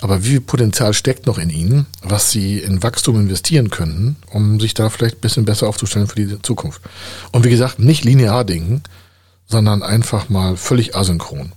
aber 0.02 0.24
wie 0.24 0.30
viel 0.30 0.42
Potenzial 0.42 0.94
steckt 0.94 1.26
noch 1.26 1.38
in 1.38 1.50
ihnen, 1.50 1.86
was 2.02 2.32
sie 2.32 2.60
in 2.60 2.84
Wachstum 2.84 3.20
investieren 3.20 3.70
könnten, 3.70 4.18
um 4.32 4.60
sich 4.60 4.74
da 4.74 4.90
vielleicht 4.90 5.18
ein 5.18 5.22
bisschen 5.22 5.46
besser 5.46 5.68
aufzustellen 5.68 6.08
für 6.08 6.16
die 6.16 6.42
Zukunft? 6.42 6.82
Und 7.32 7.46
wie 7.46 7.50
gesagt, 7.50 7.80
nicht 7.80 8.04
linear 8.04 8.44
denken, 8.44 8.84
sondern 9.48 9.84
einfach 9.84 10.30
mal 10.30 10.58
völlig 10.58 10.96
asynchron. 10.96 11.52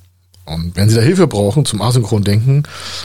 Und 0.45 0.77
wenn 0.77 0.89
Sie 0.89 0.97
da 0.97 1.03
Hilfe 1.03 1.27
brauchen 1.27 1.67
zum 1.67 1.83
asynchron 1.83 2.25
Denken 2.25 2.63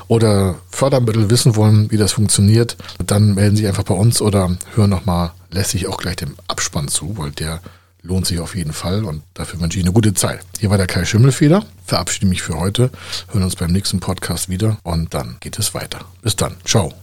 oder 0.07 0.55
Fördermittel 0.69 1.29
wissen 1.29 1.55
wollen, 1.57 1.91
wie 1.91 1.97
das 1.97 2.13
funktioniert, 2.13 2.77
dann 3.05 3.33
melden 3.35 3.55
Sie 3.55 3.63
sich 3.63 3.69
einfach 3.69 3.83
bei 3.83 3.95
uns 3.95 4.21
oder 4.21 4.55
hören 4.75 4.89
nochmal 4.89 5.31
lässig 5.51 5.87
auch 5.87 5.97
gleich 5.97 6.15
dem 6.15 6.35
Abspann 6.47 6.87
zu, 6.87 7.17
weil 7.17 7.31
der 7.31 7.59
lohnt 8.03 8.27
sich 8.27 8.39
auf 8.39 8.55
jeden 8.55 8.73
Fall 8.73 9.05
und 9.05 9.23
dafür 9.33 9.59
wünsche 9.59 9.79
ich 9.79 9.85
eine 9.85 9.93
gute 9.93 10.13
Zeit. 10.13 10.41
Hier 10.59 10.69
war 10.69 10.77
der 10.77 10.87
Kai 10.87 11.05
Schimmelfeder, 11.05 11.65
verabschiede 11.85 12.27
mich 12.27 12.41
für 12.41 12.59
heute, 12.59 12.91
hören 13.31 13.43
uns 13.43 13.55
beim 13.55 13.71
nächsten 13.71 13.99
Podcast 13.99 14.49
wieder 14.49 14.77
und 14.83 15.13
dann 15.13 15.37
geht 15.39 15.57
es 15.57 15.73
weiter. 15.73 15.99
Bis 16.21 16.35
dann, 16.35 16.55
ciao. 16.65 17.02